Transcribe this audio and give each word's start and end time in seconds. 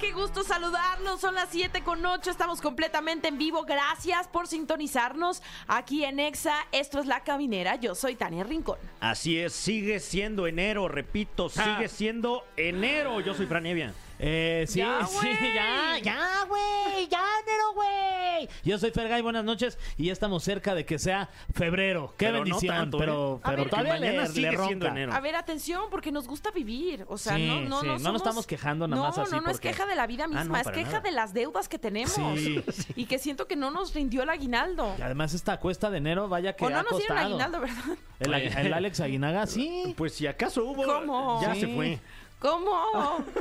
Qué 0.00 0.12
gusto 0.12 0.42
saludarlos. 0.42 1.20
Son 1.20 1.34
las 1.34 1.50
7 1.50 1.82
con 1.82 2.04
8. 2.04 2.30
Estamos 2.30 2.62
completamente 2.62 3.28
en 3.28 3.36
vivo. 3.36 3.64
Gracias 3.64 4.28
por 4.28 4.46
sintonizarnos 4.46 5.42
aquí 5.66 6.04
en 6.04 6.18
Exa. 6.18 6.54
Esto 6.72 7.00
es 7.00 7.06
La 7.06 7.22
Caminera. 7.22 7.76
Yo 7.76 7.94
soy 7.94 8.16
Tania 8.16 8.42
Rincón. 8.42 8.78
Así 9.00 9.38
es, 9.38 9.52
sigue 9.52 10.00
siendo 10.00 10.46
enero, 10.46 10.88
repito, 10.88 11.50
sigue 11.50 11.88
siendo 11.88 12.46
enero. 12.56 13.20
Yo 13.20 13.34
soy 13.34 13.44
Fran 13.44 13.66
Evia. 13.66 13.92
Eh, 14.22 14.66
sí, 14.68 14.80
Ya, 14.80 15.06
sí, 15.06 15.16
güey. 15.16 15.54
ya, 15.54 15.98
ya, 16.02 16.44
güey, 16.46 17.08
ya, 17.08 17.22
enero, 17.42 17.72
güey. 17.74 18.48
Yo 18.64 18.78
soy 18.78 18.90
Fergay, 18.90 19.22
buenas 19.22 19.44
noches 19.44 19.78
y 19.96 20.06
ya 20.06 20.12
estamos 20.12 20.42
cerca 20.44 20.74
de 20.74 20.84
que 20.84 20.98
sea 20.98 21.30
febrero. 21.54 22.14
Qué 22.18 22.26
Pero 22.26 22.38
no 22.38 22.44
bendición, 22.44 22.76
tanto, 22.76 22.96
¿eh? 22.98 23.00
pero, 23.00 23.40
pero 23.42 23.56
ver, 23.56 23.70
todavía 23.70 23.92
mañana 23.94 24.22
le, 24.22 24.28
sigue 24.28 24.50
le 24.50 24.56
ronca. 24.56 24.88
enero. 24.88 25.12
A 25.14 25.20
ver, 25.20 25.36
atención, 25.36 25.84
porque 25.90 26.12
nos 26.12 26.26
gusta 26.28 26.50
vivir. 26.50 27.04
O 27.08 27.16
sea, 27.16 27.36
Sí, 27.36 27.46
no, 27.46 27.60
no, 27.62 27.80
sí, 27.80 27.86
no. 27.86 27.98
no 27.98 28.12
nos 28.12 28.20
estamos 28.22 28.46
quejando 28.46 28.86
nada 28.86 29.02
más 29.02 29.16
no, 29.16 29.22
así 29.22 29.32
No, 29.32 29.40
no 29.40 29.50
es 29.50 29.56
porque- 29.56 29.68
queja 29.68 29.86
de 29.86 29.96
la 29.96 30.06
vida 30.06 30.26
misma, 30.26 30.44
no, 30.44 30.56
es 30.56 30.68
queja 30.68 30.88
nada. 30.88 31.00
de 31.00 31.12
las 31.12 31.32
deudas 31.32 31.68
que 31.68 31.78
tenemos. 31.78 32.12
Sí. 32.14 32.62
Y 32.96 33.06
que 33.06 33.18
siento 33.18 33.46
que 33.46 33.56
no 33.56 33.70
nos 33.70 33.94
rindió 33.94 34.22
el 34.22 34.28
aguinaldo. 34.30 34.94
Y 34.98 35.02
además 35.02 35.32
esta 35.32 35.58
cuesta 35.58 35.88
de 35.90 35.98
enero, 35.98 36.28
vaya 36.28 36.54
que 36.54 36.64
O 36.66 36.70
no 36.70 36.78
ha 36.78 36.82
nos 36.82 36.98
dieron 36.98 37.16
costado. 37.16 37.26
aguinaldo, 37.26 37.60
¿verdad? 37.60 37.98
El, 38.18 38.34
el 38.34 38.72
Alex 38.74 39.00
Aguinaga, 39.00 39.46
sí. 39.46 39.94
Pues 39.96 40.14
si 40.14 40.26
acaso 40.26 40.64
hubo, 40.64 40.84
¿Cómo? 40.84 41.40
ya 41.40 41.54
Sí. 41.54 41.60
se 41.62 41.68
fue. 41.74 41.98
¿Cómo? 42.40 42.72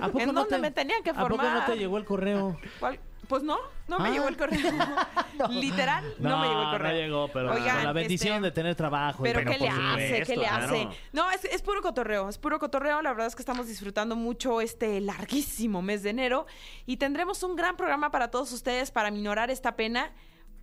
¿A 0.01 0.07
poco 0.07 0.19
¿En 0.19 0.27
no 0.27 0.33
dónde 0.41 0.55
te- 0.55 0.61
me 0.61 0.71
tenían 0.71 1.01
que 1.03 1.09
¿A 1.11 1.13
poco 1.13 1.29
formar? 1.29 1.53
no 1.59 1.65
te 1.65 1.77
llegó 1.77 1.97
el 1.97 2.05
correo? 2.05 2.59
¿Cuál? 2.79 2.99
Pues 3.27 3.43
no, 3.43 3.57
no 3.87 3.99
me 3.99 4.09
Ah. 4.09 4.11
llegó 4.11 4.27
el 4.27 4.35
correo. 4.37 4.59
Literal, 5.49 6.03
no, 6.19 6.39
me 6.39 6.47
llegó 6.47 6.61
el 6.63 6.69
correo. 6.71 6.91
No 6.91 6.97
llegó, 6.97 7.27
pero 7.31 7.51
Oigan, 7.53 7.75
con 7.75 7.83
la 7.85 7.93
bendición 7.93 8.35
este, 8.37 8.45
de 8.47 8.51
tener 8.51 8.75
trabajo. 8.75 9.21
Pero 9.23 9.35
Bueno, 9.43 9.51
¿qué 9.51 9.57
le 9.59 9.69
hace? 9.69 10.23
¿Qué 10.23 10.35
le 10.35 10.43
claro. 10.45 10.65
hace? 10.65 10.87
No, 11.13 11.29
es, 11.31 11.45
es 11.45 11.61
puro 11.61 11.81
cotorreo, 11.81 12.27
es 12.27 12.37
puro 12.39 12.57
cotorreo. 12.59 13.01
La 13.03 13.11
verdad 13.11 13.27
es 13.27 13.35
que 13.35 13.41
estamos 13.43 13.67
disfrutando 13.67 14.15
mucho 14.15 14.61
este 14.61 14.99
larguísimo 14.99 15.81
mes 15.83 16.01
de 16.03 16.09
enero 16.09 16.47
y 16.87 16.97
tendremos 16.97 17.43
un 17.43 17.55
gran 17.55 17.77
programa 17.77 18.09
para 18.11 18.31
todos 18.31 18.51
ustedes 18.51 18.89
para 18.91 19.11
minorar 19.11 19.49
esta 19.51 19.75
pena. 19.75 20.11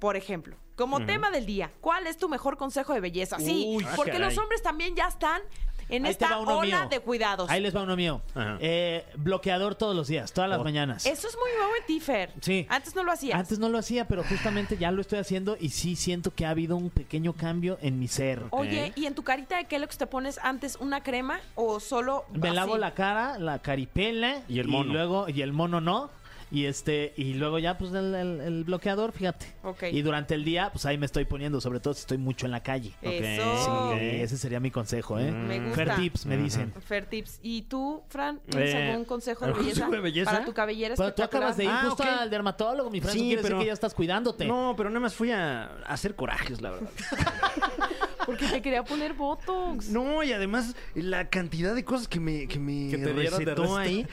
Por 0.00 0.14
ejemplo, 0.16 0.56
como 0.74 1.06
tema 1.06 1.30
del 1.30 1.46
día, 1.46 1.70
¿cuál 1.80 2.06
es 2.06 2.18
tu 2.18 2.28
mejor 2.28 2.58
consejo 2.58 2.92
de 2.92 3.00
belleza? 3.00 3.38
Sí, 3.38 3.64
Uy, 3.66 3.86
ah, 3.88 3.92
porque 3.96 4.12
caray. 4.12 4.28
los 4.28 4.36
hombres 4.36 4.60
también 4.62 4.94
ya 4.94 5.06
están 5.06 5.40
en 5.88 6.04
Ahí 6.06 6.14
te 6.14 6.24
esta 6.24 6.30
va 6.36 6.40
uno 6.40 6.58
ola 6.58 6.80
mío. 6.80 6.88
de 6.88 7.00
cuidados. 7.00 7.50
Ahí 7.50 7.60
les 7.60 7.74
va 7.74 7.82
uno 7.82 7.96
mío. 7.96 8.20
Ajá. 8.34 8.56
Eh, 8.60 9.04
bloqueador 9.16 9.74
todos 9.74 9.94
los 9.94 10.08
días, 10.08 10.32
todas 10.32 10.50
las 10.50 10.58
Oh. 10.58 10.64
mañanas. 10.64 11.06
Eso 11.06 11.28
es 11.28 11.36
muy 11.36 11.50
nuevo 11.58 11.72
en 11.80 11.86
ti, 11.86 12.00
Fer. 12.00 12.32
Sí. 12.40 12.66
Antes 12.68 12.94
no 12.94 13.04
lo 13.04 13.12
hacías. 13.12 13.38
Antes 13.38 13.58
no 13.58 13.68
lo 13.68 13.78
hacía, 13.78 14.06
pero 14.08 14.24
justamente 14.24 14.76
ya 14.76 14.90
lo 14.90 15.00
estoy 15.00 15.18
haciendo 15.18 15.56
y 15.60 15.68
sí 15.70 15.96
siento 15.96 16.34
que 16.34 16.44
ha 16.46 16.50
habido 16.50 16.76
un 16.76 16.90
pequeño 16.90 17.32
cambio 17.34 17.78
en 17.82 17.98
mi 17.98 18.08
ser. 18.08 18.42
Oye, 18.50 18.92
¿y 18.96 19.06
en 19.06 19.14
tu 19.14 19.22
carita 19.22 19.56
de 19.58 19.64
qué 19.66 19.78
lo 19.78 19.86
que 19.88 19.96
te 19.96 20.06
pones 20.06 20.38
antes? 20.42 20.76
¿Una 20.80 21.02
crema 21.02 21.40
o 21.54 21.80
solo 21.80 22.24
Me 22.32 22.48
así? 22.48 22.56
lavo 22.56 22.76
la 22.78 22.94
cara, 22.94 23.38
la 23.38 23.58
caripela 23.60 24.42
Y 24.48 24.58
el 24.60 24.68
mono. 24.68 24.92
luego 24.92 25.28
y 25.28 25.42
el 25.42 25.52
mono 25.52 25.80
no. 25.80 26.10
Y 26.48 26.66
este 26.66 27.12
y 27.16 27.34
luego 27.34 27.58
ya 27.58 27.76
pues 27.76 27.92
el, 27.92 28.14
el- 28.14 28.40
el 28.40 28.64
bloqueador, 28.64 29.10
fíjate. 29.10 29.46
Ok. 29.64 29.84
Y 29.90 30.02
durante 30.02 30.34
el 30.34 30.44
día 30.44 30.70
pues 30.72 30.86
ahí 30.86 30.96
me 30.96 31.04
estoy 31.06 31.24
poniendo, 31.24 31.60
sobre 31.60 31.80
todo 31.80 31.92
si 31.94 32.00
estoy 32.00 32.18
mucho 32.18 32.46
en 32.46 32.52
la 32.52 32.62
calle. 32.62 32.92
Eso. 33.02 33.92
Sí, 33.98 33.98
ese 34.20 34.38
sería 34.38 34.60
mi 34.60 34.70
consejo, 34.70 35.18
¿eh? 35.18 35.32
Me 35.32 35.58
gusta. 35.58 35.74
Fer 35.74 35.96
tips 35.96 36.26
me 36.26 36.36
dicen. 36.36 36.72
Fer 36.86 37.06
Tips. 37.06 37.40
¿Y 37.42 37.62
tú, 37.62 38.02
Fran, 38.08 38.38
tienes 38.48 38.74
Eh, 38.74 38.90
algún 38.90 39.04
consejo 39.06 39.40
de 39.44 39.46
¿algún 39.50 39.64
belleza? 39.64 39.80
consejo 39.86 39.96
de 39.96 40.00
belleza? 40.02 40.30
Para 40.30 40.44
tu 40.44 40.52
cabellera 40.54 40.94
Pero 40.96 41.14
tú 41.14 41.22
acabas 41.24 41.56
de 41.56 41.64
ir 41.64 41.70
Ah, 41.70 41.82
justo 41.88 42.02
ok. 42.04 42.08
al 42.20 42.30
dermatólogo, 42.30 42.90
mi 42.90 43.00
Fran, 43.00 43.12
Sí, 43.14 43.30
pero- 43.30 43.42
decir 43.42 43.58
que 43.58 43.66
ya 43.66 43.72
estás 43.72 43.92
cuidándote. 43.94 44.44
No, 44.46 44.74
pero 44.76 44.88
nada 44.88 45.00
más 45.00 45.14
fui 45.14 45.32
a, 45.32 45.64
a 45.64 45.68
hacer 45.92 46.14
corajes, 46.14 46.60
la 46.60 46.70
verdad. 46.70 46.90
Porque 48.26 48.46
te 48.48 48.60
quería 48.60 48.82
poner 48.84 49.14
Botox. 49.14 49.88
No, 49.88 50.22
y 50.22 50.32
además 50.32 50.74
la 50.94 51.28
cantidad 51.30 51.74
de 51.74 51.84
cosas 51.84 52.08
que 52.08 52.18
me, 52.20 52.48
que 52.48 52.58
me 52.58 52.90
Que 52.90 52.98
te 52.98 53.12
dieron 53.14 53.44
de 53.44 53.54
recetó 53.54 53.76
ahí. 53.76 54.06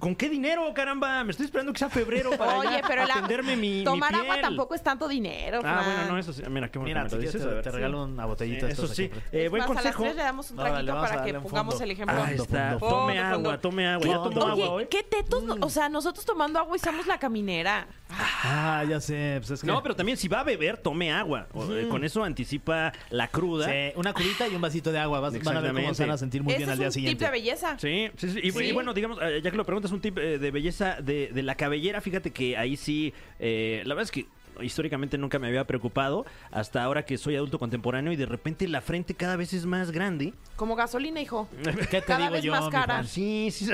¿Con 0.00 0.14
qué 0.16 0.28
dinero, 0.28 0.72
caramba? 0.74 1.22
Me 1.24 1.30
estoy 1.30 1.46
esperando 1.46 1.72
que 1.72 1.78
sea 1.78 1.88
febrero 1.88 2.30
para 2.36 2.58
Oye, 2.58 2.82
pero 2.86 3.06
la- 3.06 3.14
atenderme 3.14 3.56
mi, 3.56 3.78
mi 3.78 3.84
tomar 3.84 4.14
agua 4.14 4.34
piel. 4.34 4.40
tampoco 4.42 4.74
es 4.74 4.82
tanto 4.82 5.06
dinero, 5.08 5.58
Ah, 5.58 5.60
Fran. 5.60 5.84
bueno, 5.84 6.12
no, 6.12 6.18
eso 6.18 6.32
sí. 6.32 6.42
Mira, 6.50 6.70
qué 6.70 6.78
bueno 6.78 6.88
Mira, 6.90 7.02
que 7.04 7.10
si 7.10 7.16
me 7.16 7.22
lo 7.24 7.30
quieres 7.30 7.42
dices. 7.42 7.62
te, 7.62 7.68
ver, 7.70 7.74
regalo 7.74 8.04
una 8.04 8.26
botellita. 8.26 8.66
de 8.66 8.72
Eso 8.72 8.82
estos 8.82 8.96
sí. 8.96 9.04
aquí. 9.04 9.18
Eh, 9.32 9.44
Es 9.44 9.50
buen 9.50 9.60
más, 9.60 9.70
a 9.70 9.74
las 9.74 9.82
consejo. 9.82 10.02
tres 10.02 10.16
le 10.16 10.22
damos 10.22 10.50
un 10.50 10.58
Órale, 10.58 10.72
traguito 10.74 10.92
vamos 10.94 11.04
a 11.04 11.12
para 11.12 11.22
que 11.24 11.32
darle 11.32 11.38
un 11.38 11.44
pongamos 11.50 11.74
fondo. 11.74 11.84
el 11.84 11.90
ejemplo. 11.92 12.16
Ahí 12.16 12.26
Fondo, 12.36 12.42
está. 12.42 12.78
fondo, 12.78 12.88
Tome 12.96 13.12
fondo, 13.14 13.22
agua, 13.26 13.34
fondo. 13.34 13.58
tome 13.60 13.86
agua. 13.88 14.06
¿Ya 14.06 14.14
tomó 14.14 14.44
Oye, 14.52 14.62
agua 14.64 14.74
hoy? 14.74 14.86
qué 14.90 15.02
tetos, 15.02 15.42
no- 15.44 15.56
o 15.60 15.70
sea, 15.70 15.88
nosotros 15.88 16.24
tomando 16.26 16.58
agua 16.58 16.76
y 16.76 16.80
somos 16.80 17.06
la 17.06 17.18
caminera. 17.18 17.86
Ah, 18.12 18.84
ya 18.88 19.00
sé. 19.00 19.36
Pues 19.38 19.50
es 19.52 19.60
que... 19.60 19.66
No, 19.66 19.82
pero 19.82 19.94
también 19.94 20.16
si 20.18 20.28
va 20.28 20.40
a 20.40 20.44
beber, 20.44 20.78
tome 20.78 21.12
agua. 21.12 21.46
O, 21.52 21.64
eh, 21.72 21.88
Con 21.88 22.04
eso 22.04 22.24
anticipa 22.24 22.92
la 23.10 23.28
cruda. 23.28 23.66
Sí, 23.66 23.92
una 23.96 24.12
curita 24.12 24.48
y 24.48 24.54
un 24.54 24.60
vasito 24.60 24.92
de 24.92 24.98
agua. 24.98 25.20
Vas- 25.20 25.42
van 25.42 25.56
a 25.56 25.60
ver 25.60 25.72
cómo 25.74 25.94
se 25.94 26.04
van 26.04 26.12
a 26.14 26.18
sentir 26.18 26.42
muy 26.42 26.52
Ese 26.52 26.58
bien 26.58 26.68
es 26.68 26.72
al 26.72 26.78
día 26.78 26.86
un 26.88 26.92
siguiente. 26.92 27.18
tip 27.24 27.26
de 27.26 27.30
belleza. 27.32 27.78
Sí, 27.78 28.10
sí, 28.16 28.30
sí. 28.30 28.40
Y, 28.42 28.50
Sí. 28.52 28.64
y 28.64 28.72
bueno, 28.72 28.92
digamos, 28.94 29.18
eh, 29.22 29.40
ya 29.42 29.50
que 29.50 29.56
lo 29.56 29.64
preguntas, 29.64 29.92
un 29.92 30.00
tip 30.00 30.18
eh, 30.18 30.38
de 30.38 30.50
belleza 30.50 31.00
de, 31.00 31.28
de 31.32 31.42
la 31.42 31.54
cabellera, 31.54 32.00
fíjate 32.00 32.30
que 32.32 32.56
ahí 32.56 32.76
sí, 32.76 33.12
eh, 33.38 33.82
la 33.84 33.94
verdad 33.94 34.04
es 34.04 34.10
que 34.10 34.26
históricamente 34.60 35.16
nunca 35.16 35.38
me 35.38 35.46
había 35.46 35.64
preocupado, 35.66 36.26
hasta 36.50 36.82
ahora 36.82 37.04
que 37.06 37.16
soy 37.16 37.36
adulto 37.36 37.58
contemporáneo 37.58 38.12
y 38.12 38.16
de 38.16 38.26
repente 38.26 38.68
la 38.68 38.80
frente 38.82 39.14
cada 39.14 39.36
vez 39.36 39.52
es 39.54 39.64
más 39.64 39.90
grande. 39.90 40.34
Como 40.56 40.76
gasolina, 40.76 41.20
hijo. 41.20 41.48
¿Qué 41.90 42.00
te 42.00 42.02
Cada 42.02 42.18
digo 42.18 42.32
vez 42.32 42.42
yo, 42.44 42.52
más 42.52 42.64
mi 42.64 42.70
cara. 42.70 42.84
Fran? 42.96 43.06
Sí, 43.06 43.48
sí. 43.50 43.70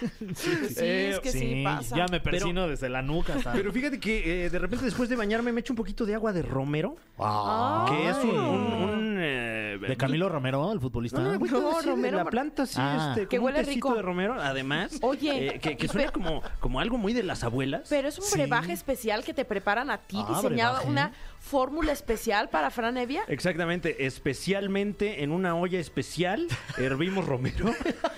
Sí, 0.34 0.50
Eh, 0.78 1.10
es 1.14 1.18
que 1.20 1.30
sí, 1.32 1.62
pasa. 1.64 1.96
Ya 1.96 2.06
me 2.10 2.20
persino 2.20 2.68
desde 2.68 2.88
la 2.88 3.02
nuca 3.02 3.34
hasta... 3.34 3.52
Pero 3.52 3.72
fíjate 3.72 3.98
que 4.00 4.46
eh, 4.46 4.50
de 4.50 4.58
repente 4.58 4.84
después 4.84 5.08
de 5.08 5.16
bañarme 5.16 5.52
me 5.52 5.60
echo 5.60 5.72
un 5.72 5.76
poquito 5.76 6.04
de 6.06 6.14
agua 6.14 6.32
de 6.32 6.42
romero, 6.42 6.96
Ah. 7.18 7.86
que 7.88 8.08
es 8.10 8.16
un... 8.18 8.30
un- 8.38 8.72
un, 8.72 9.16
eh, 9.18 9.65
¿De 9.78 9.96
Camilo 9.96 10.28
Romero, 10.28 10.72
el 10.72 10.80
futbolista? 10.80 11.20
No, 11.20 11.38
güey, 11.38 11.50
No, 11.50 11.70
así 11.76 11.86
de 11.86 11.92
romero, 11.92 12.16
la 12.18 12.24
planta, 12.26 12.66
sí, 12.66 12.74
Ah. 12.78 13.08
este, 13.10 13.28
Que 13.28 13.36
como 13.36 13.46
huele 13.46 13.58
tecito 13.60 13.74
rico. 13.88 13.94
de 13.94 14.02
romero, 14.02 14.34
además. 14.40 14.98
Oye, 15.02 15.56
eh, 15.56 15.60
que, 15.60 15.76
que 15.76 15.88
suena 15.88 16.10
pero- 16.10 16.12
como, 16.12 16.42
como 16.60 16.80
algo 16.80 16.98
muy 16.98 17.12
de 17.12 17.22
las 17.22 17.44
abuelas. 17.44 17.88
Pero 17.88 18.08
es 18.08 18.18
un 18.18 18.24
Sí. 18.24 18.34
brebaje 18.38 18.72
especial 18.72 19.24
que 19.24 19.34
te 19.34 19.44
preparan 19.44 19.90
a 19.90 19.98
ti, 19.98 20.16
Ah, 20.20 20.26
diseñado 20.40 20.74
brebaje. 20.76 20.88
una 20.88 21.12
fórmula 21.38 21.92
especial 21.92 22.48
para 22.48 22.70
Fran 22.70 22.96
Evia. 22.96 23.22
Exactamente, 23.28 24.06
especialmente 24.06 25.22
en 25.22 25.32
una 25.32 25.54
olla 25.56 25.78
especial, 25.78 26.46
hervimos 26.78 27.26
romero. 27.26 27.66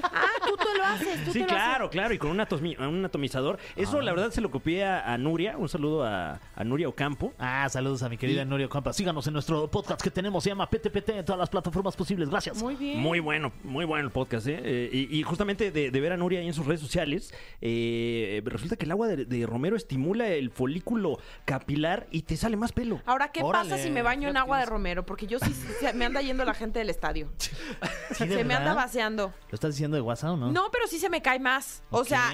Ah, 0.03 0.27
tú 0.47 0.57
te 0.57 0.79
lo 0.79 0.85
haces, 0.85 1.25
tú 1.25 1.33
Sí, 1.33 1.39
te 1.41 1.41
lo 1.41 1.47
claro, 1.47 1.91
claro, 1.91 2.15
y 2.15 2.19
con 2.19 2.31
un, 2.31 2.39
atomi- 2.39 2.79
un 2.79 3.05
atomizador. 3.05 3.59
Eso, 3.77 3.99
Ah. 3.99 4.03
la 4.03 4.13
verdad, 4.13 4.31
se 4.31 4.41
lo 4.41 4.51
copié 4.51 4.85
a, 4.85 5.13
a 5.13 5.19
Nuria. 5.19 5.57
Un 5.57 5.69
saludo 5.69 6.05
a, 6.05 6.41
a 6.55 6.65
Nuria 6.65 6.89
Ocampo. 6.89 7.33
Ah, 7.39 7.69
saludos 7.69 8.03
a 8.03 8.09
mi 8.09 8.17
querida 8.17 8.45
Nuria 8.45 8.69
Campa. 8.69 8.93
Síganos 8.93 9.27
en 9.27 9.33
nuestro 9.35 9.71
podcast 9.71 10.01
que 10.03 10.11
tenemos, 10.11 10.43
se 10.45 10.51
llama 10.51 10.69
PTPT 10.69 11.11
en 11.19 11.25
todas 11.25 11.39
las 11.39 11.48
plataformas 11.49 11.97
posibles. 11.97 12.29
Gracias. 12.31 12.63
Muy 12.63 12.75
bien. 12.77 12.99
Muy 13.01 13.21
bueno, 13.21 13.53
muy 13.65 13.85
bueno 13.85 14.05
el 14.05 14.11
podcast, 14.13 14.47
¿eh? 14.47 14.61
Eh, 14.63 14.91
y, 14.93 15.19
y 15.19 15.23
justamente 15.23 15.71
de, 15.71 15.91
de 15.91 16.01
ver 16.01 16.13
a 16.13 16.17
Nuria 16.17 16.41
ahí 16.41 16.47
en 16.47 16.55
sus 16.55 16.67
redes 16.67 16.81
sociales, 16.81 17.33
eh, 17.61 18.43
resulta 18.45 18.77
que 18.77 18.85
el 18.85 18.91
agua 18.93 19.09
de, 19.09 19.25
de 19.25 19.47
romero 19.47 19.77
estimula 19.77 20.29
el 20.29 20.51
folículo 20.51 21.19
capilar 21.45 22.07
y 22.11 22.23
te 22.23 22.37
sale 22.37 22.57
más 22.57 22.73
pelo. 22.73 23.01
Ahora, 23.07 23.31
¿qué 23.33 23.43
Órale, 23.43 23.71
pasa 23.71 23.83
si 23.83 23.91
me 23.91 24.03
baño 24.03 24.29
en 24.29 24.37
agua 24.37 24.59
de 24.59 24.67
romero? 24.67 25.05
Porque 25.07 25.27
yo 25.27 25.39
sí, 25.39 25.55
me 25.95 26.05
anda 26.05 26.21
yendo 26.21 26.45
la 26.45 26.55
gente 26.55 26.79
del 26.79 26.91
estadio. 26.91 27.29
¿Sí, 27.39 28.17
se 28.17 28.27
de 28.27 28.45
me 28.45 28.55
anda 28.55 28.75
vaciando. 28.75 29.33
¿Lo 29.51 29.55
estás 29.55 29.73
diciendo 29.75 29.97
de 29.97 30.01
WhatsApp 30.03 30.31
o 30.33 30.37
no? 30.37 30.53
No, 30.53 30.71
pero 30.71 30.87
sí 30.87 30.99
se 30.99 31.09
me 31.11 31.23
cae 31.23 31.39
más. 31.39 31.83
O 31.91 32.05
sea, 32.05 32.33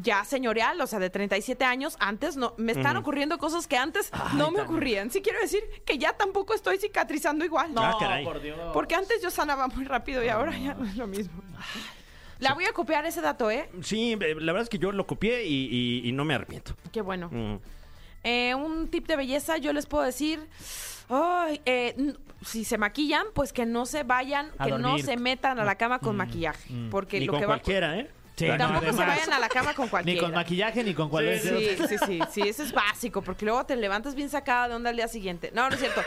ya 0.00 0.24
señorial, 0.24 0.80
o 0.80 0.86
sea, 0.86 0.98
de 0.98 1.10
37 1.10 1.64
años, 1.64 1.96
antes 2.00 2.36
no, 2.36 2.54
me 2.56 2.72
están 2.72 2.96
ocurriendo 2.96 3.38
cosas 3.38 3.66
que 3.66 3.76
antes 3.76 4.10
no 4.36 4.50
me 4.50 4.60
ocurrían. 4.60 5.10
Sí 5.10 5.20
quiero 5.22 5.40
decir 5.40 5.62
que 5.84 5.98
ya 5.98 6.12
tampoco 6.14 6.54
estoy 6.54 6.78
cicatrizando 6.78 7.44
igual. 7.44 7.72
No, 7.74 7.82
Ah, 7.82 7.96
caray. 7.98 8.24
por 8.24 8.40
Dios. 8.40 8.53
Porque 8.72 8.94
antes 8.94 9.22
yo 9.22 9.30
sanaba 9.30 9.68
muy 9.68 9.84
rápido 9.84 10.22
y 10.24 10.28
ahora 10.28 10.56
ya 10.58 10.74
no 10.74 10.84
es 10.84 10.96
lo 10.96 11.06
mismo. 11.06 11.42
La 12.40 12.52
voy 12.54 12.64
a 12.64 12.72
copiar 12.72 13.06
ese 13.06 13.20
dato, 13.20 13.50
¿eh? 13.50 13.70
Sí, 13.82 14.12
eh, 14.20 14.34
la 14.38 14.52
verdad 14.52 14.62
es 14.64 14.68
que 14.68 14.78
yo 14.78 14.90
lo 14.92 15.06
copié 15.06 15.44
y, 15.46 15.68
y- 15.70 16.08
y 16.08 16.12
no 16.12 16.24
me 16.24 16.34
arrepiento. 16.34 16.74
Qué 16.92 17.00
bueno. 17.00 17.28
Mm. 17.30 17.56
Eh, 18.24 18.54
un 18.54 18.88
tip 18.88 19.06
de 19.06 19.16
belleza, 19.16 19.56
yo 19.58 19.72
les 19.72 19.86
puedo 19.86 20.02
decir. 20.04 20.40
ay, 21.08 21.60
eh, 21.66 21.94
n- 21.98 22.14
si 22.44 22.64
se 22.64 22.76
maquillan, 22.78 23.26
pues 23.34 23.52
que 23.52 23.66
no 23.66 23.86
se 23.86 24.02
vayan, 24.02 24.50
A 24.58 24.64
que 24.64 24.70
no 24.72 24.78
dormir. 24.88 25.04
se 25.04 25.16
metan 25.16 25.58
a 25.58 25.64
la 25.64 25.76
cama 25.76 25.98
con 26.00 26.16
maquillaje. 26.16 26.70
Porque 26.90 27.20
Ni 27.20 27.26
lo 27.26 27.32
con 27.32 27.40
que 27.40 27.46
va. 27.46 27.54
cualquiera, 27.54 27.98
¿eh? 27.98 28.10
Sí, 28.36 28.46
no, 28.48 28.56
tampoco 28.58 28.80
se 28.86 28.88
además, 28.88 29.06
vayan 29.16 29.32
a 29.32 29.38
la 29.38 29.48
cama 29.48 29.74
con 29.74 29.84
Ni 29.84 29.90
cualquiera. 29.90 30.20
con 30.22 30.32
maquillaje 30.32 30.82
ni 30.82 30.92
con 30.92 31.08
cualquier... 31.08 31.38
Sí, 31.40 31.76
sí, 31.88 31.96
sí, 32.04 32.18
sí, 32.32 32.40
eso 32.42 32.64
es 32.64 32.72
básico, 32.72 33.22
porque 33.22 33.44
luego 33.44 33.64
te 33.64 33.76
levantas 33.76 34.16
bien 34.16 34.28
sacada 34.28 34.68
de 34.68 34.74
onda 34.74 34.90
al 34.90 34.96
día 34.96 35.06
siguiente. 35.06 35.52
No, 35.54 35.68
no 35.68 35.74
es 35.74 35.80
cierto. 35.80 36.02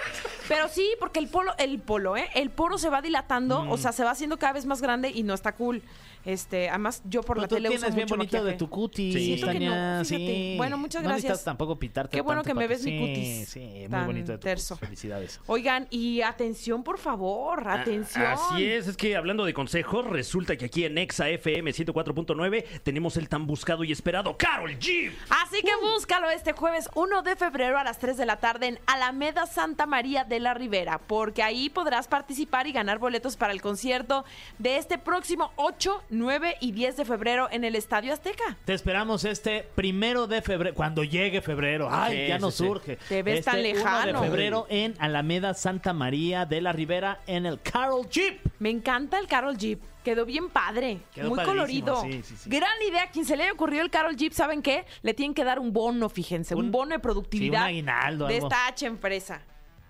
Pero 0.50 0.68
sí, 0.68 0.90
porque 1.00 1.20
el 1.20 1.30
polo, 1.30 1.54
el 1.58 1.80
polo, 1.80 2.18
¿eh? 2.18 2.28
El 2.36 2.50
poro 2.50 2.78
se 2.78 2.90
va 2.90 3.02
dilatando, 3.02 3.64
Mm. 3.64 3.72
o 3.72 3.78
sea, 3.78 3.94
se 3.94 4.04
va 4.04 4.12
haciendo 4.12 4.38
cada 4.38 4.52
vez 4.54 4.66
más 4.66 4.82
grande 4.82 5.10
y 5.10 5.24
no 5.24 5.34
está 5.34 5.54
cool. 5.54 5.82
Este, 6.28 6.68
además, 6.70 7.02
yo 7.06 7.22
por 7.24 7.38
Pero 7.38 7.42
la 7.44 7.48
tú 7.48 7.56
tele 7.56 7.70
uso 7.70 7.78
tienes 7.78 7.96
bien 7.96 8.06
mucho 8.06 8.18
bonito 8.18 8.44
de 8.44 8.54
tu 8.56 8.70
cutis, 8.70 9.14
Sí. 9.14 9.26
Siento 9.28 9.48
que 9.48 9.54
Tania, 9.54 9.98
no, 10.00 10.04
fíjate. 10.06 10.26
sí. 10.26 10.54
Bueno, 10.58 10.78
muchas 10.78 11.02
No 11.02 11.08
necesitas 11.10 11.30
gracias. 11.38 11.46
tampoco 11.46 11.80
pitarte 11.80 12.18
Qué 12.18 12.22
bueno 12.22 12.42
tanto 12.44 12.54
que 12.54 12.60
me 12.60 12.68
ves 12.68 12.84
mi 12.84 12.92
Sí, 12.92 13.00
cutis 13.00 13.50
Sí, 13.50 13.60
muy 13.62 13.88
tan 13.90 14.06
bonito 14.08 14.32
de 14.34 14.38
tu 14.38 14.44
terso. 14.44 14.76
cutis. 14.76 14.88
Felicidades. 14.90 15.40
Oigan, 15.48 15.88
y 15.90 16.22
atención, 16.22 16.84
por 16.84 16.98
favor, 16.98 17.68
atención. 17.70 18.26
Ah, 18.26 18.34
Así 18.52 18.66
es, 18.66 18.88
es 18.88 18.98
que 18.98 19.16
hablando 19.16 19.46
de 19.46 19.54
consejos, 19.54 20.06
resulta 20.06 20.58
que 20.58 20.66
aquí 20.66 20.84
en 20.84 20.98
Exa 20.98 21.30
FM 21.30 21.72
104.9 21.72 22.66
tenemos 22.84 23.16
el 23.16 23.30
tan 23.30 23.48
buscado 23.48 23.86
y 23.86 23.94
esperado 23.94 24.36
Carol 24.38 24.72
G. 24.80 25.12
Así 25.30 25.62
que 25.62 25.72
búscalo 25.82 26.30
este 26.30 26.52
jueves 26.52 26.90
1 26.96 27.22
de 27.22 27.38
febrero 27.38 27.78
a 27.78 27.86
las 27.86 28.00
3 28.00 28.18
de 28.18 28.26
la 28.26 28.38
tarde 28.38 28.68
en 28.68 28.80
Alameda 28.86 29.46
Santa 29.46 29.86
María 29.86 30.26
de 30.26 30.42
la 30.42 30.54
Ribera, 30.54 31.00
porque 31.00 31.42
ahí 31.42 31.70
podrás 31.70 32.08
participar 32.10 32.68
y 32.68 32.74
ganar 32.74 33.00
boletos 33.00 33.38
para 33.38 33.54
el 33.54 33.62
concierto 33.62 34.26
de 34.58 34.78
este 34.78 34.98
próximo 34.98 35.52
8, 35.56 36.04
9 36.18 36.56
y 36.62 36.72
10 36.72 36.98
de 36.98 37.06
febrero 37.06 37.48
en 37.52 37.64
el 37.64 37.76
Estadio 37.76 38.14
Azteca. 38.14 38.58
Te 38.66 38.74
esperamos 38.74 39.24
este 39.26 39.68
primero 39.76 40.28
de 40.28 40.42
febrero, 40.42 40.76
cuando 40.76 41.04
llegue 41.04 41.42
febrero. 41.42 41.88
Ay, 41.92 42.18
Sí, 42.18 42.28
ya 42.28 42.36
sí, 42.38 42.42
nos 42.42 42.56
sí. 42.56 42.64
surge. 42.66 42.98
Te 43.10 43.24
ves 43.24 43.40
este 43.40 43.52
tan 43.52 43.60
1 43.60 43.64
lejano. 43.74 44.22
de 44.22 44.28
febrero 44.28 44.66
en 44.70 44.96
Alameda 45.00 45.54
Santa 45.54 45.94
María 45.94 46.46
de 46.46 46.62
la 46.62 46.74
Ribera 46.74 47.20
en 47.28 47.46
el 47.46 47.62
Carol 47.62 48.08
Jeep. 48.10 48.40
Me 48.60 48.70
encanta 48.70 49.20
el 49.20 49.28
Carol 49.28 49.58
Jeep. 49.58 49.82
Quedó 50.04 50.26
bien 50.26 50.50
padre, 50.50 51.00
Quedó 51.14 51.28
muy 51.30 51.44
colorido. 51.44 52.02
sí, 52.02 52.24
sí, 52.24 52.36
sí. 52.38 52.50
Gran 52.50 52.72
idea. 52.90 53.10
Quien 53.12 53.26
se 53.26 53.36
le 53.36 53.44
haya 53.44 53.52
ocurrido 53.52 53.84
el 53.84 53.90
Carol 53.90 54.16
Jeep, 54.16 54.32
¿saben 54.32 54.62
qué? 54.62 54.86
Le 55.02 55.14
tienen 55.14 55.34
que 55.34 55.44
dar 55.44 55.60
un 55.60 55.74
bono, 55.74 56.08
fíjense, 56.08 56.56
un, 56.56 56.66
Un- 56.66 56.72
bono 56.72 56.90
de 56.92 56.96
sí, 56.96 57.02
productividad 57.02 57.64
un 57.64 57.68
aguinaldo, 57.68 58.28
de 58.28 58.36
algo. 58.36 58.48
esta 58.48 58.68
H 58.68 58.86
empresa. 58.86 59.42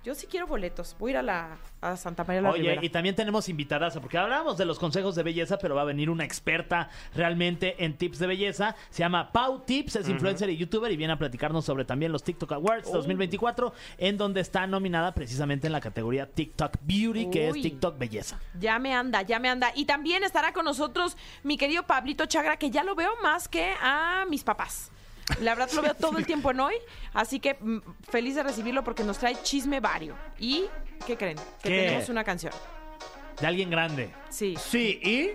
Yo 0.07 0.15
sí 0.15 0.25
quiero 0.25 0.47
boletos. 0.47 0.95
Voy 0.99 1.09
a 1.09 1.11
ir 1.11 1.17
a 1.17 1.21
la 1.21 1.57
a 1.81 1.97
Santa 1.97 2.23
María 2.23 2.37
de 2.37 2.43
la 2.43 2.51
Oye, 2.51 2.61
Ribera. 2.61 2.85
y 2.85 2.89
también 2.89 3.13
tenemos 3.13 3.49
invitadas, 3.49 3.97
porque 3.99 4.17
hablamos 4.17 4.57
de 4.57 4.63
los 4.63 4.79
consejos 4.79 5.15
de 5.15 5.23
belleza, 5.23 5.57
pero 5.57 5.75
va 5.75 5.81
a 5.81 5.83
venir 5.83 6.09
una 6.09 6.23
experta 6.23 6.89
realmente 7.13 7.83
en 7.83 7.97
tips 7.97 8.17
de 8.19 8.27
belleza. 8.27 8.73
Se 8.89 8.99
llama 8.99 9.33
Pau 9.33 9.65
Tips, 9.65 9.97
es 9.97 10.07
influencer 10.07 10.49
y 10.49 10.55
youtuber 10.55 10.89
y 10.93 10.95
viene 10.95 11.11
a 11.11 11.17
platicarnos 11.17 11.65
sobre 11.65 11.83
también 11.83 12.13
los 12.13 12.23
TikTok 12.23 12.53
Awards 12.53 12.87
Oh. 12.87 12.93
2024, 12.93 13.73
en 13.97 14.15
donde 14.17 14.39
está 14.39 14.65
nominada 14.65 15.13
precisamente 15.13 15.67
en 15.67 15.73
la 15.73 15.81
categoría 15.81 16.25
TikTok 16.25 16.77
Beauty, 16.83 17.29
que 17.29 17.49
es. 17.49 17.55
TikTok 17.55 17.97
Belleza. 17.97 18.39
Ya 18.57 18.79
me 18.79 18.93
anda, 18.93 19.23
ya 19.23 19.39
me 19.39 19.49
anda. 19.49 19.73
Y 19.75 19.83
también 19.83 20.23
estará 20.23 20.53
con 20.53 20.63
nosotros 20.63 21.17
mi 21.43 21.57
querido 21.57 21.83
Pablito 21.83 22.25
Chagra, 22.27 22.55
que 22.55 22.71
ya 22.71 22.85
lo 22.85 22.95
veo 22.95 23.11
más 23.21 23.49
que 23.49 23.73
a 23.81 24.23
mis 24.29 24.45
papás. 24.45 24.89
La 25.41 25.55
verdad 25.55 25.69
lo 25.75 25.81
veo 25.81 25.93
todo 25.93 26.17
el 26.17 26.25
tiempo 26.25 26.51
en 26.51 26.59
hoy, 26.61 26.75
así 27.13 27.39
que 27.39 27.55
mm, 27.59 27.79
feliz 28.09 28.35
de 28.35 28.43
recibirlo 28.43 28.83
porque 28.83 29.03
nos 29.03 29.17
trae 29.17 29.35
chisme 29.43 29.79
vario. 29.79 30.15
¿Y 30.39 30.65
qué 31.05 31.17
creen? 31.17 31.37
Que 31.61 31.69
¿Qué? 31.69 31.81
tenemos 31.85 32.09
una 32.09 32.23
canción. 32.23 32.53
De 33.39 33.45
alguien 33.47 33.69
grande. 33.69 34.09
Sí. 34.29 34.55
Sí, 34.57 34.99
y. 35.03 35.29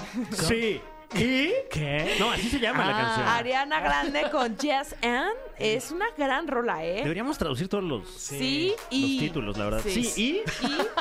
Sí, 0.34 0.80
y. 1.14 1.50
¿Qué? 1.70 2.16
No, 2.18 2.30
así 2.32 2.48
se 2.48 2.58
llama 2.58 2.84
la 2.86 2.96
Ah. 2.98 3.02
canción. 3.02 3.28
Ariana 3.28 3.80
Grande 3.80 4.30
con 4.30 4.56
Yes 4.58 4.94
and 5.02 5.30
es 5.58 5.90
una 5.92 6.06
gran 6.16 6.48
rola, 6.48 6.84
¿eh? 6.84 7.02
Deberíamos 7.02 7.36
traducir 7.38 7.68
todos 7.68 7.84
los, 7.84 8.08
Sí, 8.10 8.74
y 8.90 9.00
los 9.18 9.20
títulos, 9.20 9.56
la 9.58 9.64
verdad. 9.66 9.80
Sí. 9.84 10.04
Sí, 10.04 10.42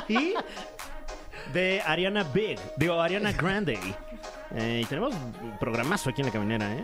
y. 0.07 0.13
y. 0.13 0.33
De 1.53 1.81
Ariana 1.85 2.23
Big. 2.23 2.59
Digo, 2.77 2.99
Ariana 3.01 3.31
Grande. 3.31 3.79
Eh, 4.55 4.81
y 4.83 4.85
tenemos 4.85 5.13
un 5.13 5.57
programazo 5.59 6.09
aquí 6.11 6.21
en 6.21 6.27
la 6.27 6.33
caminera, 6.33 6.73
¿eh? 6.75 6.83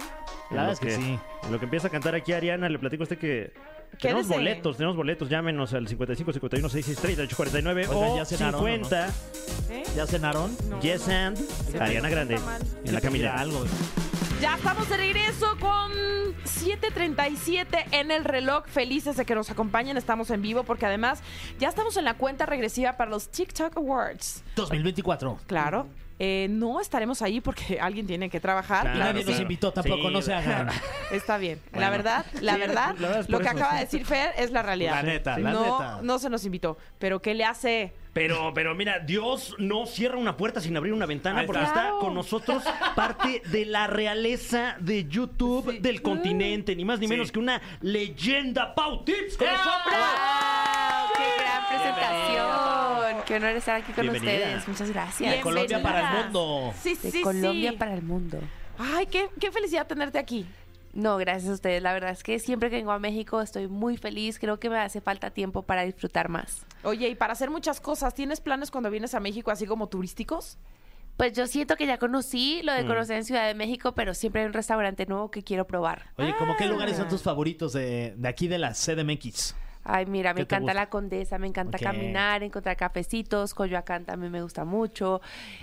La 0.49 0.63
verdad 0.63 0.67
lo 0.67 0.71
es 0.73 0.79
que 0.79 0.91
sí. 0.91 1.19
En 1.43 1.51
lo 1.51 1.59
que 1.59 1.65
empieza 1.65 1.87
a 1.87 1.91
cantar 1.91 2.15
aquí 2.15 2.33
Ariana, 2.33 2.67
le 2.69 2.79
platico 2.79 3.03
a 3.03 3.05
usted 3.05 3.17
que. 3.17 3.53
Tenemos 3.99 4.23
Quédese. 4.27 4.33
boletos, 4.33 4.77
tenemos 4.77 4.95
boletos. 4.95 5.29
Llámenos 5.29 5.73
al 5.73 5.87
55 5.87 6.33
51 6.33 6.69
66 6.69 6.99
38 6.99 7.35
49 7.35 7.87
Oigan, 7.87 8.11
o 8.11 8.17
ya 8.17 8.25
cenaron, 8.25 8.59
50 8.61 9.07
¿Eh? 9.71 9.83
¿Ya 9.95 10.05
cenaron? 10.07 10.55
No. 10.69 10.79
Yes 10.79 11.07
and 11.09 11.37
Ariana 11.79 12.09
Grande 12.09 12.39
en 12.85 12.93
la 12.93 13.01
caminera. 13.01 13.39
Algo. 13.39 13.65
Ya 14.41 14.55
estamos 14.55 14.87
de 14.89 14.97
regreso 14.97 15.47
con 15.59 15.91
7.37 16.45 17.85
en 17.91 18.11
el 18.11 18.23
reloj. 18.23 18.65
Felices 18.67 19.17
de 19.17 19.25
que 19.25 19.35
nos 19.35 19.49
acompañen. 19.49 19.97
Estamos 19.97 20.29
en 20.29 20.41
vivo 20.41 20.63
porque 20.63 20.85
además 20.85 21.21
ya 21.59 21.67
estamos 21.69 21.97
en 21.97 22.05
la 22.05 22.13
cuenta 22.15 22.45
regresiva 22.45 22.95
para 22.95 23.09
los 23.09 23.29
TikTok 23.29 23.75
Awards. 23.77 24.43
2024. 24.55 25.39
Claro. 25.47 25.87
Eh, 26.19 26.47
no 26.49 26.79
estaremos 26.81 27.21
ahí 27.21 27.39
porque 27.41 27.79
alguien 27.81 28.05
tiene 28.05 28.29
que 28.29 28.39
trabajar. 28.39 28.81
Claro, 28.93 29.13
Nadie 29.13 29.23
nos 29.25 29.39
invitó 29.39 29.71
tampoco, 29.71 30.07
Sí, 30.09 30.13
no 30.13 30.21
se 30.21 30.33
hagan. 30.33 30.69
Está 31.11 31.37
bien. 31.37 31.59
La 31.73 31.89
verdad, 31.89 32.25
la 32.41 32.53
Sí, 32.55 32.59
verdad, 32.59 32.95
la 32.99 33.07
verdad 33.07 33.19
es 33.21 33.29
lo 33.29 33.39
que 33.39 33.45
eso, 33.47 33.55
acaba 33.57 33.73
de 33.75 33.79
decir 33.81 34.05
Fer 34.05 34.33
es 34.37 34.51
la 34.51 34.61
realidad. 34.61 34.95
La 34.95 35.03
neta, 35.03 35.39
la 35.39 35.51
no, 35.51 35.61
neta. 35.63 35.99
no 36.03 36.19
se 36.19 36.29
nos 36.29 36.45
invitó. 36.45 36.77
Pero 36.99 37.21
¿qué 37.21 37.33
le 37.33 37.45
hace? 37.45 37.93
Pero, 38.11 38.51
pero 38.53 38.73
mira, 38.75 38.99
Dios 38.99 39.55
no 39.59 39.85
cierra 39.85 40.17
una 40.17 40.35
puerta 40.35 40.59
sin 40.59 40.75
abrir 40.75 40.93
una 40.93 41.05
ventana 41.05 41.45
porque 41.45 41.63
está. 41.63 41.91
con 41.99 42.13
nosotros 42.15 42.63
parte 42.95 43.41
de 43.45 43.65
la 43.65 43.87
realeza 43.87 44.75
de 44.79 45.05
YouTube 45.07 45.71
Sí. 45.71 45.79
del 45.79 46.01
continente, 46.01 46.75
ni 46.75 46.83
más 46.85 46.99
ni 46.99 47.05
Sí. 47.05 47.11
menos 47.13 47.31
que 47.31 47.39
una 47.39 47.61
leyenda. 47.81 48.73
Pau 48.75 49.05
Tips 49.05 49.37
con 49.37 49.47
nosotros. 49.47 49.95
¡Qué 51.15 51.43
gran 51.43 51.67
presentación! 51.69 52.68
Qué 53.29 53.35
honor 53.35 53.51
estar 53.51 53.75
aquí 53.75 53.93
con 53.93 54.01
Bienvenida. 54.09 54.33
ustedes. 54.57 54.67
Muchas 54.67 54.89
gracias. 54.91 55.31
De 55.31 55.39
Colombia 55.41 55.81
para 55.83 55.99
el 56.17 56.23
mundo. 56.25 56.73
Sí, 56.81 56.95
De 57.01 57.11
sí, 57.11 57.21
Colombia 57.21 57.71
sí. 57.71 57.77
para 57.77 57.93
el 57.93 58.01
mundo. 58.01 58.39
Ay, 58.77 59.05
qué, 59.05 59.29
qué 59.39 59.51
felicidad 59.51 59.85
tenerte 59.87 60.17
aquí. 60.19 60.45
No, 60.93 61.17
gracias 61.17 61.51
a 61.51 61.53
ustedes. 61.53 61.83
La 61.83 61.93
verdad 61.93 62.09
es 62.09 62.23
que 62.23 62.39
siempre 62.39 62.71
que 62.71 62.77
vengo 62.77 62.91
a 62.91 62.97
México 62.97 63.39
estoy 63.41 63.67
muy 63.67 63.97
feliz. 63.97 64.39
Creo 64.39 64.59
que 64.59 64.69
me 64.71 64.77
hace 64.79 64.99
falta 64.99 65.29
tiempo 65.29 65.61
para 65.61 65.83
disfrutar 65.83 66.27
más. 66.27 66.65
Oye, 66.83 67.07
y 67.07 67.13
para 67.15 67.33
hacer 67.33 67.51
muchas 67.51 67.79
cosas, 67.79 68.15
¿tienes 68.15 68.41
planes 68.41 68.71
cuando 68.71 68.89
vienes 68.89 69.13
a 69.13 69.19
México 69.19 69.51
así 69.51 69.67
como 69.67 69.87
turísticos? 69.89 70.57
Pues 71.15 71.33
yo 71.33 71.45
siento 71.45 71.75
que 71.75 71.85
ya 71.85 71.99
conocí 71.99 72.61
Mm. 72.63 72.65
lo 72.65 72.73
de 72.73 72.85
conocer 72.87 73.17
en 73.17 73.25
Ciudad 73.25 73.45
de 73.45 73.53
México, 73.53 73.91
pero 73.93 74.15
siempre 74.15 74.41
hay 74.41 74.47
un 74.47 74.53
restaurante 74.53 75.05
nuevo 75.05 75.29
que 75.29 75.43
quiero 75.43 75.67
probar. 75.67 76.05
Oye, 76.17 76.33
¿cómo 76.39 76.55
qué 76.57 76.63
Ah. 76.63 76.67
lugares 76.67 76.97
son 76.97 77.07
tus 77.09 77.21
favoritos 77.21 77.73
de, 77.73 78.15
de 78.17 78.27
aquí 78.27 78.47
de 78.47 78.57
la 78.57 78.73
CDMX? 78.73 79.53
Ay, 79.91 80.05
mira, 80.05 80.33
me 80.35 80.41
¿Qué 80.41 80.45
te 80.45 80.53
encanta 80.55 80.71
gusta? 80.73 80.81
la 80.81 80.89
Condesa, 80.89 81.37
me 81.39 81.47
encanta 81.47 81.79
caminar, 81.79 82.43
encontrar 82.43 82.77
cafecitos, 82.77 83.55
Coyoacán 83.55 84.05
también 84.05 84.31
me 84.31 84.41
gusta 84.43 84.63
mucho. 84.63 85.19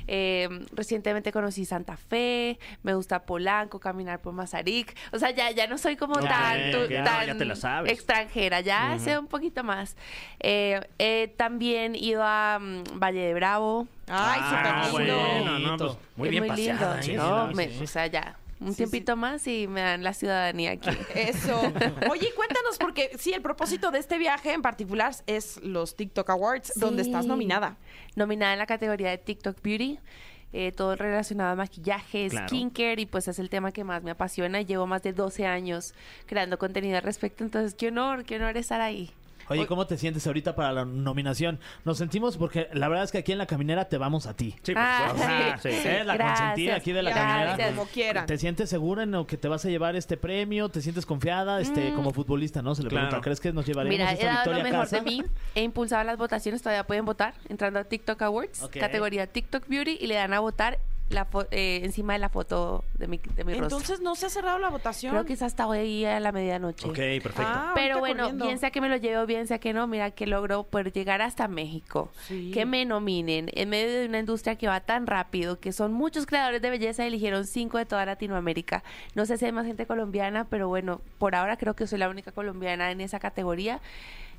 Eh, 0.08 0.48
recientemente 0.72 1.30
conocí 1.30 1.64
Santa 1.64 1.96
Fe, 1.96 2.58
me 2.82 2.94
gusta 2.94 3.20
Polanco, 3.24 3.78
caminar 3.78 4.20
por 4.20 4.32
Mazarik. 4.32 4.96
O 5.12 5.18
sea, 5.20 5.30
ya, 5.30 5.52
ya 5.52 5.68
no 5.68 5.78
soy 5.78 5.94
como 5.96 6.14
tan, 6.20 6.72
no, 6.72 6.86
tan 7.04 7.26
ya 7.26 7.36
te 7.36 7.44
la 7.44 7.54
sabes. 7.54 7.92
extranjera, 7.92 8.60
ya 8.62 8.98
sé 8.98 9.16
un 9.16 9.28
poquito 9.28 9.62
más. 9.62 9.96
Eh, 10.40 10.80
he 10.98 11.28
también 11.36 11.94
ido 11.94 12.22
a 12.24 12.58
mm, 12.60 12.98
Valle 12.98 13.20
de 13.20 13.34
Bravo. 13.34 13.86
Ay, 14.08 14.40
Ah, 14.42 14.88
súper 14.90 15.00
lindo. 15.06 15.16
bueno, 15.22 15.58
no, 15.60 15.76
pues, 15.76 15.98
muy 16.16 16.28
Es 16.28 16.30
bien 16.32 16.42
muy 16.42 16.48
paseada. 16.50 17.00
lindo, 17.00 17.22
¿eh? 17.22 17.28
¿no? 17.28 17.48
Sí, 17.50 17.54
Me- 17.56 17.68
sí. 17.70 17.84
O 17.84 17.86
sea, 17.86 18.06
ya. 18.08 18.36
Un 18.58 18.70
Sí, 18.70 18.76
tiempito 18.78 19.16
más 19.16 19.46
y 19.46 19.66
me 19.68 19.82
dan 19.82 20.02
la 20.02 20.14
ciudadanía 20.14 20.70
aquí. 20.72 20.88
Eso. 21.14 21.60
Oye, 22.10 22.32
cuéntanos, 22.34 22.78
porque 22.78 23.10
sí, 23.18 23.32
el 23.34 23.42
propósito 23.42 23.90
de 23.90 23.98
este 23.98 24.16
viaje 24.18 24.52
en 24.52 24.62
particular 24.62 25.14
es 25.26 25.58
los 25.62 25.94
TikTok 25.94 26.30
Awards, 26.30 26.72
donde 26.76 27.04
Sí. 27.04 27.10
estás 27.10 27.26
nominada. 27.26 27.76
nominada 28.14 28.54
en 28.54 28.58
la 28.58 28.66
categoría 28.66 29.10
de 29.10 29.18
TikTok 29.18 29.60
Beauty. 29.62 29.98
eh, 30.52 30.72
todo 30.72 30.94
relacionado 30.96 31.50
a 31.50 31.54
maquillaje, 31.56 32.28
Claro. 32.30 32.48
skincare 32.48 33.02
y 33.02 33.06
pues 33.06 33.28
es 33.28 33.38
el 33.40 33.50
tema 33.50 33.72
que 33.72 33.84
más 33.84 34.02
me 34.02 34.12
apasiona. 34.12 34.62
Llevo 34.62 34.86
más 34.86 35.02
de 35.02 35.12
12 35.12 35.44
años 35.44 35.92
creando 36.24 36.56
contenido 36.56 36.96
al 36.96 37.02
respecto, 37.02 37.44
entonces 37.44 37.74
qué 37.74 37.88
honor, 37.88 38.24
qué 38.24 38.36
honor 38.36 38.56
estar 38.56 38.80
ahí. 38.80 39.10
Oye, 39.48 39.66
¿cómo 39.66 39.86
te 39.86 39.96
sientes 39.98 40.26
ahorita 40.26 40.54
para 40.54 40.72
la 40.72 40.84
nominación? 40.84 41.58
Nos 41.84 41.98
sentimos 41.98 42.36
porque 42.36 42.68
la 42.72 42.88
verdad 42.88 43.04
es 43.04 43.12
que 43.12 43.18
aquí 43.18 43.32
en 43.32 43.38
la 43.38 43.46
caminera 43.46 43.88
te 43.88 43.98
vamos 43.98 44.26
a 44.26 44.34
ti. 44.34 44.54
Sí, 44.62 44.72
por 44.72 44.82
Ah, 44.82 45.08
supuesto. 45.10 45.32
Ah, 45.32 45.58
Sí, 45.62 45.70
sí. 45.72 45.88
Eres 45.88 46.06
la 46.06 46.14
Gracias, 46.16 46.38
consentida 46.40 46.74
aquí 46.76 46.92
de 46.92 47.02
la 47.02 47.10
gracias. 47.10 47.46
caminera. 47.46 47.68
Como 47.70 47.86
quieran. 47.90 48.26
¿Te 48.26 48.38
sientes 48.38 48.68
segura 48.70 49.02
en 49.04 49.10
lo 49.12 49.26
que 49.26 49.36
te 49.36 49.48
vas 49.48 49.64
a 49.64 49.68
llevar 49.68 49.96
este 49.96 50.16
premio? 50.16 50.68
¿Te 50.68 50.80
sientes 50.82 51.06
confiada 51.06 51.60
este, 51.60 51.92
como 51.94 52.12
futbolista, 52.12 52.62
no? 52.62 52.74
Se 52.74 52.82
le 52.82 52.88
Claro. 52.88 53.06
pregunta, 53.08 53.24
¿crees 53.24 53.40
que 53.40 53.52
nos 53.52 53.66
llevaremos 53.66 53.96
Mm. 53.96 54.00
Mira, 54.00 54.10
he 54.10 54.14
esta 54.14 54.26
dado 54.26 54.36
victoria 54.38 54.58
lo 54.62 54.68
a 54.68 54.70
mejor 54.70 54.84
casa? 54.84 54.96
de 54.96 55.02
mí, 55.02 55.22
he 55.54 55.62
impulsado 55.62 56.04
las 56.04 56.16
votaciones, 56.18 56.62
todavía 56.62 56.84
pueden 56.86 57.04
votar 57.04 57.34
entrando 57.48 57.78
a 57.78 57.84
TikTok 57.84 58.20
Awards, 58.22 58.68
categoría 58.78 59.26
TikTok 59.26 59.66
Beauty 59.68 59.98
y 60.00 60.06
le 60.06 60.14
dan 60.16 60.32
a 60.34 60.40
votar 60.40 60.78
la 61.08 61.24
fo- 61.30 61.46
eh, 61.52 61.80
encima 61.84 62.14
de 62.14 62.18
la 62.18 62.28
foto 62.28 62.82
de 62.98 63.06
mi, 63.06 63.18
de 63.18 63.44
mi 63.44 63.52
rostro. 63.54 63.64
Entonces, 63.78 64.00
¿no 64.00 64.16
se 64.16 64.26
ha 64.26 64.28
cerrado 64.30 64.58
la 64.58 64.68
votación? 64.70 65.12
Creo 65.12 65.24
que 65.24 65.34
es 65.34 65.42
hasta 65.42 65.66
hoy 65.68 66.04
a 66.04 66.18
la 66.18 66.32
medianoche. 66.32 66.88
Ok, 66.88 66.96
perfecto. 66.96 67.42
Ah, 67.44 67.72
Pero 67.76 67.94
ahorita 67.94 67.98
bueno, 68.00 68.22
corriendo. 68.24 68.44
bien 68.46 68.58
sea 68.58 68.70
que 68.72 68.80
me 68.80 68.88
lo 68.88 68.96
llevo, 68.96 69.24
bien 69.26 69.46
sea 69.46 69.58
que 69.60 69.72
no, 69.72 69.86
mira 69.86 70.10
que 70.10 70.26
logro 70.26 70.64
poder 70.64 70.92
llegar 70.92 71.22
hasta 71.22 71.46
México. 71.46 72.10
Sí. 72.26 72.50
Que 72.52 72.66
me 72.66 72.84
nominen 72.84 73.50
en 73.54 73.68
medio 73.68 74.00
de 74.00 74.06
una 74.06 74.18
industria 74.18 74.56
que 74.56 74.66
va 74.66 74.80
tan 74.80 75.06
rápido, 75.06 75.60
que 75.60 75.72
son 75.72 75.92
muchos 75.92 76.26
creadores 76.26 76.60
de 76.60 76.70
belleza, 76.70 77.06
eligieron 77.06 77.46
cinco 77.46 77.78
de 77.78 77.86
toda 77.86 78.04
Latinoamérica. 78.04 78.82
No 79.14 79.26
sé 79.26 79.38
si 79.38 79.44
hay 79.44 79.52
más 79.52 79.66
gente 79.66 79.86
colombiana, 79.86 80.46
pero 80.50 80.66
bueno, 80.68 81.00
por 81.18 81.34
ahora 81.36 81.56
creo 81.56 81.74
que 81.74 81.86
soy 81.86 81.98
la 82.00 82.08
única 82.08 82.32
colombiana 82.32 82.90
en 82.90 83.00
esa 83.00 83.20
categoría. 83.20 83.80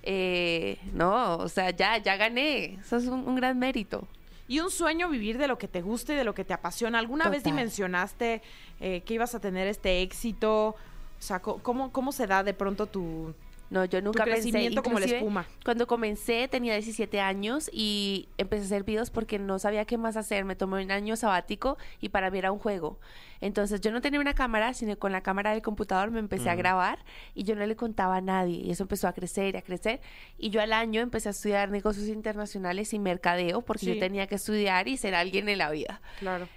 Eh, 0.03 0.77
no, 0.93 1.37
o 1.37 1.49
sea, 1.49 1.71
ya, 1.71 1.97
ya 1.97 2.15
gané. 2.17 2.75
Eso 2.81 2.97
es 2.97 3.05
un, 3.07 3.27
un 3.27 3.35
gran 3.35 3.57
mérito. 3.59 4.07
Y 4.47 4.59
un 4.59 4.69
sueño 4.69 5.09
vivir 5.09 5.37
de 5.37 5.47
lo 5.47 5.57
que 5.57 5.67
te 5.67 5.81
gusta 5.81 6.13
y 6.13 6.15
de 6.15 6.23
lo 6.23 6.33
que 6.33 6.45
te 6.45 6.53
apasiona. 6.53 6.99
¿Alguna 6.99 7.29
vez 7.29 7.43
dimensionaste 7.43 8.41
eh, 8.79 9.01
que 9.01 9.13
ibas 9.13 9.35
a 9.35 9.39
tener 9.39 9.67
este 9.67 10.01
éxito? 10.01 10.69
O 10.69 10.75
sea, 11.21 11.39
¿cómo, 11.41 11.91
cómo 11.91 12.11
se 12.11 12.27
da 12.27 12.43
de 12.43 12.53
pronto 12.53 12.85
tu, 12.85 13.33
No, 13.69 13.83
yo 13.85 14.01
nunca 14.01 14.23
pensé. 14.23 14.41
crecimiento 14.49 14.81
como 14.83 14.99
la 14.99 15.05
espuma. 15.05 15.45
Cuando 15.65 15.87
comencé 15.87 16.47
tenía 16.47 16.73
17 16.73 17.19
años 17.19 17.69
y 17.73 18.29
empecé 18.37 18.63
a 18.63 18.65
hacer 18.65 18.83
videos 18.83 19.09
porque 19.09 19.39
no 19.39 19.59
sabía 19.59 19.83
qué 19.85 19.97
más 19.97 20.15
hacer. 20.17 20.45
Me 20.45 20.55
tomé 20.55 20.83
un 20.83 20.91
año 20.91 21.15
sabático 21.15 21.77
y 21.99 22.09
para 22.09 22.31
mí 22.31 22.37
era 22.39 22.51
un 22.51 22.59
juego. 22.59 22.99
Entonces 23.41 23.81
yo 23.81 23.91
no 23.91 24.01
tenía 24.01 24.19
una 24.19 24.33
cámara, 24.33 24.73
sino 24.73 24.97
con 24.97 25.11
la 25.11 25.21
cámara 25.21 25.51
del 25.51 25.61
computador 25.61 26.11
me 26.11 26.19
empecé 26.19 26.49
a 26.49 26.55
grabar 26.55 26.99
y 27.35 27.43
yo 27.43 27.55
no 27.55 27.65
le 27.65 27.75
contaba 27.75 28.15
a 28.17 28.21
nadie. 28.21 28.57
Y 28.63 28.71
eso 28.71 28.83
empezó 28.83 29.07
a 29.07 29.13
crecer 29.13 29.55
y 29.55 29.57
a 29.57 29.61
crecer. 29.61 30.01
Y 30.37 30.49
yo 30.49 30.61
al 30.61 30.73
año 30.73 31.01
empecé 31.01 31.29
a 31.29 31.31
estudiar 31.31 31.69
negocios 31.69 32.07
internacionales 32.07 32.93
y 32.93 32.99
mercadeo 32.99 33.61
porque 33.61 33.85
Sí. 33.85 33.93
yo 33.93 33.99
tenía 33.99 34.27
que 34.27 34.35
estudiar 34.35 34.87
y 34.87 34.97
ser 34.97 35.13
alguien 35.13 35.49
en 35.49 35.57
la 35.59 35.69
vida. 35.69 36.01
Claro. 36.19 36.47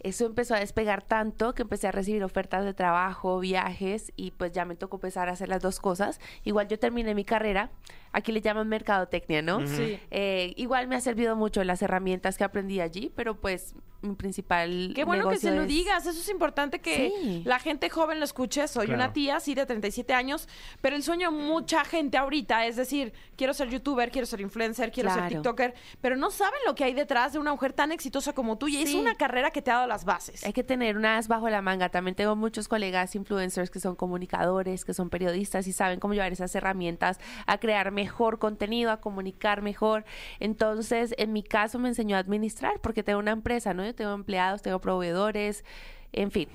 Eso 0.00 0.24
empezó 0.24 0.54
a 0.54 0.60
despegar 0.60 1.02
tanto 1.02 1.54
que 1.54 1.62
empecé 1.62 1.88
a 1.88 1.92
recibir 1.92 2.24
ofertas 2.24 2.64
de 2.64 2.72
trabajo, 2.72 3.38
viajes 3.38 4.12
y 4.16 4.30
pues 4.30 4.52
ya 4.52 4.64
me 4.64 4.74
tocó 4.74 4.96
empezar 4.96 5.28
a 5.28 5.32
hacer 5.32 5.48
las 5.48 5.60
dos 5.60 5.78
cosas. 5.78 6.20
Igual 6.42 6.68
yo 6.68 6.78
terminé 6.78 7.14
mi 7.14 7.24
carrera, 7.24 7.70
aquí 8.12 8.32
le 8.32 8.40
llaman 8.40 8.68
mercadotecnia, 8.68 9.42
¿no? 9.42 9.66
Sí. 9.66 9.98
Eh, 10.10 10.52
igual 10.56 10.88
me 10.88 10.96
ha 10.96 11.00
servido 11.00 11.36
mucho 11.36 11.62
las 11.64 11.82
herramientas 11.82 12.36
que 12.38 12.44
aprendí 12.44 12.80
allí, 12.80 13.12
pero 13.14 13.40
pues 13.40 13.74
mi 14.02 14.14
principal 14.14 14.92
Qué 14.94 15.04
bueno 15.04 15.28
que 15.28 15.36
se 15.36 15.50
lo 15.54 15.66
digas, 15.66 16.06
eso 16.06 16.18
es 16.18 16.28
importante 16.30 16.78
que 16.80 17.12
Sí. 17.20 17.42
la 17.44 17.58
gente 17.58 17.90
joven 17.90 18.18
lo 18.18 18.24
escuche. 18.24 18.66
Soy 18.66 18.86
Claro. 18.86 19.02
una 19.04 19.12
tía, 19.12 19.40
sí, 19.40 19.54
de 19.54 19.66
37 19.66 20.14
años, 20.14 20.48
pero 20.80 20.96
el 20.96 21.02
sueño 21.02 21.30
de 21.30 21.36
mucha 21.36 21.84
gente 21.84 22.16
ahorita 22.16 22.64
es 22.66 22.76
decir, 22.76 23.12
quiero 23.36 23.52
ser 23.52 23.68
youtuber, 23.68 24.10
quiero 24.10 24.26
ser 24.26 24.40
influencer, 24.40 24.90
quiero 24.90 25.12
ser 25.12 25.28
tiktoker, 25.28 25.74
pero 26.00 26.16
no 26.16 26.30
saben 26.30 26.58
lo 26.66 26.74
que 26.74 26.84
hay 26.84 26.94
detrás 26.94 27.34
de 27.34 27.38
una 27.40 27.52
mujer 27.52 27.74
tan 27.74 27.92
exitosa 27.92 28.32
como 28.32 28.56
tú 28.56 28.68
y 28.68 28.78
es 28.78 28.94
una 28.94 29.16
carrera 29.16 29.50
que 29.50 29.60
te 29.60 29.70
ha 29.70 29.74
dado 29.74 29.86
las 29.86 30.06
bases. 30.06 30.44
Hay 30.44 30.54
que 30.54 30.64
tener 30.64 30.96
una 30.96 31.18
as 31.18 31.28
bajo 31.28 31.50
la 31.50 31.60
manga. 31.60 31.90
También 31.90 32.14
tengo 32.14 32.34
muchos 32.36 32.68
colegas 32.68 33.14
influencers 33.14 33.70
que 33.70 33.80
son 33.80 33.96
comunicadores, 33.96 34.84
que 34.86 34.94
son 34.94 35.10
periodistas 35.10 35.66
y 35.66 35.72
saben 35.72 36.00
cómo 36.00 36.14
llevar 36.14 36.32
esas 36.32 36.54
herramientas 36.54 37.18
a 37.46 37.58
crear 37.58 37.90
mejor 38.02 38.38
contenido, 38.38 38.90
a 38.90 39.00
comunicar 39.00 39.62
mejor. 39.62 40.04
Entonces, 40.40 41.14
en 41.18 41.32
mi 41.32 41.42
caso 41.42 41.78
me 41.78 41.88
enseñó 41.88 42.16
a 42.16 42.20
administrar 42.20 42.80
porque 42.80 43.02
tengo 43.02 43.18
una 43.18 43.32
empresa, 43.32 43.74
¿no? 43.74 43.84
Yo 43.84 43.94
tengo 43.94 44.12
empleados, 44.14 44.62
tengo 44.62 44.80
proveedores, 44.80 45.64
en 46.12 46.30
fin. 46.30 46.48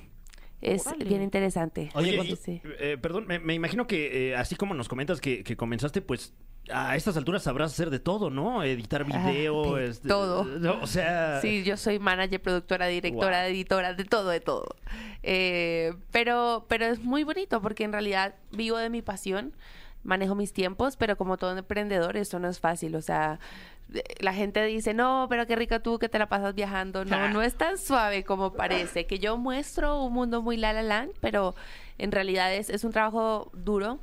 Es 0.62 0.86
Órale. 0.86 1.04
bien 1.04 1.22
interesante. 1.22 1.90
Oye, 1.94 2.16
y- 2.24 2.36
Sí. 2.36 2.60
eh, 2.80 2.96
perdón, 3.00 3.26
me, 3.28 3.38
me 3.38 3.54
imagino 3.54 3.86
que 3.86 4.30
eh, 4.30 4.36
así 4.36 4.56
como 4.56 4.74
nos 4.74 4.88
comentas 4.88 5.20
que, 5.20 5.44
que 5.44 5.54
comenzaste, 5.56 6.00
pues 6.00 6.32
a 6.72 6.96
estas 6.96 7.16
alturas 7.16 7.42
sabrás 7.44 7.72
hacer 7.72 7.90
de 7.90 8.00
todo, 8.00 8.28
¿no? 8.30 8.64
Editar 8.64 9.02
Ah, 9.02 9.30
video, 9.30 9.76
de 9.76 9.86
este, 9.86 10.08
todo. 10.08 10.44
no, 10.44 10.80
o 10.82 10.86
sea, 10.88 11.40
Sí, 11.40 11.62
yo 11.62 11.76
soy 11.76 11.98
manager, 12.00 12.40
productora, 12.42 12.86
directora, 12.88 13.42
Wow. 13.42 13.50
editora, 13.50 13.94
de 13.94 14.04
todo, 14.04 14.30
de 14.30 14.40
todo. 14.40 14.66
Eh, 15.22 15.92
pero, 16.10 16.64
pero 16.68 16.86
es 16.86 16.98
muy 17.04 17.22
bonito 17.22 17.60
porque 17.62 17.84
en 17.84 17.92
realidad 17.92 18.34
vivo 18.50 18.78
de 18.78 18.90
mi 18.90 19.02
pasión, 19.02 19.52
manejo 20.06 20.34
mis 20.34 20.52
tiempos, 20.52 20.96
pero 20.96 21.16
como 21.16 21.36
todo 21.36 21.56
emprendedor 21.56 22.16
eso 22.16 22.38
no 22.38 22.48
es 22.48 22.60
fácil. 22.60 22.94
O 22.96 23.02
sea, 23.02 23.38
la 24.20 24.32
gente 24.32 24.64
dice, 24.64 24.94
no, 24.94 25.26
pero 25.28 25.46
qué 25.46 25.56
rica 25.56 25.80
tú 25.80 25.98
que 25.98 26.08
te 26.08 26.18
la 26.18 26.28
pasas 26.28 26.54
viajando. 26.54 27.04
No, 27.04 27.28
no 27.28 27.42
es 27.42 27.54
tan 27.54 27.78
suave 27.78 28.24
como 28.24 28.52
parece. 28.52 29.06
Que 29.06 29.18
yo 29.18 29.36
muestro 29.36 30.02
un 30.02 30.12
mundo 30.12 30.42
muy 30.42 30.56
la 30.56 30.72
la 30.72 30.82
land, 30.82 31.12
pero 31.20 31.54
en 31.98 32.12
realidad 32.12 32.54
es, 32.54 32.70
es 32.70 32.84
un 32.84 32.92
trabajo 32.92 33.50
duro, 33.54 34.00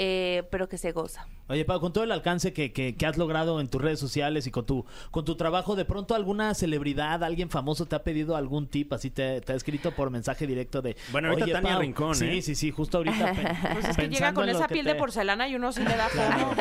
eh, 0.00 0.44
pero 0.50 0.68
que 0.68 0.78
se 0.78 0.92
goza. 0.92 1.26
Oye, 1.48 1.64
Pau, 1.64 1.80
con 1.80 1.92
todo 1.92 2.04
el 2.04 2.12
alcance 2.12 2.52
que, 2.52 2.72
que- 2.72 2.94
que 2.94 3.06
has 3.06 3.16
logrado 3.16 3.58
en 3.60 3.68
tus 3.68 3.80
redes 3.82 3.98
sociales 3.98 4.46
y 4.46 4.50
con 4.50 4.64
tu, 4.66 4.84
con 5.10 5.24
tu 5.24 5.34
trabajo, 5.34 5.74
¿de 5.76 5.84
pronto 5.84 6.14
alguna 6.14 6.54
celebridad, 6.54 7.24
alguien 7.24 7.48
famoso 7.50 7.86
te 7.86 7.96
ha 7.96 8.02
pedido 8.04 8.36
algún 8.36 8.68
tip? 8.68 8.92
Así 8.92 9.10
te, 9.10 9.40
te 9.40 9.52
ha 9.52 9.56
escrito 9.56 9.90
por 9.92 10.10
mensaje 10.10 10.46
directo 10.46 10.82
de... 10.82 10.96
Bueno, 11.10 11.28
ahorita 11.30 11.44
"Oye, 11.46 11.52
Tania 11.54 11.72
Pau". 11.72 11.80
Rincón, 11.80 12.14
Sí, 12.14 12.26
¿eh? 12.26 12.42
sí, 12.42 12.54
sí, 12.54 12.70
justo 12.70 12.98
ahorita. 12.98 13.32
Pues 13.72 13.88
es 13.88 13.96
que 13.96 14.08
llega 14.08 14.32
con 14.34 14.48
esa 14.48 14.68
piel 14.68 14.84
te- 14.86 14.92
de 14.92 14.98
porcelana 14.98 15.48
y 15.48 15.54
uno 15.56 15.72
sí 15.72 15.82
le 15.82 15.96
da. 15.96 16.08
Claro. 16.08 16.52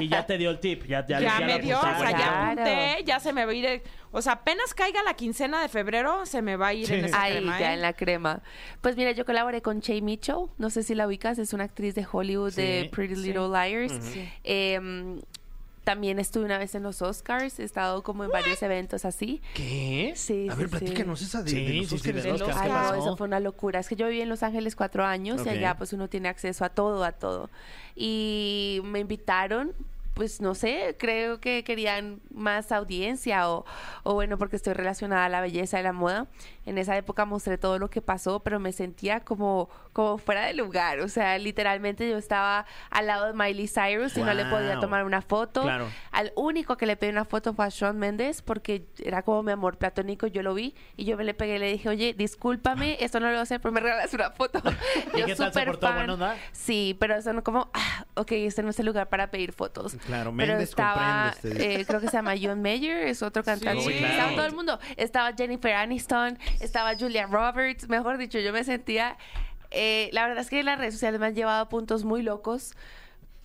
Y 0.00 0.08
ya 0.08 0.24
te 0.24 0.38
dio 0.38 0.50
el 0.50 0.58
tip. 0.60 0.84
Ya, 0.86 1.04
ya, 1.06 1.20
Ya, 1.20 1.40
ya 1.40 1.46
me 1.46 1.58
dio, 1.58 1.78
o 1.78 1.82
sea, 1.82 2.10
ya 2.10 2.16
Claro. 2.16 2.52
apunté, 2.62 3.04
ya 3.04 3.20
se 3.20 3.32
me 3.32 3.44
va 3.44 3.52
a 3.52 3.54
ir. 3.54 3.66
el- 3.66 3.82
o 4.16 4.22
sea, 4.22 4.32
apenas 4.32 4.72
caiga 4.74 5.02
la 5.02 5.14
quincena 5.14 5.60
de 5.60 5.68
febrero, 5.68 6.24
se 6.26 6.40
me 6.42 6.56
va 6.56 6.68
a 6.68 6.74
ir 6.74 6.90
en 6.90 7.04
esa 7.04 7.20
Ahí, 7.22 7.32
crema, 7.34 7.60
ya 7.60 7.70
¿eh? 7.70 7.74
en 7.74 7.82
la 7.82 7.92
crema. 7.92 8.42
Pues 8.80 8.96
mira, 8.96 9.12
yo 9.12 9.24
colaboré 9.24 9.60
con 9.62 9.80
Che 9.82 10.00
Mitchell, 10.00 10.46
no 10.58 10.70
sé 10.70 10.82
si 10.82 10.94
la 10.94 11.06
ubicas, 11.06 11.38
es 11.38 11.52
una 11.52 11.64
actriz 11.64 11.94
de 11.94 12.06
Hollywood 12.10 12.54
de 12.54 12.82
Sí, 12.84 12.88
Pretty 12.88 13.14
sí. 13.16 13.22
Little 13.22 13.48
Liars. 13.48 13.92
Em, 14.42 15.20
también 15.84 16.18
estuve 16.18 16.44
una 16.46 16.58
vez 16.58 16.74
en 16.74 16.82
los 16.82 17.00
Oscars, 17.00 17.60
he 17.60 17.62
estado 17.64 18.02
como 18.02 18.24
en 18.24 18.30
varios 18.30 18.60
eventos 18.62 19.04
así. 19.04 19.40
¿Qué? 19.54 20.14
Sí, 20.16 20.48
A 20.48 20.54
sí, 20.54 20.58
ver, 20.58 20.68
sí. 20.68 20.76
platícanos 20.78 21.22
esa 21.22 21.42
de, 21.44 21.50
Sí, 21.50 21.64
de 21.64 21.74
los 21.74 21.84
sí, 21.84 21.88
sí, 21.90 21.94
Óscares. 21.96 22.24
de 22.24 22.30
los 22.32 22.40
Oscar. 22.42 22.56
Ay, 22.58 22.62
¿Qué 22.68 22.74
no, 22.74 22.80
pasó? 22.80 22.94
eso 22.96 23.16
fue 23.16 23.26
una 23.28 23.38
locura. 23.38 23.78
Es 23.78 23.88
que 23.88 23.94
yo 23.94 24.08
viví 24.08 24.20
en 24.20 24.28
Los 24.28 24.42
Ángeles 24.42 24.74
cuatro 24.74 25.04
años 25.04 25.42
Ok. 25.42 25.46
y 25.46 25.50
allá 25.50 25.76
pues 25.76 25.92
uno 25.92 26.08
tiene 26.08 26.28
acceso 26.28 26.64
a 26.64 26.70
todo, 26.70 27.04
a 27.04 27.12
todo. 27.12 27.50
Y 27.94 28.80
me 28.84 28.98
invitaron, 28.98 29.74
pues 30.16 30.40
no 30.40 30.54
sé, 30.54 30.96
creo 30.98 31.40
que 31.40 31.62
querían 31.62 32.22
más 32.30 32.72
audiencia 32.72 33.50
o, 33.50 33.66
o 34.02 34.14
bueno, 34.14 34.38
porque 34.38 34.56
estoy 34.56 34.72
relacionada 34.72 35.26
a 35.26 35.28
la 35.28 35.42
belleza 35.42 35.78
y 35.78 35.82
la 35.82 35.92
moda. 35.92 36.26
En 36.64 36.78
esa 36.78 36.96
época 36.96 37.26
mostré 37.26 37.58
todo 37.58 37.78
lo 37.78 37.90
que 37.90 38.00
pasó, 38.00 38.40
pero 38.40 38.58
me 38.58 38.72
sentía 38.72 39.20
como, 39.20 39.68
como 39.92 40.16
fuera 40.16 40.46
de 40.46 40.54
lugar. 40.54 41.00
O 41.00 41.08
sea, 41.08 41.36
literalmente 41.36 42.08
yo 42.08 42.16
estaba 42.16 42.64
al 42.88 43.06
lado 43.06 43.26
de 43.26 43.34
Miley 43.34 43.68
Cyrus 43.68 44.16
y 44.16 44.22
no 44.22 44.32
le 44.32 44.46
podía 44.46 44.80
tomar 44.80 45.04
una 45.04 45.20
foto. 45.20 45.62
Claro. 45.62 45.86
Al 46.12 46.32
único 46.34 46.78
que 46.78 46.86
le 46.86 46.96
pedí 46.96 47.10
una 47.10 47.26
foto 47.26 47.52
fue 47.52 47.66
a 47.66 47.68
Shawn 47.68 47.98
Mendes 47.98 48.40
porque 48.40 48.86
era 48.98 49.22
como 49.22 49.42
mi 49.42 49.52
amor 49.52 49.76
platónico, 49.76 50.26
yo 50.26 50.42
lo 50.42 50.54
vi 50.54 50.74
y 50.96 51.04
yo 51.04 51.18
me 51.18 51.24
le 51.24 51.34
pegué 51.34 51.56
y 51.56 51.58
le 51.58 51.72
dije, 51.72 51.90
oye, 51.90 52.14
discúlpame, 52.14 52.96
esto 53.00 53.20
no 53.20 53.26
lo 53.26 53.32
voy 53.32 53.40
a 53.40 53.42
hacer, 53.42 53.60
pero 53.60 53.72
me 53.72 53.80
regalas 53.80 54.14
una 54.14 54.30
foto. 54.30 54.62
¿Y 55.14 55.28
yo 55.28 55.36
súper 55.36 55.76
fan. 55.76 55.94
¿Buena 55.94 56.14
onda? 56.14 56.36
Sí, 56.52 56.96
pero 56.98 57.16
eso 57.16 57.34
no 57.34 57.44
como, 57.44 57.70
ah, 57.74 58.06
ok, 58.14 58.32
este 58.32 58.62
no 58.62 58.70
es 58.70 58.80
el 58.80 58.86
lugar 58.86 59.10
para 59.10 59.30
pedir 59.30 59.52
fotos. 59.52 59.94
Claro, 60.06 60.32
pero 60.36 60.52
Méndez 60.52 60.68
estaba, 60.70 61.32
comprende, 61.32 61.64
este. 61.64 61.80
eh, 61.80 61.84
creo 61.86 62.00
que 62.00 62.06
se 62.08 62.16
llama 62.16 62.34
John 62.40 62.62
Mayer, 62.62 63.06
es 63.08 63.22
otro 63.22 63.42
cantante. 63.42 63.82
Sí, 63.82 63.98
claro. 63.98 64.12
Estaba 64.14 64.32
todo 64.36 64.46
el 64.46 64.54
mundo. 64.54 64.78
Estaba 64.96 65.32
Jennifer 65.36 65.72
Aniston, 65.74 66.38
estaba 66.60 66.94
Julia 66.96 67.26
Roberts, 67.26 67.88
mejor 67.88 68.18
dicho, 68.18 68.38
yo 68.38 68.52
me 68.52 68.64
sentía... 68.64 69.16
eh, 69.70 70.08
la 70.12 70.26
verdad 70.26 70.42
es 70.42 70.48
que 70.50 70.62
las 70.62 70.78
redes 70.78 70.94
sociales 70.94 71.18
me 71.20 71.26
han 71.26 71.34
llevado 71.34 71.62
a 71.62 71.68
puntos 71.68 72.04
muy 72.04 72.22
locos. 72.22 72.74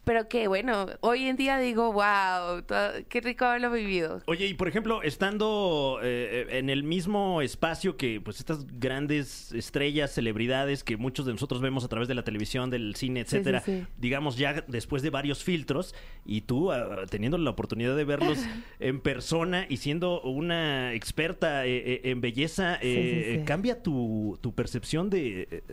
Pero 0.03 0.27
que 0.27 0.47
bueno, 0.47 0.87
hoy 1.01 1.25
en 1.27 1.35
día 1.37 1.59
digo, 1.59 1.93
wow, 1.93 2.63
todo- 2.63 2.91
qué 3.07 3.21
rico 3.21 3.45
haberlo 3.45 3.71
vivido. 3.71 4.21
Oye, 4.25 4.47
y 4.47 4.53
por 4.55 4.67
ejemplo, 4.67 5.03
estando 5.03 5.99
eh, 6.01 6.47
en 6.57 6.69
el 6.71 6.83
mismo 6.83 7.41
espacio 7.43 7.97
que 7.97 8.19
pues 8.19 8.39
estas 8.39 8.65
grandes 8.79 9.51
estrellas, 9.51 10.11
celebridades 10.11 10.83
que 10.83 10.97
muchos 10.97 11.27
de 11.27 11.33
nosotros 11.33 11.61
vemos 11.61 11.83
a 11.83 11.87
través 11.87 12.07
de 12.07 12.15
la 12.15 12.23
televisión, 12.23 12.71
del 12.71 12.95
cine, 12.95 13.21
Sí, 13.25 13.29
sí, 13.29 13.35
etcétera, 13.35 13.59
sí. 13.61 13.85
digamos 13.97 14.37
ya 14.37 14.63
después 14.67 15.03
de 15.03 15.11
varios 15.11 15.43
filtros 15.43 15.93
y 16.25 16.41
tú 16.41 16.71
ah, 16.71 17.05
teniendo 17.09 17.37
la 17.37 17.51
oportunidad 17.51 17.95
de 17.95 18.03
verlos 18.03 18.39
en 18.79 19.01
persona 19.01 19.67
y 19.69 19.77
siendo 19.77 20.21
una 20.21 20.93
experta 20.93 21.65
eh, 21.67 21.77
eh, 21.77 22.01
en 22.05 22.21
belleza, 22.21 22.79
eh, 22.81 23.43
cambia 23.45 23.83
tu, 23.83 24.39
tu 24.41 24.53
percepción 24.55 25.09
de, 25.11 25.63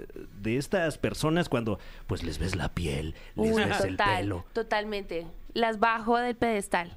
de 0.40 0.56
estas 0.58 0.98
personas 0.98 1.48
cuando 1.48 1.78
pues 2.06 2.22
les 2.22 2.38
ves 2.38 2.56
la 2.56 2.74
piel, 2.74 3.14
les 3.36 3.52
Uy, 3.56 3.62
ves 3.64 3.80
el 3.80 3.90
total, 3.96 4.17
totalmente. 4.52 5.26
Las 5.54 5.78
bajo 5.80 6.16
del 6.18 6.36
pedestal. 6.36 6.94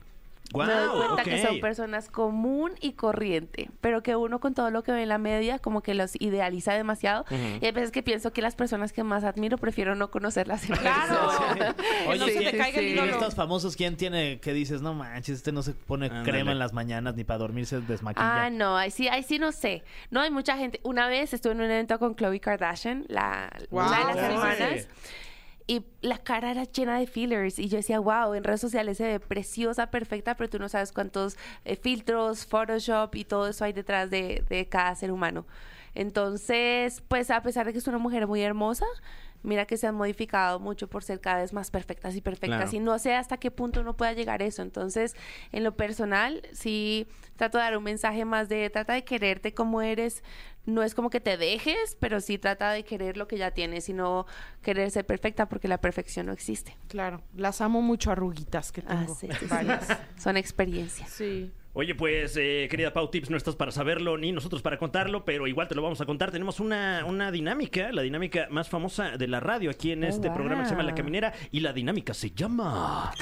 me 0.53 0.65
doy 0.65 0.97
cuenta 1.05 1.23
que 1.23 1.41
son 1.41 1.61
personas 1.61 2.09
común 2.09 2.73
y 2.81 2.91
corriente, 2.91 3.69
pero 3.79 4.03
que 4.03 4.17
uno 4.17 4.39
con 4.41 4.53
todo 4.53 4.69
lo 4.69 4.83
que 4.83 4.91
ve 4.91 5.03
en 5.03 5.07
la 5.09 5.17
media 5.17 5.59
como 5.59 5.79
que 5.81 5.93
los 5.93 6.19
idealiza 6.19 6.73
demasiado. 6.73 7.23
Y 7.61 7.65
hay 7.65 7.71
veces 7.71 7.91
que 7.91 8.03
pienso 8.03 8.33
que 8.33 8.41
las 8.41 8.55
personas 8.55 8.91
que 8.91 9.03
más 9.05 9.23
admiro 9.23 9.57
prefiero 9.57 9.95
no 9.95 10.11
conocerlas 10.11 10.69
en 10.69 10.75
Claro. 10.75 11.29
Que 11.55 12.17
no 12.17 12.25
Oye, 12.25 12.33
se 12.33 12.39
te 12.39 12.49
¿quién- 12.49 12.57
caiga 12.57 12.79
el 12.79 12.85
y 12.85 12.87
de 12.89 12.93
ídolo. 12.95 13.11
estos 13.13 13.33
famosos, 13.35 13.77
¿quién 13.77 13.95
tiene 13.95 14.41
que 14.41 14.51
dices, 14.51 14.81
no 14.81 14.93
manches, 14.93 15.37
este 15.37 15.53
no 15.53 15.63
se 15.63 15.71
pone 15.73 16.09
crema 16.23 16.51
en 16.51 16.59
las 16.59 16.73
mañanas 16.73 17.15
ni 17.15 17.23
para 17.23 17.37
dormir 17.39 17.65
se 17.65 17.79
desmaquilla? 17.79 18.43
Ah, 18.45 18.49
no, 18.49 18.75
ahí 18.75 18.91
sí, 18.91 19.07
ahí 19.07 19.23
sí 19.23 19.39
no 19.39 19.53
sé. 19.53 19.83
No 20.09 20.19
hay 20.19 20.31
mucha 20.31 20.57
gente. 20.57 20.81
Una 20.83 21.07
vez 21.07 21.33
estuve 21.33 21.53
en 21.53 21.59
un 21.61 21.65
evento 21.71 21.97
con 21.97 22.13
Khloe 22.13 22.41
Kardashian, 22.41 23.05
la, 23.07 23.49
Wow, 23.69 23.85
una 23.87 23.97
de 23.99 24.03
las 24.05 24.17
hermanas. 24.17 24.87
Y 25.67 25.85
la 26.01 26.17
cara 26.17 26.51
era 26.51 26.63
llena 26.63 26.99
de 26.99 27.07
fillers. 27.07 27.59
Y 27.59 27.69
yo 27.69 27.77
decía, 27.77 27.99
wow, 27.99 28.33
en 28.33 28.43
redes 28.43 28.61
sociales 28.61 28.97
se 28.97 29.05
ve 29.05 29.19
preciosa, 29.19 29.91
perfecta, 29.91 30.35
pero 30.35 30.49
tú 30.49 30.59
no 30.59 30.69
sabes 30.69 30.91
cuántos 30.91 31.37
eh, 31.65 31.75
filtros, 31.75 32.45
Photoshop 32.45 33.15
y 33.15 33.25
todo 33.25 33.47
eso 33.47 33.63
hay 33.65 33.73
detrás 33.73 34.09
de, 34.09 34.43
de 34.49 34.67
cada 34.67 34.95
ser 34.95 35.11
humano. 35.11 35.45
Entonces, 35.93 37.03
pues 37.07 37.29
a 37.31 37.41
pesar 37.41 37.65
de 37.65 37.73
que 37.73 37.79
es 37.79 37.87
una 37.87 37.97
mujer 37.97 38.25
muy 38.27 38.41
hermosa, 38.41 38.85
mira 39.43 39.65
que 39.65 39.77
se 39.77 39.87
han 39.87 39.95
modificado 39.95 40.59
mucho 40.59 40.87
por 40.87 41.03
ser 41.03 41.19
cada 41.19 41.41
vez 41.41 41.53
más 41.53 41.71
perfectas 41.71 42.15
y 42.15 42.21
perfectas. 42.21 42.69
Claro. 42.69 42.77
Y 42.77 42.79
no 42.79 42.99
sé 42.99 43.15
hasta 43.15 43.37
qué 43.37 43.51
punto 43.51 43.81
uno 43.81 43.95
pueda 43.95 44.13
llegar 44.13 44.41
a 44.41 44.45
eso. 44.45 44.61
Entonces, 44.61 45.15
en 45.51 45.63
lo 45.63 45.75
personal, 45.75 46.41
sí 46.53 47.07
trato 47.35 47.57
de 47.57 47.63
dar 47.63 47.77
un 47.77 47.83
mensaje 47.83 48.23
más 48.25 48.49
de 48.49 48.69
trata 48.69 48.93
de 48.93 49.03
quererte 49.03 49.53
como 49.53 49.81
eres. 49.81 50.23
No 50.65 50.83
es 50.83 50.93
como 50.93 51.09
que 51.09 51.19
te 51.19 51.37
dejes, 51.37 51.97
pero 51.99 52.21
sí 52.21 52.37
trata 52.37 52.71
de 52.71 52.83
querer 52.83 53.17
lo 53.17 53.27
que 53.27 53.37
ya 53.37 53.51
tienes 53.51 53.89
y 53.89 53.93
no 53.93 54.27
querer 54.61 54.91
ser 54.91 55.05
perfecta 55.05 55.47
porque 55.49 55.67
la 55.67 55.79
perfección 55.81 56.27
no 56.27 56.33
existe. 56.33 56.77
Claro, 56.87 57.23
las 57.35 57.61
amo 57.61 57.81
mucho 57.81 58.11
arruguitas 58.11 58.71
que 58.71 58.83
Ah, 58.85 58.99
tengo. 58.99 59.15
sí, 59.15 59.27
sí. 59.39 59.47
Son 60.17 60.37
experiencias. 60.37 61.09
Sí. 61.09 61.51
Oye, 61.73 61.95
pues, 61.95 62.35
eh, 62.35 62.67
querida 62.69 62.91
Pau 62.91 63.09
Tips, 63.09 63.29
no 63.29 63.37
estás 63.37 63.55
para 63.55 63.71
saberlo 63.71 64.17
ni 64.17 64.33
nosotros 64.33 64.61
para 64.61 64.77
contarlo, 64.77 65.23
pero 65.23 65.47
igual 65.47 65.69
te 65.69 65.75
lo 65.75 65.81
vamos 65.81 66.01
a 66.01 66.05
contar. 66.05 66.29
Tenemos 66.29 66.59
una, 66.59 67.05
una 67.05 67.31
dinámica, 67.31 67.93
la 67.93 68.01
dinámica 68.01 68.47
más 68.49 68.67
famosa 68.67 69.15
de 69.17 69.27
la 69.29 69.39
radio 69.39 69.69
aquí 69.71 69.93
en 69.93 70.03
Oh, 70.03 70.07
este 70.07 70.29
programa 70.31 70.63
que 70.63 70.67
se 70.69 70.71
llama 70.75 70.83
La. 70.83 70.93
Caminera, 70.95 71.31
y 71.49 71.61
la 71.61 71.71
dinámica 71.71 72.13
se 72.13 72.31
llama... 72.31 73.13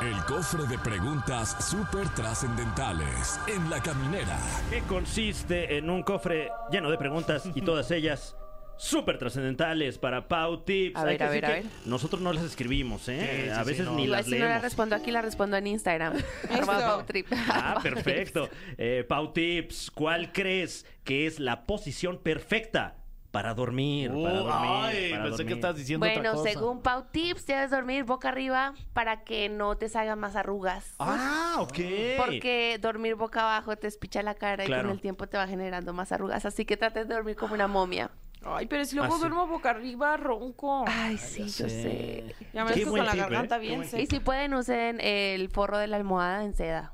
El 0.00 0.16
cofre 0.24 0.66
de 0.66 0.78
preguntas 0.78 1.56
súper 1.68 2.08
trascendentales 2.14 3.38
en 3.48 3.68
la 3.68 3.82
caminera. 3.82 4.38
que 4.70 4.80
consiste 4.82 5.76
en 5.76 5.90
un 5.90 6.02
cofre 6.02 6.48
lleno 6.70 6.90
de 6.90 6.96
preguntas 6.96 7.50
y 7.54 7.60
todas 7.60 7.90
ellas 7.90 8.37
súper 8.78 9.18
trascendentales 9.18 9.98
para 9.98 10.28
Pau 10.28 10.62
Tips. 10.64 10.96
A 10.96 11.00
Hay 11.02 11.06
ver, 11.06 11.16
que 11.18 11.24
a 11.24 11.26
decir 11.28 11.42
ver, 11.42 11.50
a 11.50 11.54
que 11.56 11.62
ver. 11.62 11.72
Nosotros 11.86 12.22
no 12.22 12.32
las 12.32 12.44
escribimos, 12.44 13.08
¿eh? 13.08 13.18
Sí, 13.20 13.42
sí, 13.44 13.48
a 13.50 13.62
sí, 13.64 13.68
veces 13.70 13.86
no. 13.86 13.94
ni 13.96 14.04
Igual 14.04 14.18
las 14.20 14.26
si 14.26 14.38
no 14.38 14.46
la 14.46 14.58
respondo 14.60 14.94
aquí, 14.96 15.10
la 15.10 15.22
respondo 15.22 15.56
en 15.56 15.66
Instagram. 15.66 16.14
Arroba 16.50 16.78
Pau 16.78 17.02
Trip. 17.04 17.26
Ah, 17.48 17.78
perfecto. 17.82 18.48
Eh, 18.78 19.04
Pau 19.08 19.32
Tips, 19.32 19.90
¿cuál 19.90 20.32
crees 20.32 20.86
que 21.04 21.26
es 21.26 21.38
la 21.40 21.66
posición 21.66 22.18
perfecta 22.18 22.94
para 23.30 23.52
dormir? 23.52 24.10
Uh, 24.10 24.22
para 24.22 24.38
dormir, 24.38 24.70
ay, 24.72 25.10
para 25.10 25.24
pensé 25.24 25.44
que 25.44 25.52
estabas 25.52 25.76
diciendo 25.76 26.06
otra 26.06 26.14
Bueno, 26.22 26.32
cosa. 26.36 26.50
según 26.50 26.80
Pau 26.82 27.04
Tips, 27.10 27.46
debes 27.46 27.70
dormir 27.70 28.04
boca 28.04 28.28
arriba 28.30 28.74
para 28.94 29.22
que 29.24 29.48
no 29.48 29.76
te 29.76 29.88
salgan 29.88 30.18
más 30.18 30.34
arrugas. 30.36 30.94
Ah, 30.98 31.56
ok. 31.58 31.78
Porque 32.16 32.78
dormir 32.80 33.16
boca 33.16 33.42
abajo 33.42 33.76
te 33.76 33.86
espicha 33.86 34.22
la 34.22 34.34
cara 34.34 34.64
y 34.64 34.66
Claro. 34.66 34.84
con 34.84 34.92
el 34.92 35.00
tiempo 35.00 35.26
te 35.26 35.36
va 35.36 35.46
generando 35.46 35.92
más 35.92 36.10
arrugas. 36.12 36.44
Así 36.46 36.64
que 36.64 36.76
trates 36.76 37.06
de 37.08 37.14
dormir 37.14 37.36
como 37.36 37.54
una 37.54 37.66
momia. 37.68 38.10
Ay, 38.44 38.66
pero 38.66 38.84
si 38.84 38.94
luego 38.96 39.12
Ah, 39.14 39.16
sí. 39.16 39.20
duermo 39.20 39.46
boca 39.46 39.70
arriba, 39.70 40.16
ronco. 40.16 40.84
Ay, 40.86 41.18
sí, 41.18 41.42
yo 41.44 41.68
sé. 41.68 42.34
Ya 42.52 42.64
me 42.64 42.72
Qué 42.72 42.80
dejo 42.80 42.90
buen 42.90 43.00
con 43.00 43.06
la 43.06 43.12
tip, 43.12 43.20
¿eh? 43.20 43.22
garganta 43.24 43.56
Qué 43.56 43.62
bien 43.66 43.78
buen 43.78 43.88
seca. 43.90 44.02
Y 44.02 44.06
si 44.06 44.20
pueden, 44.20 44.54
usen 44.54 45.00
el 45.00 45.48
forro 45.50 45.78
de 45.78 45.86
la 45.88 45.96
almohada 45.96 46.44
en 46.44 46.54
seda. 46.54 46.92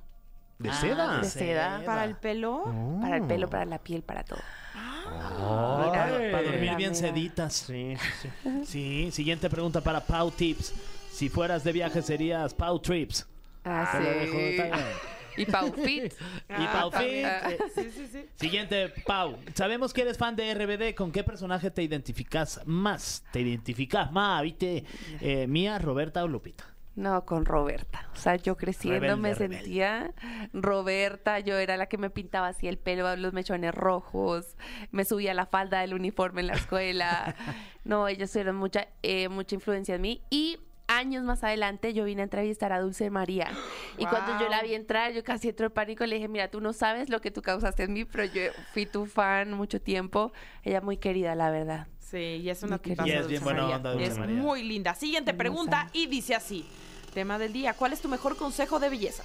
¿De 0.58 0.70
Ah, 0.70 0.74
seda? 0.74 1.18
de 1.18 1.28
seda. 1.28 1.82
Para 1.84 2.04
el 2.04 2.16
pelo. 2.16 2.64
Para 3.00 3.16
el 3.18 3.26
pelo, 3.26 3.50
para 3.50 3.64
la 3.66 3.78
piel, 3.78 4.02
para 4.02 4.24
todo. 4.24 4.40
Ay, 4.74 5.90
Mira, 5.90 6.30
para 6.30 6.42
dormir 6.42 6.60
mira, 6.60 6.76
bien 6.76 6.90
mira. 6.92 6.94
seditas. 6.94 7.52
Sí, 7.54 7.94
sí, 8.22 8.28
sí. 8.42 8.64
Sí, 8.64 9.10
siguiente 9.12 9.50
pregunta 9.50 9.80
para 9.80 10.00
Pau 10.00 10.30
Tips. 10.30 10.72
Si 11.12 11.28
fueras 11.28 11.62
de 11.62 11.72
viaje 11.72 12.02
serías 12.02 12.54
Pau 12.54 12.78
Trips. 12.80 13.26
Ah, 13.64 13.88
Te 13.92 14.00
lo 14.00 14.10
dejo, 14.10 14.32
sí. 14.32 14.44
está 14.56 14.64
bien. 14.64 14.78
Y 15.36 15.46
Pau 15.46 15.72
Fit. 15.72 16.12
Y 16.48 16.66
Pau. 16.66 16.90
Fit. 16.90 17.26
Sí, 17.74 17.90
sí, 17.90 18.06
sí. 18.10 18.26
Siguiente, 18.36 18.88
Pau. 19.06 19.36
Sabemos 19.54 19.92
que 19.92 20.02
eres 20.02 20.18
fan 20.18 20.36
de 20.36 20.52
RBD. 20.54 20.94
¿Con 20.94 21.10
qué 21.12 21.24
personaje 21.24 21.70
te 21.70 21.82
identificas 21.82 22.60
más? 22.64 23.24
¿Te 23.32 23.40
identificas 23.40 24.12
más, 24.12 24.42
viste? 24.42 24.84
Eh, 25.20 25.46
Mía, 25.46 25.78
Roberta 25.78 26.22
o 26.24 26.28
Lupita. 26.28 26.64
No, 26.96 27.24
con 27.24 27.44
Roberta. 27.44 28.08
O 28.12 28.16
sea, 28.16 28.36
yo 28.36 28.56
creciendo 28.56 29.00
Rebelde, 29.00 29.20
me 29.20 29.34
rebelde. 29.34 29.56
sentía 29.64 30.12
Roberta. 30.52 31.40
Yo 31.40 31.56
era 31.58 31.76
la 31.76 31.86
que 31.86 31.98
me 31.98 32.08
pintaba 32.08 32.46
así 32.48 32.68
el 32.68 32.78
pelo, 32.78 33.14
los 33.16 33.32
mechones 33.32 33.74
rojos. 33.74 34.56
Me 34.92 35.04
subía 35.04 35.34
la 35.34 35.46
falda 35.46 35.80
del 35.80 35.94
uniforme 35.94 36.42
en 36.42 36.46
la 36.48 36.54
escuela. 36.54 37.34
No, 37.84 38.08
ellos 38.08 38.30
tuvieron 38.32 38.56
mucha, 38.56 38.88
eh, 39.02 39.28
mucha 39.28 39.56
influencia 39.56 39.96
en 39.96 40.00
mí. 40.00 40.22
Y 40.30 40.58
años 40.86 41.24
más 41.24 41.42
adelante 41.44 41.92
yo 41.94 42.04
vine 42.04 42.22
a 42.22 42.24
entrevistar 42.24 42.72
a 42.72 42.80
Dulce 42.80 43.10
María. 43.10 43.50
Y 43.98 44.06
cuando 44.06 44.38
yo 44.38 44.48
la 44.48 44.62
vi 44.62 44.74
entrar, 44.74 45.12
yo 45.12 45.24
casi 45.24 45.48
entró 45.48 45.66
en 45.66 45.72
pánico. 45.72 46.04
Le 46.06 46.16
dije, 46.16 46.28
mira, 46.28 46.48
tú 46.50 46.60
no 46.60 46.72
sabes 46.72 47.08
lo 47.08 47.20
que 47.20 47.30
tú 47.30 47.42
causaste 47.42 47.84
en 47.84 47.92
mí, 47.92 48.04
pero 48.04 48.24
yo 48.24 48.42
fui 48.72 48.86
tu 48.86 49.06
fan 49.06 49.52
mucho 49.52 49.80
tiempo. 49.80 50.32
Ella 50.62 50.80
muy 50.80 50.96
querida, 50.96 51.34
la 51.34 51.50
verdad. 51.50 51.86
Sí, 51.98 52.18
y 52.18 52.50
es 52.50 52.62
una 52.62 52.78
querida. 52.78 53.06
Y 53.06 53.10
es 53.10 53.26
bien 53.26 53.40
Dulce 53.40 53.44
buena 53.44 53.60
María. 53.62 53.76
onda, 53.76 53.92
Dulce 53.92 54.06
Es 54.10 54.18
María. 54.18 54.36
muy 54.36 54.62
linda. 54.62 54.94
Siguiente 54.94 55.34
pregunta 55.34 55.88
y 55.92 56.06
dice 56.06 56.34
así. 56.34 56.66
Tema 57.14 57.38
del 57.38 57.52
día. 57.52 57.74
¿Cuál 57.74 57.92
es 57.92 58.00
tu 58.00 58.08
mejor 58.08 58.36
consejo 58.36 58.78
de 58.80 58.90
belleza? 58.90 59.22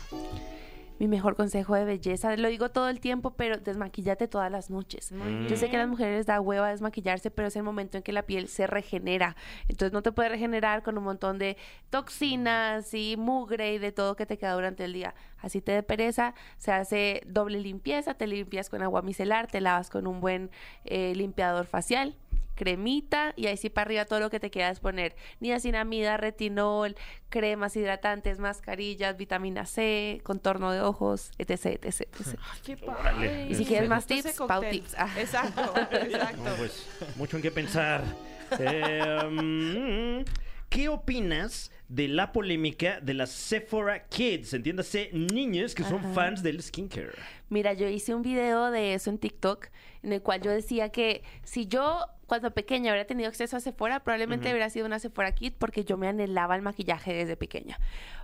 Mi 1.00 1.08
mejor 1.08 1.36
consejo 1.36 1.76
de 1.76 1.86
belleza, 1.86 2.36
lo 2.36 2.50
digo 2.50 2.70
todo 2.70 2.90
el 2.90 3.00
tiempo, 3.00 3.32
pero 3.32 3.58
desmaquillate 3.58 4.28
todas 4.28 4.52
las 4.52 4.70
noches. 4.70 5.14
Yo 5.48 5.56
sé 5.56 5.70
que 5.70 5.78
a 5.78 5.80
las 5.80 5.88
mujeres 5.88 6.26
da 6.26 6.42
hueva 6.42 6.70
desmaquillarse, 6.70 7.32
pero 7.32 7.48
es 7.48 7.56
el 7.56 7.64
momento 7.64 7.98
en 7.98 8.04
que 8.04 8.12
la 8.12 8.24
piel 8.24 8.50
se 8.50 8.68
regenera. 8.68 9.38
Entonces 9.70 9.94
no 9.94 10.02
te 10.02 10.12
puedes 10.12 10.30
regenerar 10.30 10.84
con 10.84 10.98
un 10.98 11.06
montón 11.06 11.40
de 11.40 11.56
toxinas 11.90 12.94
y 12.94 13.16
mugre 13.18 13.74
y 13.74 13.78
de 13.78 13.94
todo 13.94 14.18
que 14.18 14.26
te 14.26 14.38
queda 14.38 14.54
durante 14.54 14.84
el 14.84 14.92
día. 14.92 15.16
Así 15.38 15.62
te 15.62 15.72
de 15.72 15.84
pereza, 15.84 16.34
se 16.58 16.74
hace 16.74 17.24
doble 17.26 17.62
limpieza, 17.62 18.14
te 18.14 18.28
limpias 18.28 18.70
con 18.70 18.82
agua 18.82 19.02
micelar, 19.02 19.48
te 19.48 19.62
lavas 19.62 19.90
con 19.90 20.06
un 20.06 20.20
buen 20.20 20.52
eh, 20.84 21.14
limpiador 21.16 21.66
facial 21.66 22.18
cremita 22.60 23.34
y 23.38 23.48
ahí 23.48 23.56
sí 23.56 23.70
para 23.70 23.86
arriba 23.86 24.04
todo 24.04 24.20
lo 24.20 24.30
que 24.30 24.42
te 24.42 24.52
queda 24.52 24.70
es 24.70 24.82
poner 24.82 25.16
niacinamida, 25.40 26.18
retinol, 26.18 26.98
cremas 27.30 27.78
hidratantes, 27.78 28.38
mascarillas, 28.38 29.16
vitamina 29.16 29.66
C, 29.66 30.20
contorno 30.24 30.74
de 30.74 30.82
ojos, 30.82 31.32
etc, 31.38 31.80
etc, 31.82 32.02
etc. 32.02 32.28
Ay, 32.38 32.60
qué 32.66 32.78
padre. 32.78 33.48
Y 33.50 33.56
si 33.56 33.64
quieres 33.64 33.88
más 33.88 34.06
tips, 34.06 34.42
Pau. 34.46 34.62
Tips. 34.70 34.94
Ah. 34.98 35.10
Exacto, 35.18 35.74
exacto. 35.92 36.44
No, 36.44 36.56
pues, 36.58 36.86
mucho 37.16 37.38
en 37.38 37.44
qué 37.44 37.52
pensar. 37.52 38.04
Eh, 38.60 39.30
mm, 39.30 40.24
¿Qué 40.70 40.90
opinas 40.90 41.72
de 41.88 42.08
la 42.08 42.32
polémica 42.32 43.00
de 43.00 43.14
las 43.14 43.30
Sephora 43.30 44.08
Kids? 44.08 44.56
Entiéndase, 44.56 45.12
niños 45.14 45.76
que 45.76 45.84
son 45.84 46.16
fans 46.16 46.42
del 46.42 46.64
skincare. 46.64 47.14
Mira, 47.50 47.74
yo 47.74 47.88
hice 47.88 48.16
un 48.16 48.24
video 48.24 48.72
de 48.72 48.96
eso 48.96 49.12
en 49.12 49.20
TikTok 49.20 49.68
en 50.02 50.14
el 50.14 50.24
cual 50.24 50.42
yo 50.42 50.50
decía 50.50 50.90
que 50.90 51.22
si 51.44 51.68
yo 51.68 52.08
cuando 52.30 52.52
pequeña 52.52 52.92
hubiera 52.92 53.06
tenido 53.06 53.28
acceso 53.28 53.58
a 53.58 53.60
Sephora, 53.60 54.00
probablemente 54.00 54.50
hubiera 54.50 54.70
sido 54.70 54.86
una 54.86 55.00
Sephora 55.00 55.34
Kid 55.34 55.54
porque 55.60 55.84
yo 55.84 55.98
me 55.98 56.08
anhelaba 56.08 56.56
el 56.56 56.62
maquillaje 56.62 57.14
desde 57.14 57.36
pequeña. 57.36 57.78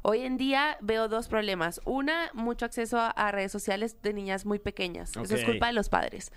Hoy 0.04 0.22
en 0.22 0.38
día 0.38 0.78
veo 0.80 1.10
dos 1.10 1.28
problemas. 1.28 1.82
Una, 1.84 2.30
mucho 2.34 2.66
acceso 2.66 2.98
a, 2.98 3.10
a 3.10 3.32
redes 3.32 3.52
sociales 3.52 4.02
de 4.02 4.14
niñas 4.14 4.46
muy 4.46 4.60
pequeñas. 4.60 5.12
Eso 5.18 5.36
es 5.36 5.44
culpa 5.44 5.68
de 5.68 5.74
los 5.74 5.90
padres. 5.90 6.32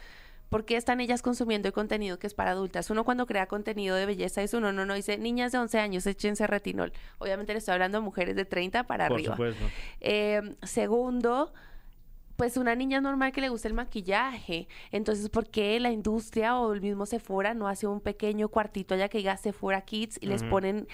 ¿Por 0.49 0.65
qué 0.65 0.77
están 0.77 1.01
ellas 1.01 1.21
consumiendo 1.21 1.69
el 1.69 1.75
contenido 1.75 2.19
que 2.19 2.27
es 2.27 2.35
para 2.35 2.53
adultas? 2.53 2.89
Uno 2.91 3.05
cuando 3.05 3.27
crea 3.27 3.47
contenido 3.47 3.97
de 3.97 4.07
belleza 4.07 4.43
es 4.43 4.55
uno, 4.55 4.73
no, 4.73 4.87
no, 4.87 4.95
dice, 4.95 5.19
niñas 5.19 5.53
de 5.53 5.59
11 5.59 5.79
años, 5.79 6.07
échense 6.07 6.47
retinol. 6.47 6.93
Obviamente 7.19 7.53
le 7.53 7.59
estoy 7.59 7.75
hablando 7.75 7.99
a 7.99 8.01
mujeres 8.01 8.35
de 8.35 8.47
30 8.47 8.85
para 8.85 9.09
Por 9.09 9.17
arriba. 9.17 9.35
supuesto. 9.35 9.65
Eh, 10.01 10.57
segundo, 10.63 11.53
pues 12.39 12.57
una 12.57 12.77
niña 12.77 13.01
normal 13.01 13.33
que 13.33 13.41
le 13.41 13.49
gusta 13.49 13.67
el 13.67 13.75
maquillaje. 13.75 14.69
Entonces, 14.93 15.29
¿por 15.29 15.49
qué 15.49 15.81
la 15.81 15.91
industria 15.91 16.57
o 16.61 16.73
el 16.73 16.81
mismo 16.81 17.05
Sephora 17.05 17.53
no 17.53 17.67
hace 17.67 17.89
un 17.89 18.01
pequeño 18.01 18.49
cuartito 18.49 18.95
allá 18.95 19.09
que 19.09 19.19
diga 19.19 19.37
Sephora 19.37 19.81
Kids 19.81 20.19
y 20.21 20.27
les 20.27 20.45
ponen 20.45 20.87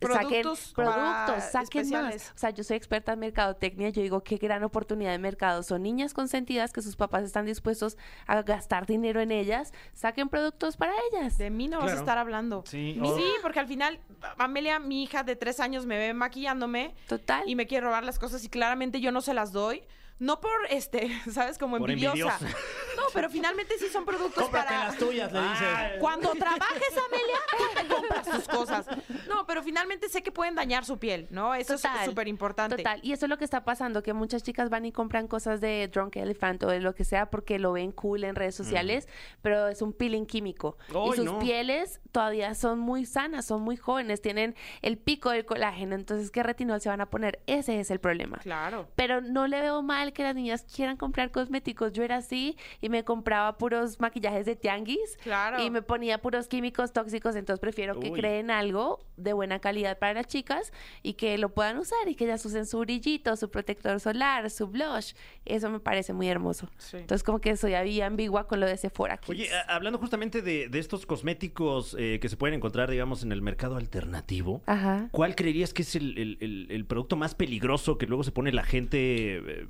saquen 0.00 0.42
Productos 0.42 1.44
saquen 1.52 1.82
especiales. 1.82 2.22
más. 2.22 2.32
O 2.34 2.38
sea, 2.38 2.50
yo 2.50 2.64
soy 2.64 2.78
experta 2.78 3.12
en 3.12 3.18
mercadotecnia, 3.18 3.90
yo 3.90 4.00
digo 4.00 4.24
qué 4.24 4.38
gran 4.38 4.64
oportunidad 4.64 5.10
de 5.10 5.18
mercado. 5.18 5.62
Son 5.62 5.82
niñas 5.82 6.14
consentidas 6.14 6.72
que 6.72 6.80
sus 6.80 6.96
papás 6.96 7.22
están 7.24 7.44
dispuestos 7.44 7.98
a 8.26 8.40
gastar 8.40 8.86
dinero 8.86 9.20
en 9.20 9.30
ellas, 9.30 9.74
saquen 9.92 10.30
productos 10.30 10.78
para 10.78 10.94
ellas. 11.12 11.36
De 11.36 11.50
mí 11.50 11.68
no 11.68 11.80
vas 11.80 11.92
a 11.92 11.96
estar 11.96 12.16
hablando. 12.16 12.64
Sí, 12.66 12.98
Sí, 13.14 13.32
porque 13.42 13.60
al 13.60 13.66
final, 13.66 14.00
Amelia, 14.38 14.78
mi 14.78 15.02
hija 15.02 15.22
de 15.22 15.36
tres 15.36 15.60
años, 15.60 15.84
me 15.84 15.98
ve 15.98 16.14
maquillándome 16.14 16.94
Total. 17.08 17.46
y 17.46 17.56
me 17.56 17.66
quiere 17.66 17.84
robar 17.84 18.04
las 18.04 18.18
cosas 18.18 18.42
y 18.42 18.48
claramente 18.48 19.02
yo 19.02 19.12
no 19.12 19.20
se 19.20 19.34
las 19.34 19.52
doy. 19.52 19.82
No 20.22 20.40
por, 20.40 20.52
este, 20.70 21.10
¿sabes? 21.32 21.58
Como 21.58 21.78
Por 21.78 21.90
envidiosa. 21.90 22.36
envidiosa. 22.38 22.58
No, 22.96 23.02
pero 23.12 23.28
finalmente 23.28 23.76
sí 23.76 23.88
son 23.88 24.04
productos 24.04 24.44
Cómprate 24.44 24.68
para... 24.68 24.84
las 24.84 24.96
tuyas, 24.96 25.32
le 25.32 25.40
dices. 25.40 25.68
Cuando 25.98 26.30
trabajes, 26.38 26.92
Amelia, 27.08 27.38
tú 27.58 27.64
te 27.74 27.94
compras 27.94 28.30
tus 28.30 28.48
cosas. 28.48 28.86
No, 29.28 29.44
pero 29.48 29.64
finalmente 29.64 30.08
sé 30.08 30.22
que 30.22 30.30
pueden 30.30 30.54
dañar 30.54 30.84
su 30.84 30.98
piel, 30.98 31.26
¿no? 31.30 31.56
Eso 31.56 31.74
Total, 31.74 31.98
es 31.98 32.04
súper 32.04 32.28
importante. 32.28 32.76
Total, 32.76 33.00
y 33.02 33.12
eso 33.12 33.26
es 33.26 33.30
lo 33.30 33.36
que 33.36 33.44
está 33.44 33.64
pasando, 33.64 34.04
que 34.04 34.12
muchas 34.12 34.44
chicas 34.44 34.70
van 34.70 34.84
y 34.84 34.92
compran 34.92 35.26
cosas 35.26 35.60
de 35.60 35.88
Drunk 35.88 36.14
Elephant 36.14 36.62
o 36.62 36.68
de 36.68 36.78
lo 36.78 36.94
que 36.94 37.02
sea 37.02 37.28
porque 37.28 37.58
lo 37.58 37.72
ven 37.72 37.90
cool 37.90 38.22
en 38.22 38.36
redes 38.36 38.54
sociales, 38.54 39.08
pero 39.40 39.66
es 39.66 39.82
un 39.82 39.92
peeling 39.92 40.26
químico. 40.26 40.78
Mm. 40.90 40.96
Y 41.12 41.16
sus 41.16 41.24
no. 41.24 41.38
pieles 41.40 42.00
todavía 42.12 42.54
son 42.54 42.78
muy 42.78 43.06
sanas, 43.06 43.44
son 43.44 43.62
muy 43.62 43.76
jóvenes, 43.76 44.22
tienen 44.22 44.54
el 44.82 44.98
pico 44.98 45.30
del 45.30 45.44
colágeno, 45.44 45.96
entonces 45.96 46.30
¿qué 46.30 46.44
retinol 46.44 46.80
se 46.80 46.90
van 46.90 47.00
a 47.00 47.06
poner? 47.10 47.40
Ese 47.48 47.80
es 47.80 47.90
el 47.90 47.98
problema. 47.98 48.38
Claro. 48.38 48.86
Pero 48.94 49.20
no 49.20 49.48
le 49.48 49.60
veo 49.60 49.82
mal 49.82 50.11
que 50.12 50.22
las 50.22 50.34
niñas 50.34 50.64
quieran 50.74 50.96
comprar 50.96 51.30
cosméticos. 51.30 51.92
Yo 51.92 52.02
era 52.02 52.16
así 52.16 52.56
y 52.80 52.88
me 52.88 53.04
compraba 53.04 53.58
puros 53.58 54.00
maquillajes 54.00 54.46
de 54.46 54.56
tianguis. 54.56 55.18
Claro. 55.22 55.62
Y 55.62 55.70
me 55.70 55.82
ponía 55.82 56.18
puros 56.18 56.48
químicos 56.48 56.92
tóxicos. 56.92 57.36
Entonces 57.36 57.60
prefiero 57.60 57.98
que 58.00 58.10
Uy. 58.10 58.18
creen 58.20 58.50
algo 58.50 59.04
de 59.16 59.32
buena 59.32 59.58
calidad 59.58 59.98
para 59.98 60.14
las 60.14 60.26
chicas 60.26 60.72
y 61.02 61.14
que 61.14 61.38
lo 61.38 61.50
puedan 61.54 61.78
usar 61.78 62.08
y 62.08 62.14
que 62.14 62.24
ellas 62.24 62.44
usen 62.46 62.66
su 62.66 62.78
brillito, 62.80 63.36
su 63.36 63.50
protector 63.50 64.00
solar, 64.00 64.50
su 64.50 64.66
blush. 64.68 65.12
Eso 65.44 65.70
me 65.70 65.80
parece 65.80 66.12
muy 66.12 66.28
hermoso. 66.28 66.68
Sí. 66.78 66.96
Entonces 66.98 67.22
como 67.22 67.40
que 67.40 67.56
soy 67.56 67.74
ambigua 68.02 68.46
con 68.48 68.60
lo 68.60 68.66
de 68.66 68.76
Sephora 68.76 69.16
Kids. 69.18 69.30
Oye, 69.30 69.48
hablando 69.68 69.98
justamente 69.98 70.42
de, 70.42 70.68
de 70.68 70.78
estos 70.78 71.06
cosméticos 71.06 71.96
eh, 71.98 72.18
que 72.20 72.28
se 72.28 72.36
pueden 72.36 72.54
encontrar, 72.54 72.90
digamos, 72.90 73.22
en 73.22 73.32
el 73.32 73.42
mercado 73.42 73.76
alternativo, 73.76 74.62
Ajá. 74.66 75.08
¿cuál 75.12 75.34
creerías 75.34 75.72
que 75.72 75.82
es 75.82 75.94
el, 75.96 76.18
el- 76.18 76.38
el- 76.40 76.66
el 76.70 76.84
producto 76.86 77.16
más 77.16 77.34
peligroso 77.34 77.98
que 77.98 78.06
luego 78.06 78.24
se 78.24 78.32
pone 78.32 78.52
la 78.52 78.64
gente, 78.64 79.36
eh, 79.36 79.66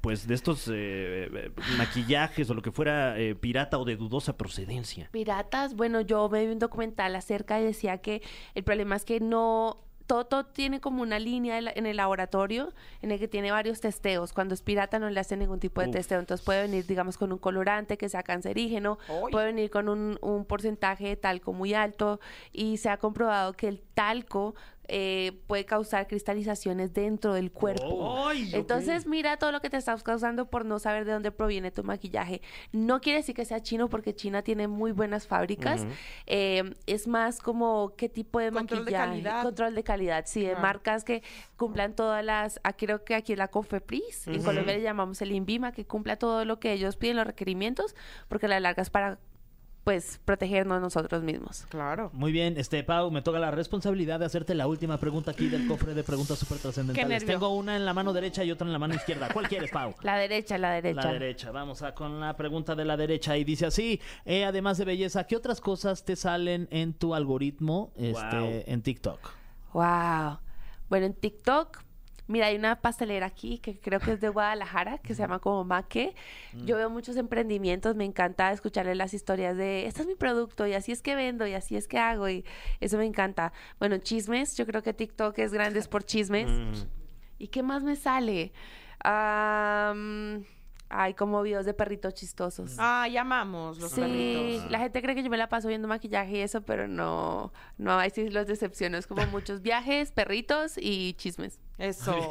pues, 0.00 0.26
de 0.26 0.34
estos 0.34 0.68
eh, 0.68 0.72
eh, 1.32 1.50
maquillajes 1.76 2.48
o 2.50 2.54
lo 2.54 2.62
que 2.62 2.72
fuera 2.72 3.18
eh, 3.18 3.34
pirata 3.34 3.78
o 3.78 3.84
de 3.84 3.96
dudosa 3.96 4.36
procedencia? 4.36 5.08
Piratas, 5.12 5.74
bueno, 5.74 6.00
yo 6.00 6.28
me 6.28 6.44
vi 6.44 6.52
un 6.52 6.58
documental 6.58 7.14
acerca 7.16 7.60
y 7.60 7.64
decía 7.64 7.98
que 7.98 8.22
el 8.54 8.64
problema 8.64 8.96
es 8.96 9.04
que 9.04 9.20
no 9.20 9.84
Toto 10.10 10.44
tiene 10.44 10.80
como 10.80 11.02
una 11.02 11.20
línea 11.20 11.60
en 11.60 11.86
el 11.86 11.96
laboratorio 11.96 12.72
en 13.00 13.12
el 13.12 13.20
que 13.20 13.28
tiene 13.28 13.52
varios 13.52 13.80
testeos. 13.80 14.32
Cuando 14.32 14.54
es 14.54 14.60
pirata 14.60 14.98
no 14.98 15.08
le 15.08 15.20
hacen 15.20 15.38
ningún 15.38 15.60
tipo 15.60 15.80
de 15.82 15.86
Uf. 15.86 15.92
testeo. 15.92 16.18
Entonces 16.18 16.44
puede 16.44 16.62
venir, 16.62 16.84
digamos, 16.84 17.16
con 17.16 17.30
un 17.30 17.38
colorante 17.38 17.96
que 17.96 18.08
sea 18.08 18.24
cancerígeno, 18.24 18.98
¡Ay! 19.08 19.30
puede 19.30 19.46
venir 19.46 19.70
con 19.70 19.88
un, 19.88 20.18
un 20.20 20.46
porcentaje 20.46 21.06
de 21.06 21.16
talco 21.16 21.52
muy 21.52 21.74
alto 21.74 22.18
y 22.52 22.78
se 22.78 22.88
ha 22.88 22.96
comprobado 22.96 23.52
que 23.52 23.68
el 23.68 23.82
talco 23.94 24.56
eh, 24.92 25.40
puede 25.46 25.64
causar 25.64 26.08
cristalizaciones 26.08 26.92
dentro 26.92 27.32
del 27.32 27.52
cuerpo. 27.52 28.26
Ay, 28.26 28.48
ok. 28.48 28.54
Entonces, 28.54 29.06
mira 29.06 29.36
todo 29.36 29.52
lo 29.52 29.60
que 29.60 29.70
te 29.70 29.76
estás 29.76 30.02
causando 30.02 30.50
por 30.50 30.64
no 30.64 30.80
saber 30.80 31.04
de 31.04 31.12
dónde 31.12 31.30
proviene 31.30 31.70
tu 31.70 31.84
maquillaje. 31.84 32.42
No 32.72 33.00
quiere 33.00 33.20
decir 33.20 33.36
que 33.36 33.44
sea 33.44 33.62
chino, 33.62 33.88
porque 33.88 34.14
China 34.14 34.42
tiene 34.42 34.66
muy 34.66 34.90
buenas 34.90 35.28
fábricas. 35.28 35.86
Eh, 36.26 36.74
es 36.86 37.06
más 37.06 37.38
como 37.40 37.94
qué 37.96 38.08
tipo 38.08 38.40
de 38.40 38.50
Control 38.50 38.84
de 38.84 38.90
maquillaje. 38.90 39.10
calidad. 39.10 39.42
Control 39.44 39.74
de 39.76 39.82
calidad, 39.84 40.24
sí, 40.26 40.42
de 40.42 40.56
marcas 40.56 41.04
que 41.04 41.22
cumplan 41.56 41.94
todas 41.94 42.24
las. 42.24 42.60
ah, 42.64 42.72
creo 42.72 43.04
que 43.04 43.14
aquí 43.14 43.32
es 43.32 43.38
la 43.38 43.48
Confepris. 43.48 44.26
En 44.26 44.42
Colombia 44.42 44.74
le 44.74 44.82
llamamos 44.82 45.22
el 45.22 45.30
INVIMA, 45.30 45.70
que 45.70 45.86
cumpla 45.86 46.16
todo 46.16 46.44
lo 46.44 46.58
que 46.58 46.72
ellos 46.72 46.96
piden, 46.96 47.16
los 47.16 47.26
requerimientos, 47.26 47.94
porque 48.28 48.48
la 48.48 48.58
larga 48.58 48.82
es 48.82 48.90
para, 48.90 49.20
pues, 49.90 50.20
protegernos 50.24 50.80
nosotros 50.80 51.24
mismos. 51.24 51.66
Claro. 51.68 52.10
Muy 52.12 52.30
bien, 52.30 52.54
este 52.56 52.84
Pau, 52.84 53.10
me 53.10 53.22
toca 53.22 53.40
la 53.40 53.50
responsabilidad 53.50 54.20
de 54.20 54.26
hacerte 54.26 54.54
la 54.54 54.68
última 54.68 54.98
pregunta 54.98 55.32
aquí 55.32 55.48
del 55.48 55.66
cofre 55.66 55.94
de 55.94 56.04
preguntas 56.04 56.38
súper 56.38 56.58
trascendentales. 56.58 57.26
Tengo 57.26 57.48
una 57.48 57.74
en 57.74 57.84
la 57.84 57.92
mano 57.92 58.12
derecha 58.12 58.44
y 58.44 58.52
otra 58.52 58.68
en 58.68 58.72
la 58.72 58.78
mano 58.78 58.94
izquierda. 58.94 59.30
¿Cuál 59.32 59.48
quieres, 59.48 59.72
Pau? 59.72 59.92
La 60.02 60.16
derecha, 60.16 60.58
la 60.58 60.70
derecha. 60.70 61.02
La 61.02 61.12
derecha. 61.12 61.50
Vamos 61.50 61.82
a 61.82 61.92
con 61.92 62.20
la 62.20 62.36
pregunta 62.36 62.76
de 62.76 62.84
la 62.84 62.96
derecha 62.96 63.36
y 63.36 63.42
dice 63.42 63.66
así: 63.66 64.00
eh, 64.24 64.44
además 64.44 64.78
de 64.78 64.84
belleza, 64.84 65.24
¿qué 65.26 65.34
otras 65.34 65.60
cosas 65.60 66.04
te 66.04 66.14
salen 66.14 66.68
en 66.70 66.92
tu 66.94 67.12
algoritmo 67.12 67.90
este, 67.96 68.38
Wow. 68.38 68.62
en 68.66 68.82
TikTok? 68.82 69.18
Wow. 69.72 70.38
Bueno, 70.88 71.06
en 71.06 71.14
TikTok, 71.14 71.78
mira, 72.30 72.46
hay 72.46 72.56
una 72.56 72.80
pastelera 72.80 73.26
aquí 73.26 73.58
que 73.58 73.78
creo 73.78 74.00
que 74.00 74.12
es 74.12 74.20
de 74.20 74.28
Guadalajara, 74.28 74.98
que 74.98 75.14
se 75.14 75.22
llama 75.22 75.40
como 75.40 75.64
Maque. 75.64 76.14
Yo 76.64 76.76
veo 76.76 76.88
muchos 76.88 77.16
emprendimientos, 77.16 77.96
me 77.96 78.04
encanta 78.04 78.52
escucharle 78.52 78.94
las 78.94 79.12
historias 79.12 79.56
de, 79.56 79.86
este 79.86 80.02
es 80.02 80.06
mi 80.06 80.14
producto 80.14 80.66
y 80.66 80.74
así 80.74 80.92
es 80.92 81.02
que 81.02 81.14
vendo 81.14 81.46
y 81.46 81.54
así 81.54 81.76
es 81.76 81.88
que 81.88 81.98
hago 81.98 82.28
y 82.28 82.44
eso 82.80 82.96
me 82.98 83.04
encanta. 83.04 83.52
Bueno, 83.78 83.98
chismes, 83.98 84.56
yo 84.56 84.66
creo 84.66 84.82
que 84.82 84.94
TikTok 84.94 85.38
es 85.38 85.52
grande 85.52 85.80
por 85.82 86.04
chismes. 86.04 86.48
Mm. 86.48 86.86
¿Y 87.38 87.48
qué 87.48 87.62
más 87.62 87.82
me 87.82 87.96
sale? 87.96 88.52
Am, 89.02 90.44
Ay, 90.92 91.14
como 91.14 91.40
videos 91.42 91.64
de 91.66 91.72
perritos 91.72 92.14
chistosos. 92.14 92.74
Ay, 92.78 93.16
amamos 93.16 93.78
los 93.78 93.92
Sí, 93.92 94.00
perritos. 94.00 94.70
la 94.72 94.78
gente 94.80 95.00
cree 95.00 95.14
que 95.14 95.22
yo 95.22 95.30
me 95.30 95.36
la 95.36 95.48
paso 95.48 95.68
viendo 95.68 95.86
maquillaje 95.86 96.32
y 96.38 96.40
eso, 96.40 96.62
pero 96.62 96.88
no, 96.88 97.52
no, 97.78 97.96
ahí 97.98 98.10
sí 98.10 98.28
los 98.28 98.46
decepciono. 98.48 98.98
Es 98.98 99.06
como 99.06 99.24
muchos 99.26 99.62
viajes, 99.62 100.10
perritos 100.10 100.74
y 100.76 101.14
chismes. 101.14 101.60
Eso. 101.78 102.30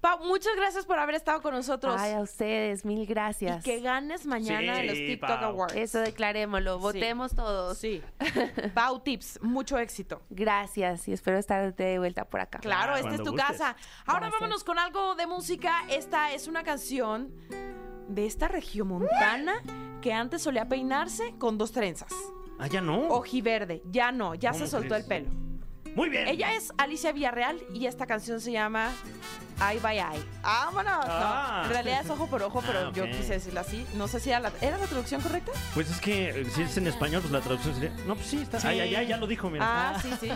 Pau, 0.00 0.18
muchas 0.24 0.56
gracias 0.56 0.84
por 0.84 0.98
haber 0.98 1.14
estado 1.14 1.40
con 1.42 1.54
nosotros. 1.54 1.94
Ay, 1.96 2.14
a 2.14 2.20
ustedes, 2.22 2.84
mil 2.84 2.98
y 2.98 3.06
gracias. 3.06 3.62
que 3.62 3.78
ganes 3.80 4.26
mañana 4.26 4.74
Sí, 4.74 4.80
en 4.80 4.86
los 4.88 4.96
TikTok 4.96 5.28
Pau. 5.38 5.44
Awards. 5.44 5.76
Eso 5.76 6.00
declarémoslo, 6.00 6.80
votemos 6.80 7.36
todos. 7.36 7.78
Sí. 7.78 8.02
Pau 8.74 8.98
Tips, 8.98 9.38
mucho 9.42 9.78
éxito. 9.78 10.20
Gracias 10.28 11.06
y 11.06 11.12
espero 11.12 11.38
estar 11.38 11.72
de 11.76 12.00
vuelta 12.00 12.24
por 12.24 12.40
acá. 12.40 12.58
Claro, 12.58 12.94
Ah, 12.94 12.98
esta 12.98 13.10
es 13.14 13.22
tu 13.22 13.30
gustes. 13.30 13.46
casa. 13.46 13.76
Ahora 14.04 14.22
Gracias. 14.22 14.40
vámonos 14.40 14.64
con 14.64 14.80
algo 14.80 15.14
de 15.14 15.28
música. 15.28 15.72
Esta 15.88 16.32
es 16.32 16.48
una 16.48 16.64
canción 16.64 17.32
de 18.14 18.26
esta 18.26 18.48
regiomontana 18.48 19.54
que 20.00 20.12
antes 20.12 20.42
solía 20.42 20.68
peinarse 20.68 21.34
con 21.38 21.58
dos 21.58 21.72
trenzas. 21.72 22.12
Ah, 22.58 22.66
ya 22.66 22.80
no. 22.80 23.08
Ojiverde. 23.08 23.82
Ya 23.90 24.12
no, 24.12 24.34
ya 24.34 24.52
se 24.52 24.60
¿Cómo 24.60 24.70
soltó 24.70 24.96
el 24.96 25.04
pelo. 25.04 25.28
Muy 25.94 26.08
bien. 26.08 26.26
Ella 26.28 26.54
es 26.54 26.72
Alicia 26.78 27.12
Villarreal 27.12 27.60
y 27.74 27.86
esta 27.86 28.06
canción 28.06 28.40
se 28.40 28.50
llama 28.52 28.90
Eye 29.60 29.78
by 29.80 29.98
Eye. 29.98 30.24
¡Vámonos! 30.42 31.06
No, 31.06 31.12
Ah. 31.12 31.62
en 31.66 31.70
realidad 31.70 32.00
es 32.04 32.10
ojo 32.10 32.26
por 32.28 32.42
ojo, 32.42 32.62
pero 32.66 32.88
Ah, 32.88 32.92
yo 32.94 33.04
quise 33.06 33.34
decirlo 33.34 33.60
así. 33.60 33.86
No 33.96 34.08
sé 34.08 34.18
si 34.20 34.30
era 34.30 34.40
la, 34.40 34.52
¿era 34.62 34.78
la 34.78 34.86
traducción 34.86 35.20
correcta. 35.20 35.52
Pues 35.74 35.90
es 35.90 36.00
que 36.00 36.30
eh, 36.30 36.44
si 36.50 36.62
es 36.62 36.76
en 36.78 36.86
español, 36.86 37.20
pues 37.20 37.30
la 37.32 37.40
traducción 37.40 37.74
sería. 37.74 37.90
No, 38.06 38.14
pues 38.14 38.26
sí, 38.26 38.38
está. 38.42 38.58
Sí. 38.58 38.68
Ay, 38.68 38.80
ay, 38.80 38.94
ay, 38.94 39.06
ya 39.08 39.18
lo 39.18 39.26
dijo, 39.26 39.50
mira. 39.50 39.90
Ah, 39.90 40.00
sí, 40.00 40.10
sí. 40.20 40.30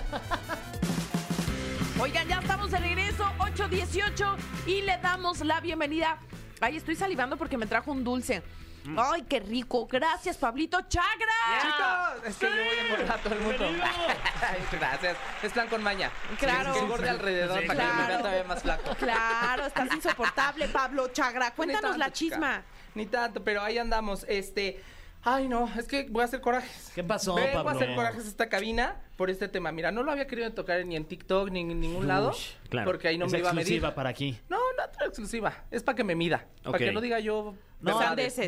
Oigan, 1.99 2.29
ya 2.29 2.41
estamos 2.41 2.71
de 2.71 2.79
regreso, 2.79 3.25
8.18, 3.39 4.37
y 4.67 4.83
le 4.83 4.99
damos 4.99 5.41
la 5.41 5.61
bienvenida. 5.61 6.19
Ay, 6.61 6.77
estoy 6.77 6.97
salivando 6.97 7.37
porque 7.37 7.57
me 7.59 7.67
trajo 7.67 7.93
un 7.93 8.05
dulce. 8.05 8.43
Mm. 8.85 8.99
Ay, 8.99 9.23
qué 9.23 9.41
rico. 9.41 9.87
Gracias, 9.87 10.37
Pablito 10.37 10.81
Chagra. 10.89 11.33
Chicos, 11.61 12.29
es 12.29 12.37
que 12.37 12.47
yo 12.47 12.65
voy 12.65 12.77
a 12.79 12.85
engordar 12.85 13.19
a 13.19 13.23
todo 13.23 13.35
el 13.35 13.41
mundo. 13.41 13.65
Ay, 13.67 14.59
Gracias. 14.73 15.17
Es 15.43 15.53
plan 15.53 15.69
con 15.69 15.83
maña. 15.83 16.11
Claro. 16.39 16.73
Que 16.73 16.79
engorde 16.79 17.09
alrededor 17.09 17.61
Sí, 17.61 17.67
para 17.67 17.85
que 17.85 17.93
me 17.97 18.07
vea 18.07 18.19
todavía 18.19 18.45
más 18.45 18.63
flaco. 18.63 18.95
Claro, 18.95 19.67
estás 19.67 19.93
insoportable, 19.93 20.69
Pablo 20.69 21.09
Chagra. 21.09 21.51
Cuéntanos 21.53 21.99
la 21.99 22.13
chisma. 22.13 22.63
Ni 22.95 23.07
tanto, 23.07 23.43
pero 23.43 23.63
ahí 23.63 23.77
andamos. 23.79 24.25
Este. 24.29 24.83
Ay, 25.29 25.49
no, 25.49 25.69
es 25.77 25.89
que 25.89 26.07
voy 26.09 26.23
a 26.23 26.27
hacer 26.27 26.41
corajes. 26.41 26.93
¿Qué 26.95 27.03
pasó, 27.03 27.35
Vengo 27.35 27.53
Pablo? 27.65 27.71
a 27.71 27.73
hacer 27.73 27.95
corajes 27.97 28.25
a 28.27 28.29
esta 28.29 28.49
cabina 28.49 28.95
por 29.17 29.29
este 29.29 29.49
tema. 29.49 29.73
Mira, 29.73 29.91
no 29.91 30.05
lo 30.05 30.13
había 30.13 30.29
querido 30.29 30.53
tocar 30.53 30.87
ni 30.87 30.95
en 30.95 31.05
TikTok 31.05 31.51
ni 31.51 31.63
en 31.63 31.81
ningún 31.81 32.07
lado. 32.07 32.33
claro. 32.69 32.87
Porque 32.89 33.09
ahí 33.09 33.19
no 33.19 33.27
es 33.27 33.33
me 33.33 33.41
iba 33.41 33.51
a 33.51 33.53
medir. 33.53 33.63
exclusiva 33.65 33.95
para 33.97 34.11
aquí. 34.11 34.39
No, 34.49 34.57
no 34.57 34.85
es 34.85 35.07
exclusiva. 35.09 35.65
Es 35.73 35.83
para 35.83 35.97
que 35.97 36.05
me 36.05 36.15
mida. 36.15 36.47
Ok. 36.61 36.73
Para 36.73 36.79
que 36.79 36.93
no 36.93 37.01
diga 37.01 37.19
yo 37.19 37.57
No, 37.81 37.99
verdades. 37.99 38.39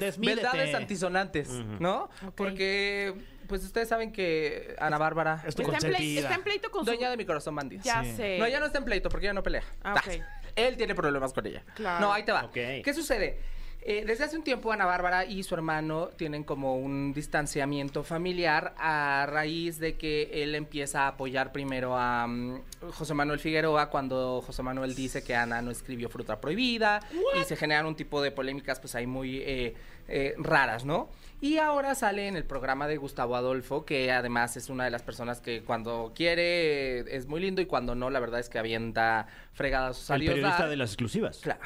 Antisonantes, 0.73 1.49
¿no? 1.81 2.11
Porque, 2.37 3.13
pues 3.49 3.65
ustedes 3.65 3.89
saben 3.89 4.13
que 4.13 4.77
Ana 4.79 4.99
Bárbara 4.99 5.43
Es 5.49 5.57
tu 5.57 5.63
Está 5.63 5.85
en, 5.89 5.95
está 5.97 6.35
en 6.37 6.43
pleito 6.45 6.71
con 6.71 6.85
su... 6.85 6.93
Dueña 6.93 7.11
de 7.11 7.17
mi 7.17 7.25
corazón 7.25 7.57
bandido. 7.57 7.83
Ya 7.83 8.05
Sí. 8.05 8.13
sé. 8.15 8.39
No, 8.39 8.45
ella 8.45 8.61
no 8.61 8.67
está 8.67 8.79
en 8.79 8.85
pleito 8.85 9.09
porque 9.09 9.27
ella 9.27 9.35
no 9.35 9.43
pelea. 9.43 9.65
Ah, 9.83 9.95
ok. 9.95 10.23
Él 10.55 10.77
tiene 10.77 10.95
problemas 10.95 11.33
con 11.33 11.45
ella. 11.45 11.65
Claro. 11.75 12.07
No, 12.07 12.13
ahí 12.13 12.23
te 12.23 12.31
va. 12.31 12.49
¿Qué 12.53 12.93
sucede? 12.95 13.58
Eh, 13.81 14.05
desde 14.07 14.25
hace 14.25 14.37
un 14.37 14.43
tiempo 14.43 14.73
Ana 14.73 14.87
Bárbara 14.87 15.25
y 15.25 15.43
su 15.45 15.55
hermano 15.55 16.09
tienen 16.17 16.45
como 16.45 16.77
un 16.77 17.13
distanciamiento 17.15 18.03
familiar 18.03 18.75
a 18.77 19.25
raíz 19.27 19.79
de 19.79 19.97
que 19.97 20.43
él 20.43 20.55
empieza 20.55 21.03
a 21.03 21.09
apoyar 21.09 21.53
primero 21.53 21.97
a 21.97 22.27
mm, 22.27 22.61
José 22.93 23.15
Manuel 23.15 23.39
Figueroa 23.39 23.89
cuando 23.89 24.43
José 24.43 24.63
Manuel 24.63 24.95
dice 24.95 25.23
que 25.23 25.35
Ana 25.35 25.63
no 25.63 25.71
escribió 25.71 26.09
Fruta 26.09 26.41
Prohibida 26.41 27.01
y 27.41 27.45
se 27.45 27.57
generan 27.57 27.87
un 27.87 27.95
tipo 27.95 28.21
de 28.21 28.31
polémicas 28.31 28.81
pues 28.81 28.95
ahí 28.95 29.07
muy 29.07 29.39
eh, 29.39 29.75
eh, 30.09 30.35
raras, 30.39 30.85
¿no? 30.85 31.11
Y 31.41 31.59
ahora 31.59 31.95
sale 31.95 32.27
en 32.29 32.37
el 32.37 32.45
programa 32.45 32.89
de 32.89 32.97
Gustavo 32.97 33.37
Adolfo, 33.37 33.85
que 33.85 34.11
además 34.11 34.57
es 34.57 34.71
una 34.71 34.85
de 34.85 34.91
las 34.91 35.03
personas 35.03 35.41
que 35.41 35.63
cuando 35.63 36.13
quiere 36.15 37.01
eh, 37.01 37.05
es 37.11 37.27
muy 37.27 37.41
lindo 37.41 37.61
y 37.61 37.67
cuando 37.67 37.95
no, 37.95 38.11
la 38.11 38.19
verdad 38.19 38.41
es 38.41 38.49
que 38.49 38.59
avienta 38.59 39.29
fregadas 39.53 39.99
sus 39.99 40.11
El 40.11 40.25
periodista 40.25 40.67
de 40.67 40.77
las 40.77 40.91
exclusivas. 40.91 41.39
Claro. 41.39 41.61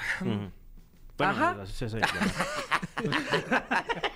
Bueno, 1.19 1.33
Ajá. 1.33 1.57
sí, 1.67 1.89
sí, 1.89 1.97
claro. 1.99 2.31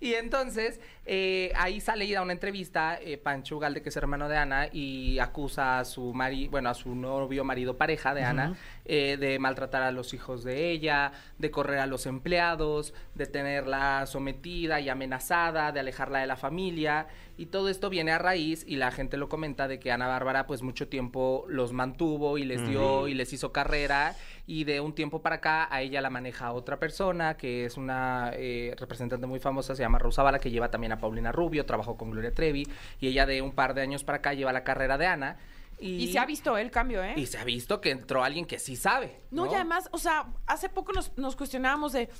Y 0.00 0.14
entonces, 0.14 0.80
eh, 1.04 1.52
ahí 1.56 1.78
sale 1.78 2.06
y 2.06 2.12
da 2.12 2.22
una 2.22 2.32
entrevista 2.32 2.98
eh, 3.02 3.18
Pancho 3.18 3.58
Ugalde, 3.58 3.82
que 3.82 3.90
es 3.90 3.96
hermano 3.96 4.30
de 4.30 4.38
Ana, 4.38 4.68
y 4.72 5.18
acusa 5.18 5.78
a 5.78 5.84
su 5.84 6.14
mari 6.14 6.48
bueno, 6.48 6.70
a 6.70 6.74
su 6.74 6.94
novio, 6.94 7.44
marido, 7.44 7.76
pareja 7.76 8.14
de 8.14 8.24
Ana, 8.24 8.56
eh, 8.86 9.18
de 9.20 9.38
maltratar 9.38 9.82
a 9.82 9.92
los 9.92 10.14
hijos 10.14 10.42
de 10.42 10.70
ella, 10.70 11.12
de 11.36 11.50
correr 11.50 11.80
a 11.80 11.86
los 11.86 12.06
empleados, 12.06 12.94
de 13.14 13.26
tenerla 13.26 14.06
sometida 14.06 14.80
y 14.80 14.88
amenazada, 14.88 15.70
de 15.70 15.80
alejarla 15.80 16.20
de 16.20 16.26
la 16.26 16.36
familia. 16.36 17.06
Y 17.36 17.46
todo 17.46 17.68
esto 17.68 17.90
viene 17.90 18.12
a 18.12 18.18
raíz, 18.18 18.64
y 18.66 18.76
la 18.76 18.90
gente 18.90 19.18
lo 19.18 19.28
comenta, 19.28 19.68
de 19.68 19.78
que 19.80 19.92
Ana 19.92 20.06
Bárbara, 20.06 20.46
pues 20.46 20.62
mucho 20.62 20.88
tiempo 20.88 21.44
los 21.48 21.72
mantuvo 21.72 22.38
y 22.38 22.44
les 22.44 22.66
dio 22.66 23.06
y 23.06 23.14
les 23.14 23.32
hizo 23.34 23.52
carrera. 23.52 24.16
Y 24.46 24.64
de 24.64 24.80
un 24.80 24.94
tiempo 24.94 25.22
para 25.22 25.36
acá, 25.36 25.68
a 25.70 25.82
ella 25.82 26.00
la 26.00 26.10
maneja 26.10 26.52
otra 26.52 26.78
persona, 26.78 27.36
que 27.36 27.66
es 27.66 27.76
una 27.76 28.29
eh, 28.34 28.74
representante 28.78 29.26
muy 29.26 29.38
famosa, 29.40 29.74
se 29.74 29.82
llama 29.82 29.98
Rosa 29.98 30.22
Bala, 30.22 30.38
que 30.38 30.50
lleva 30.50 30.70
también 30.70 30.92
a 30.92 30.98
Paulina 30.98 31.32
Rubio, 31.32 31.64
trabajó 31.66 31.96
con 31.96 32.10
Gloria 32.10 32.32
Trevi. 32.32 32.66
Y 33.00 33.08
ella 33.08 33.26
de 33.26 33.42
un 33.42 33.52
par 33.52 33.74
de 33.74 33.82
años 33.82 34.04
para 34.04 34.18
acá 34.18 34.34
lleva 34.34 34.52
la 34.52 34.64
carrera 34.64 34.98
de 34.98 35.06
Ana. 35.06 35.36
Y, 35.78 35.96
Y 36.04 36.12
se 36.12 36.18
ha 36.18 36.26
visto 36.26 36.58
el 36.58 36.70
cambio, 36.70 37.02
¿eh? 37.02 37.14
Y 37.16 37.26
se 37.26 37.38
ha 37.38 37.44
visto 37.44 37.80
que 37.80 37.90
entró 37.90 38.22
alguien 38.22 38.44
que 38.44 38.58
sí 38.58 38.76
sabe. 38.76 39.20
No, 39.30 39.46
y 39.50 39.54
además, 39.54 39.88
o 39.92 39.98
sea, 39.98 40.26
hace 40.46 40.68
poco 40.68 40.92
nos, 40.92 41.16
nos 41.16 41.36
cuestionábamos 41.36 41.92
de 41.92 42.10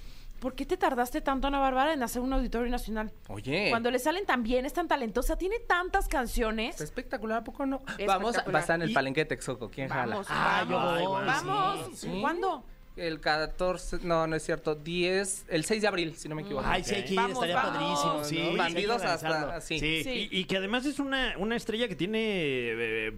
¿por 0.40 0.54
qué 0.54 0.64
te 0.64 0.78
tardaste 0.78 1.20
tanto, 1.20 1.48
Ana 1.48 1.58
Bárbara, 1.58 1.92
en 1.92 2.02
hacer 2.02 2.22
un 2.22 2.32
auditorio 2.32 2.70
nacional? 2.70 3.12
Oye. 3.28 3.68
Cuando 3.68 3.90
le 3.90 3.98
salen 3.98 4.24
tan 4.24 4.42
bien, 4.42 4.64
es 4.64 4.72
tan 4.72 4.88
talentosa, 4.88 5.36
tiene 5.36 5.58
tantas 5.60 6.08
canciones. 6.08 6.70
Está 6.70 6.84
espectacular, 6.84 7.40
¿a 7.40 7.44
poco 7.44 7.66
no? 7.66 7.82
Vamos, 8.06 8.34
va 8.38 8.58
a 8.58 8.60
estar 8.62 8.76
en 8.76 8.82
el 8.82 8.90
Y- 8.92 8.94
palenque 8.94 9.20
de 9.20 9.26
Texcoco. 9.26 9.68
¿Quién 9.68 9.90
jala? 9.90 10.14
Vamos, 10.14 10.26
Ah, 10.30 10.64
yo 10.66 10.76
vamos, 10.76 11.02
voy, 11.08 11.26
vamos. 11.26 11.98
sí. 11.98 12.18
¿Cuándo? 12.22 12.64
El 13.00 13.20
14, 13.20 13.98
no, 14.02 14.26
no 14.26 14.36
es 14.36 14.42
cierto, 14.44 14.74
10, 14.74 15.46
el 15.48 15.64
6 15.64 15.82
de 15.82 15.88
abril, 15.88 16.14
si 16.16 16.28
no 16.28 16.34
me 16.34 16.42
equivoco. 16.42 16.64
Ay, 16.66 16.84
sí 16.84 16.94
ir, 17.08 17.16
Vamos, 17.16 17.32
estaría 17.32 17.54
vamos. 17.56 17.70
padrísimo. 17.72 18.14
¿no? 18.14 18.24
Sí, 18.24 18.34
sí 18.36 18.40
hay 18.42 18.50
que 18.52 18.56
Bandidos 18.58 19.02
hasta- 19.02 19.28
organizarlo. 19.28 19.60
sí. 19.60 19.78
Sí. 19.80 20.04
Sí. 20.04 20.28
Y, 20.30 20.40
y 20.40 20.44
que 20.44 20.56
además 20.56 20.84
es 20.86 20.98
una, 20.98 21.34
una 21.38 21.56
estrella 21.56 21.88
que 21.88 21.96
tiene 21.96 22.18
eh, 22.22 23.12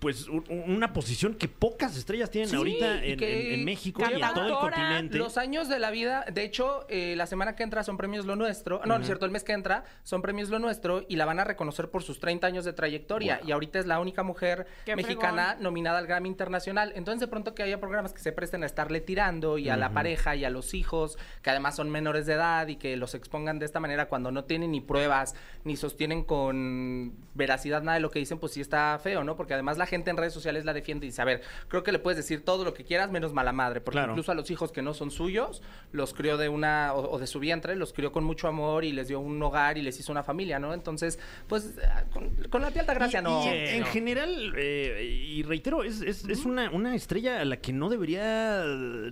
pues 0.00 0.28
un- 0.28 0.44
una 0.48 0.92
posición 0.92 1.34
que 1.34 1.48
pocas 1.48 1.96
estrellas 1.96 2.30
tienen 2.30 2.48
Sí, 2.50 2.56
ahorita 2.56 3.04
y 3.06 3.12
en, 3.12 3.18
que- 3.18 3.54
en- 3.54 3.60
en 3.60 3.64
México 3.64 4.02
y 4.08 4.14
en 4.14 4.20
todo 4.34 4.46
el 4.46 4.54
continente. 4.54 5.18
Los 5.18 5.38
años 5.38 5.68
de 5.68 5.78
la 5.78 5.90
vida, 5.90 6.24
de 6.32 6.42
hecho, 6.44 6.86
eh, 6.88 7.14
la 7.16 7.26
semana 7.26 7.54
que 7.54 7.62
entra 7.62 7.82
son 7.84 7.96
premios 7.96 8.26
Lo 8.26 8.36
Nuestro. 8.36 8.80
No, 8.84 8.94
no 8.96 9.00
es 9.00 9.06
cierto, 9.06 9.24
el 9.24 9.30
mes 9.30 9.44
que 9.44 9.52
entra 9.52 9.84
son 10.02 10.22
premios 10.22 10.48
Lo 10.50 10.58
Nuestro 10.58 11.04
y 11.08 11.16
la 11.16 11.24
van 11.24 11.38
a 11.40 11.44
reconocer 11.44 11.90
por 11.90 12.02
sus 12.02 12.18
30 12.18 12.46
años 12.46 12.64
de 12.64 12.72
trayectoria. 12.72 13.40
Y 13.46 13.52
ahorita 13.52 13.78
es 13.78 13.86
la 13.86 14.00
única 14.00 14.22
mujer 14.22 14.66
Qué 14.84 14.96
mexicana 14.96 15.56
nominada 15.60 15.98
al 15.98 16.06
Grammy 16.06 16.28
Internacional. 16.28 16.92
Entonces, 16.96 17.20
de 17.20 17.28
pronto 17.28 17.54
que 17.54 17.62
haya 17.62 17.78
programas 17.78 18.12
que 18.12 18.20
se 18.20 18.32
presten 18.32 18.62
a 18.62 18.66
estarle 18.66 19.00
tirando 19.00 19.27
y 19.28 19.68
a 19.68 19.76
la 19.76 19.90
pareja 19.92 20.34
y 20.36 20.44
a 20.44 20.50
los 20.50 20.72
hijos, 20.74 21.18
que 21.42 21.50
además 21.50 21.76
son 21.76 21.90
menores 21.90 22.26
de 22.26 22.32
edad 22.34 22.66
y 22.68 22.76
que 22.76 22.96
los 22.96 23.14
expongan 23.14 23.58
de 23.58 23.66
esta 23.66 23.78
manera 23.80 24.08
cuando 24.08 24.30
no 24.30 24.44
tienen 24.44 24.72
ni 24.72 24.80
pruebas 24.80 25.34
ni 25.64 25.76
sostienen 25.76 26.24
con 26.24 27.12
veracidad 27.34 27.82
nada 27.82 27.96
de 27.96 28.00
lo 28.00 28.10
que 28.10 28.18
dicen, 28.18 28.38
pues 28.38 28.52
sí 28.52 28.60
está 28.60 28.98
feo, 29.02 29.22
¿no? 29.24 29.36
Porque 29.36 29.54
además 29.54 29.76
la 29.78 29.86
gente 29.86 30.10
en 30.10 30.16
redes 30.16 30.32
sociales 30.32 30.64
la 30.64 30.72
defiende 30.72 31.06
y 31.06 31.10
dice, 31.10 31.20
a 31.22 31.24
ver, 31.24 31.42
creo 31.68 31.82
que 31.82 31.92
le 31.92 31.98
puedes 31.98 32.16
decir 32.16 32.44
todo 32.44 32.64
lo 32.64 32.72
que 32.74 32.84
quieras 32.84 33.10
menos 33.10 33.32
mala 33.32 33.52
madre, 33.52 33.80
porque 33.80 33.98
Claro. 33.98 34.12
incluso 34.12 34.32
a 34.32 34.34
los 34.34 34.50
hijos 34.50 34.72
que 34.72 34.82
no 34.82 34.94
son 34.94 35.10
suyos, 35.10 35.62
los 35.92 36.14
crió 36.14 36.36
de 36.36 36.48
una, 36.48 36.94
o, 36.94 37.10
o 37.12 37.18
de 37.18 37.26
su 37.26 37.38
vientre, 37.40 37.76
los 37.76 37.92
crió 37.92 38.12
con 38.12 38.24
mucho 38.24 38.48
amor 38.48 38.84
y 38.84 38.92
les 38.92 39.08
dio 39.08 39.20
un 39.20 39.42
hogar 39.42 39.76
y 39.78 39.82
les 39.82 39.98
hizo 40.00 40.10
una 40.12 40.22
familia, 40.22 40.58
¿no? 40.58 40.72
Entonces, 40.74 41.18
pues, 41.48 41.74
con, 42.12 42.30
con 42.50 42.62
la 42.62 42.70
de 42.70 42.82
gracia, 42.84 43.20
Y- 43.20 43.22
no. 43.22 43.44
y 43.44 43.48
en, 43.48 43.84
general, 43.86 44.54
eh, 44.56 45.04
y 45.28 45.42
reitero, 45.42 45.82
es, 45.84 46.00
es, 46.00 46.24
es 46.24 46.44
una, 46.44 46.70
una 46.70 46.94
estrella 46.94 47.40
a 47.40 47.44
la 47.44 47.56
que 47.58 47.72
no 47.72 47.88
debería 47.88 48.62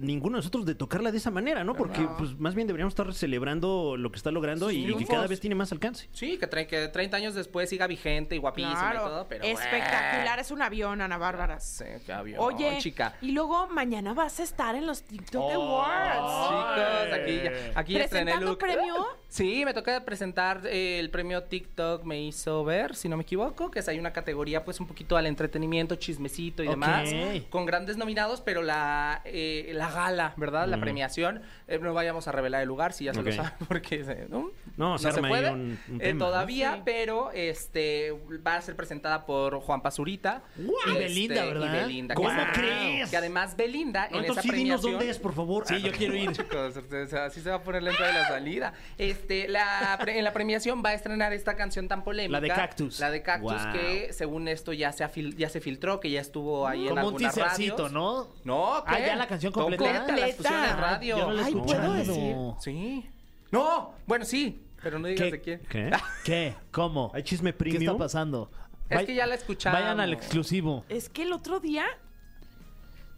ninguno 0.06 0.36
de 0.36 0.38
nosotros 0.38 0.64
de 0.66 0.74
tocarla 0.74 1.10
de 1.12 1.18
esa 1.18 1.30
manera, 1.30 1.64
¿no? 1.64 1.74
Porque 1.74 2.06
pues 2.18 2.38
más 2.38 2.54
bien 2.54 2.66
deberíamos 2.66 2.92
estar 2.92 3.12
celebrando 3.14 3.96
lo 3.98 4.10
que 4.10 4.16
está 4.16 4.30
logrando 4.30 4.70
y, 4.70 4.90
y 4.90 4.94
que 4.96 5.04
cada 5.06 5.26
vez 5.26 5.40
tiene 5.40 5.54
más 5.54 5.72
alcance. 5.72 6.08
Sí, 6.12 6.38
que, 6.38 6.48
tre- 6.48 6.66
que 6.66 6.88
30 6.88 7.16
años 7.16 7.34
después 7.34 7.68
siga 7.68 7.86
vigente 7.86 8.34
y 8.34 8.38
guapísima 8.38 8.92
y 8.94 8.98
todo, 8.98 9.26
pero... 9.28 9.44
Espectacular, 9.44 10.38
es 10.38 10.50
un 10.50 10.62
avión, 10.62 11.00
Ana 11.00 11.18
Bárbara. 11.18 11.60
Sí, 11.60 11.84
qué 12.04 12.12
avión, 12.12 12.38
Oye, 12.40 12.78
chica. 12.78 13.14
y 13.20 13.32
luego 13.32 13.66
mañana 13.68 14.14
vas 14.14 14.40
a 14.40 14.42
estar 14.42 14.74
en 14.74 14.86
los 14.86 15.02
TikTok 15.02 15.42
Oh, 15.42 15.82
Awards. 15.82 16.46
Chicos, 16.46 17.18
aquí, 17.20 17.36
ya- 17.42 17.78
aquí 17.80 17.96
estrené 17.96 18.32
¿Presentando 18.32 18.46
look. 18.52 18.58
premio? 18.58 19.06
Sí, 19.28 19.64
me 19.64 19.74
toca 19.74 20.04
presentar 20.04 20.62
eh, 20.66 20.98
el 20.98 21.10
premio 21.10 21.42
TikTok 21.42 22.04
Me 22.04 22.22
hizo 22.22 22.64
ver, 22.64 22.94
si 22.94 23.08
no 23.08 23.16
me 23.16 23.22
equivoco, 23.24 23.70
que 23.70 23.80
es 23.80 23.88
ahí 23.88 23.98
una 23.98 24.12
categoría 24.12 24.64
pues 24.64 24.80
un 24.80 24.86
poquito 24.86 25.16
al 25.16 25.26
entretenimiento, 25.26 25.96
chismecito 25.96 26.62
y 26.62 26.66
Ok. 26.68 26.70
demás, 26.72 27.10
con 27.50 27.66
grandes 27.66 27.96
nominados, 27.96 28.40
pero 28.40 28.62
la, 28.62 29.20
eh, 29.24 29.70
la 29.74 29.85
gala, 29.90 30.34
¿verdad? 30.36 30.66
La 30.68 30.78
premiación, 30.80 31.42
eh, 31.68 31.78
no 31.78 31.94
vayamos 31.94 32.28
a 32.28 32.32
revelar 32.32 32.62
el 32.62 32.68
lugar 32.68 32.92
si 32.92 33.04
ya 33.04 33.14
se 33.14 33.22
lo 33.22 33.32
saben, 33.32 33.52
porque 33.68 34.04
eh, 34.06 34.26
¿no? 34.28 34.50
No, 34.76 34.98
se 34.98 35.08
un- 35.08 35.24
un 35.26 35.78
Eh, 35.96 35.98
tema, 35.98 36.18
¿no? 36.18 36.26
todavía, 36.26 36.74
Sí. 36.76 36.82
pero 36.84 37.30
este 37.32 38.12
va 38.46 38.56
a 38.56 38.60
ser 38.62 38.76
presentada 38.76 39.24
por 39.26 39.58
Juan 39.60 39.80
Pazurita. 39.82 40.42
Y 40.58 40.62
Este, 40.90 40.98
Belinda, 40.98 41.44
¿verdad? 41.46 41.66
Y 41.74 41.76
Belinda. 41.82 42.14
¿Cómo 42.14 42.28
que- 42.28 42.52
crees? 42.60 43.10
Que 43.10 43.16
además 43.16 43.56
Belinda 43.56 44.08
No, 44.10 44.18
en 44.18 44.24
entonces 44.24 44.44
esa 44.44 44.52
sí, 44.54 44.62
dinos 44.62 44.80
premiación... 44.80 44.92
dónde 44.92 45.10
es, 45.10 45.18
por 45.18 45.34
favor. 45.34 45.66
Sí, 45.66 45.80
yo 45.82 45.92
quiero 45.92 46.14
ir. 46.14 46.32
Chicos, 46.36 46.76
o 46.76 47.06
sea, 47.06 47.24
así 47.26 47.40
se 47.40 47.48
va 47.50 47.56
a 47.56 47.62
poner 47.62 47.82
la 47.82 47.90
entrada 47.90 48.12
y 48.12 48.14
la 48.14 48.28
salida. 48.28 48.72
Este, 48.98 49.48
la, 49.48 49.96
pre- 50.00 50.18
en 50.18 50.24
la 50.24 50.32
premiación 50.32 50.82
va 50.84 50.90
a 50.90 50.94
estrenar 50.94 51.32
esta 51.32 51.56
canción 51.56 51.88
tan 51.88 52.04
polémica. 52.04 52.32
La 52.32 52.40
de 52.40 52.48
Cactus. 52.48 53.00
La 53.00 53.10
de 53.10 53.22
Cactus, 53.22 53.62
Wow. 53.64 53.72
que 53.72 54.12
según 54.12 54.48
esto 54.48 54.72
ya 54.72 54.92
se, 54.92 55.08
ya 55.36 55.48
se 55.48 55.60
filtró, 55.60 56.00
que 56.00 56.10
ya 56.10 56.20
estuvo 56.20 56.66
ahí 56.66 56.82
en 56.82 56.88
Como 56.88 57.00
un 57.08 57.14
algunas 57.14 57.34
teasercito, 57.34 57.76
radios. 57.84 57.92
¿no? 57.92 58.28
No, 58.44 58.84
¿qué? 58.86 58.94
Ah, 58.94 59.06
¿ya 59.06 59.16
la 59.16 59.26
canción 59.26 59.52
completa? 59.52 59.75
Completa, 59.76 60.48
en 60.48 60.54
Ah, 60.54 60.76
radio. 60.80 61.18
Yo 61.18 61.32
no 61.32 61.44
Ay, 61.44 61.54
¿puedo 61.54 61.92
decir? 61.92 62.36
Sí. 62.60 63.10
No, 63.50 63.94
bueno, 64.06 64.24
sí, 64.24 64.62
pero 64.82 64.98
no 64.98 65.08
digas 65.08 65.24
¿Qué? 65.26 65.30
de 65.32 65.40
quién. 65.40 65.60
¿Qué? 65.68 65.90
¿Qué? 66.24 66.54
¿Cómo? 66.70 67.10
¿Hay 67.14 67.22
chisme 67.22 67.52
¿Qué 67.52 67.58
premium? 67.58 67.82
está 67.82 67.96
pasando? 67.98 68.50
Es 68.88 68.98
Vay- 68.98 69.06
que 69.06 69.14
ya 69.14 69.26
la 69.26 69.34
escuchamos. 69.34 69.80
Vayan 69.80 70.00
al 70.00 70.12
exclusivo. 70.12 70.84
Es 70.88 71.08
que 71.08 71.22
el 71.22 71.32
otro 71.32 71.58
día 71.60 71.84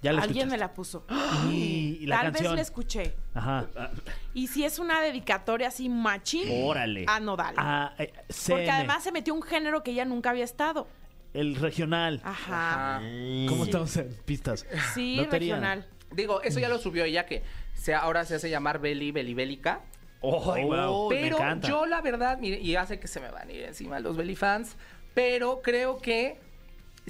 Ya 0.00 0.12
la 0.12 0.22
alguien 0.22 0.48
me 0.48 0.56
la 0.56 0.72
puso. 0.74 1.04
Y, 1.50 1.98
y 2.00 2.06
la 2.06 2.16
Tal 2.22 2.24
canción. 2.32 2.52
vez 2.52 2.56
la 2.56 2.62
escuché. 2.62 3.14
Ajá. 3.34 3.66
Y 4.32 4.46
si 4.46 4.64
es 4.64 4.78
una 4.78 5.00
dedicatoria 5.00 5.68
así 5.68 5.88
machín 5.88 6.64
Órale. 6.64 7.04
a 7.08 7.18
Nodal. 7.20 7.54
Ah, 7.58 7.92
eh, 7.98 8.12
Porque 8.14 8.32
CN, 8.32 8.70
además 8.70 9.02
se 9.04 9.12
metió 9.12 9.34
un 9.34 9.42
género 9.42 9.82
que 9.82 9.90
ella 9.90 10.04
nunca 10.04 10.30
había 10.30 10.44
estado. 10.44 10.86
el 11.34 11.56
regional. 11.56 12.20
Ajá. 12.24 12.96
Ajá. 12.96 13.02
¿Cómo 13.48 13.64
estamos 13.64 13.94
en 13.98 14.08
pistas? 14.24 14.64
Sí, 14.94 15.16
Lotería. 15.16 15.56
regional. 15.56 15.86
Digo, 16.12 16.40
eso 16.42 16.58
ya 16.60 16.68
lo 16.68 16.78
subió 16.78 17.04
ella 17.04 17.26
que 17.26 17.42
se, 17.74 17.94
ahora 17.94 18.24
se 18.24 18.36
hace 18.36 18.50
llamar 18.50 18.78
Beli 18.80 19.12
Belibélica. 19.12 19.80
Ay, 20.22 20.64
guau. 20.64 21.06
Uy, 21.08 21.14
me 21.14 21.20
Pero 21.22 21.36
encanta. 21.36 21.68
yo 21.68 21.86
la 21.86 22.00
verdad, 22.00 22.38
mire, 22.38 22.58
y 22.58 22.74
hace 22.76 22.98
que 22.98 23.06
se 23.08 23.20
me 23.20 23.30
van 23.30 23.48
a 23.48 23.52
ir 23.52 23.62
encima 23.64 24.00
los 24.00 24.16
Belly 24.16 24.34
fans, 24.34 24.76
pero 25.14 25.60
creo 25.62 25.98
que 25.98 26.38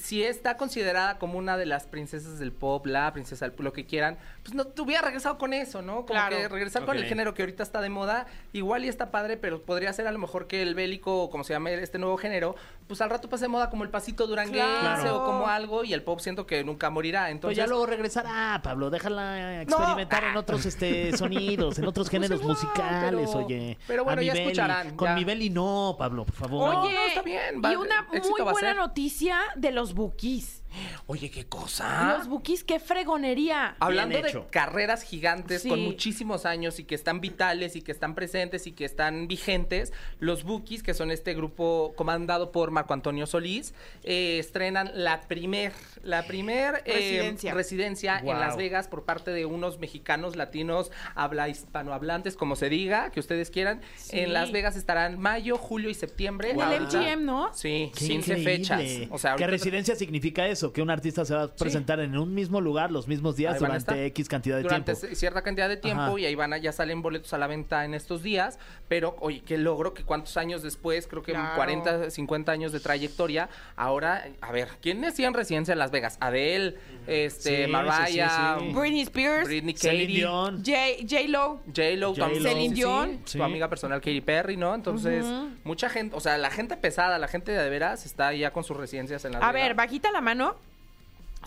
si 0.00 0.22
está 0.22 0.56
considerada 0.56 1.18
como 1.18 1.38
una 1.38 1.56
de 1.56 1.66
las 1.66 1.86
princesas 1.86 2.38
del 2.38 2.52
pop, 2.52 2.86
la 2.86 3.12
princesa 3.12 3.48
del 3.48 3.54
lo 3.58 3.72
que 3.72 3.86
quieran, 3.86 4.18
pues 4.42 4.54
no 4.54 4.64
te 4.66 4.82
hubiera 4.82 5.02
regresado 5.02 5.36
con 5.38 5.52
eso, 5.52 5.82
¿no? 5.82 5.96
Como 5.96 6.06
Claro. 6.08 6.36
que 6.36 6.48
regresar 6.48 6.84
con 6.84 6.96
el 6.96 7.04
género 7.04 7.34
que 7.34 7.42
ahorita 7.42 7.62
está 7.62 7.80
de 7.80 7.88
moda, 7.88 8.26
igual 8.52 8.84
y 8.84 8.88
está 8.88 9.10
padre, 9.10 9.36
pero 9.36 9.62
podría 9.62 9.92
ser 9.92 10.06
a 10.06 10.12
lo 10.12 10.18
mejor 10.18 10.46
que 10.46 10.62
el 10.62 10.74
bélico, 10.74 11.22
o 11.24 11.30
como 11.30 11.44
se 11.44 11.52
llama 11.52 11.70
este 11.70 11.98
nuevo 11.98 12.16
género, 12.16 12.54
pues 12.86 13.00
al 13.00 13.10
rato 13.10 13.28
pase 13.28 13.44
de 13.44 13.48
moda 13.48 13.68
como 13.70 13.84
el 13.84 13.90
pasito 13.90 14.26
duranguense 14.26 14.80
Claro. 14.80 15.22
o 15.22 15.24
como 15.24 15.46
algo, 15.48 15.84
y 15.84 15.92
el 15.92 16.02
pop 16.02 16.20
siento 16.20 16.46
que 16.46 16.62
nunca 16.64 16.88
morirá. 16.90 17.22
Pues 17.22 17.32
Entonces, 17.32 17.56
ya 17.58 17.66
luego 17.66 17.86
regresará, 17.86 18.60
Pablo. 18.62 18.90
Déjala 18.90 19.62
experimentar 19.62 20.24
en 20.24 20.36
otros 20.36 20.64
este, 20.66 21.16
sonidos, 21.18 21.78
en 21.78 21.86
otros 21.86 22.08
géneros 22.08 22.40
igual, 22.40 22.56
musicales, 22.56 23.28
pero- 23.32 23.44
oye. 23.46 23.78
pero 23.86 24.04
bueno, 24.04 24.20
A 24.20 24.24
ya 24.24 24.32
escucharán, 24.34 24.96
Con 24.96 25.08
ya. 25.08 25.14
mi 25.14 25.24
Beli 25.24 25.50
no, 25.50 25.96
Pablo, 25.98 26.24
por 26.24 26.34
favor. 26.34 26.74
Oye, 26.76 26.94
no, 26.94 27.00
está 27.06 27.22
bien, 27.22 27.60
va- 27.64 27.72
y 27.72 27.76
una 27.76 28.02
muy 28.02 28.40
buena 28.42 28.74
noticia 28.74 29.38
de 29.56 29.70
los 29.72 29.87
bookies. 29.92 30.62
Oye, 31.06 31.30
qué 31.30 31.46
cosa. 31.46 32.16
Los 32.18 32.28
bookies, 32.28 32.64
qué 32.64 32.78
fregonería. 32.80 33.76
Hablando 33.80 34.20
de 34.20 34.28
hecho. 34.28 34.46
carreras 34.50 35.02
gigantes 35.02 35.62
Sí. 35.62 35.68
con 35.68 35.80
muchísimos 35.80 36.46
años 36.46 36.78
y 36.78 36.84
que 36.84 36.94
están 36.94 37.20
vitales 37.20 37.76
y 37.76 37.82
que 37.82 37.92
están 37.92 38.14
presentes 38.14 38.66
y 38.66 38.72
que 38.72 38.84
están 38.84 39.28
vigentes, 39.28 39.92
los 40.20 40.44
Bookies, 40.44 40.82
que 40.82 40.94
son 40.94 41.10
este 41.10 41.34
grupo 41.34 41.92
comandado 41.96 42.52
por 42.52 42.70
Marco 42.70 42.94
Antonio 42.94 43.26
Solís, 43.26 43.74
eh, 44.04 44.38
estrenan 44.38 44.90
la 44.94 45.20
primer, 45.22 45.72
la 46.02 46.26
primer 46.26 46.82
eh, 46.84 46.92
Residencia. 46.94 47.54
residencia 47.54 48.18
en. 48.18 48.38
Las 48.38 48.56
Vegas 48.56 48.86
por 48.88 49.04
parte 49.04 49.30
de 49.32 49.46
unos 49.46 49.78
mexicanos 49.78 50.36
latinos, 50.36 50.90
habla 51.14 51.48
hispanohablantes, 51.48 52.36
como 52.36 52.54
se 52.56 52.68
diga, 52.68 53.10
que 53.10 53.20
ustedes 53.20 53.50
quieran. 53.50 53.80
Sí. 53.96 54.20
En 54.20 54.32
Las 54.32 54.52
Vegas 54.52 54.76
estarán 54.76 55.18
mayo, 55.18 55.56
julio 55.58 55.90
y 55.90 55.94
septiembre. 55.94 56.50
En 56.52 56.60
el 56.60 56.82
MGM, 56.82 57.24
¿no? 57.24 57.52
Sí, 57.54 57.90
Qué 57.94 58.06
15 58.06 58.14
increíble. 58.38 58.56
fechas. 58.56 58.82
O 59.10 59.18
sea, 59.18 59.36
¿Qué 59.36 59.46
residencia 59.46 59.96
significa 59.96 60.46
eso? 60.46 60.67
Que 60.72 60.82
un 60.82 60.90
artista 60.90 61.24
se 61.24 61.34
va 61.34 61.42
a 61.44 61.48
presentar 61.48 62.00
en 62.00 62.16
un 62.18 62.34
mismo 62.34 62.60
lugar 62.60 62.90
los 62.90 63.08
mismos 63.08 63.36
días 63.36 63.54
a 63.56 63.58
durante 63.58 63.78
estar. 63.78 63.98
X 63.98 64.28
cantidad 64.28 64.56
de 64.56 64.62
durante 64.62 64.92
tiempo. 64.94 65.08
c- 65.08 65.14
cierta 65.14 65.42
cantidad 65.42 65.68
de 65.68 65.76
tiempo 65.76 66.02
Ajá. 66.02 66.20
y 66.20 66.26
ahí 66.26 66.34
van 66.34 66.52
a, 66.52 66.58
ya 66.58 66.72
salen 66.72 67.02
boletos 67.02 67.32
a 67.32 67.38
la 67.38 67.46
venta 67.46 67.84
en 67.84 67.94
estos 67.94 68.22
días, 68.22 68.58
pero 68.88 69.16
oye, 69.20 69.42
qué 69.44 69.58
logro 69.58 69.94
que 69.94 70.04
cuántos 70.04 70.36
años 70.36 70.62
después, 70.62 71.06
creo 71.06 71.22
que 71.22 71.32
Claro. 71.32 71.56
40, 71.56 72.10
50 72.10 72.52
años 72.52 72.72
de 72.72 72.80
trayectoria, 72.80 73.48
ahora, 73.76 74.24
a 74.40 74.52
ver, 74.52 74.68
¿quiénes 74.80 75.12
hacían 75.14 75.34
residencia 75.34 75.72
en 75.72 75.78
Las 75.78 75.90
Vegas? 75.90 76.16
Adele, 76.20 76.76
este, 77.06 77.64
Sí, 77.66 77.70
Mariah, 77.70 78.06
sí, 78.06 78.12
sí, 78.60 78.66
sí. 78.68 78.74
Britney 78.74 79.00
Spears, 79.02 79.46
Britney, 79.48 79.74
Celine 79.76 80.02
Katy, 80.04 80.12
Dion. 80.14 80.56
J- 80.64 81.06
J-Lo. 81.08 81.60
J-Lo, 81.74 82.14
Celine 82.14 82.74
Dion. 82.74 83.10
sí, 83.10 83.20
Sí. 83.32 83.38
tu 83.38 83.44
amiga 83.44 83.68
personal 83.68 84.00
Katy 84.00 84.20
Perry, 84.20 84.56
¿no? 84.56 84.74
Entonces, 84.74 85.24
mucha 85.64 85.88
gente, 85.88 86.14
o 86.16 86.20
sea, 86.20 86.36
la 86.38 86.50
gente 86.50 86.76
pesada, 86.76 87.18
la 87.18 87.28
gente 87.28 87.52
de 87.52 87.70
veras 87.70 88.04
está 88.06 88.32
ya 88.32 88.52
con 88.52 88.64
sus 88.64 88.76
residencias 88.76 89.24
en 89.24 89.32
Las 89.32 89.42
A 89.42 89.52
Vegas. 89.52 89.68
ver, 89.68 89.74
bajita 89.76 90.10
la 90.12 90.20
mano. 90.20 90.56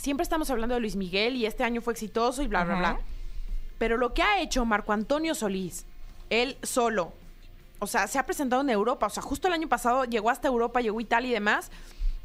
Siempre 0.01 0.23
estamos 0.23 0.49
hablando 0.49 0.73
de 0.73 0.81
Luis 0.81 0.95
Miguel 0.95 1.35
y 1.35 1.45
este 1.45 1.63
año 1.63 1.79
fue 1.79 1.93
exitoso 1.93 2.41
y 2.41 2.47
bla, 2.47 2.63
bla, 2.63 2.75
bla. 2.75 2.99
Pero 3.77 3.97
lo 3.97 4.15
que 4.15 4.23
ha 4.23 4.41
hecho 4.41 4.65
Marco 4.65 4.93
Antonio 4.93 5.35
Solís, 5.35 5.85
él 6.31 6.57
solo, 6.63 7.13
o 7.77 7.85
sea, 7.85 8.07
se 8.07 8.17
ha 8.17 8.25
presentado 8.25 8.63
en 8.63 8.71
Europa. 8.71 9.05
O 9.05 9.09
sea, 9.11 9.21
justo 9.21 9.47
el 9.47 9.53
año 9.53 9.69
pasado 9.69 10.05
llegó 10.05 10.31
hasta 10.31 10.47
Europa, 10.47 10.81
llegó 10.81 10.97
a 10.97 11.01
Italia 11.03 11.29
y 11.29 11.33
demás. 11.33 11.69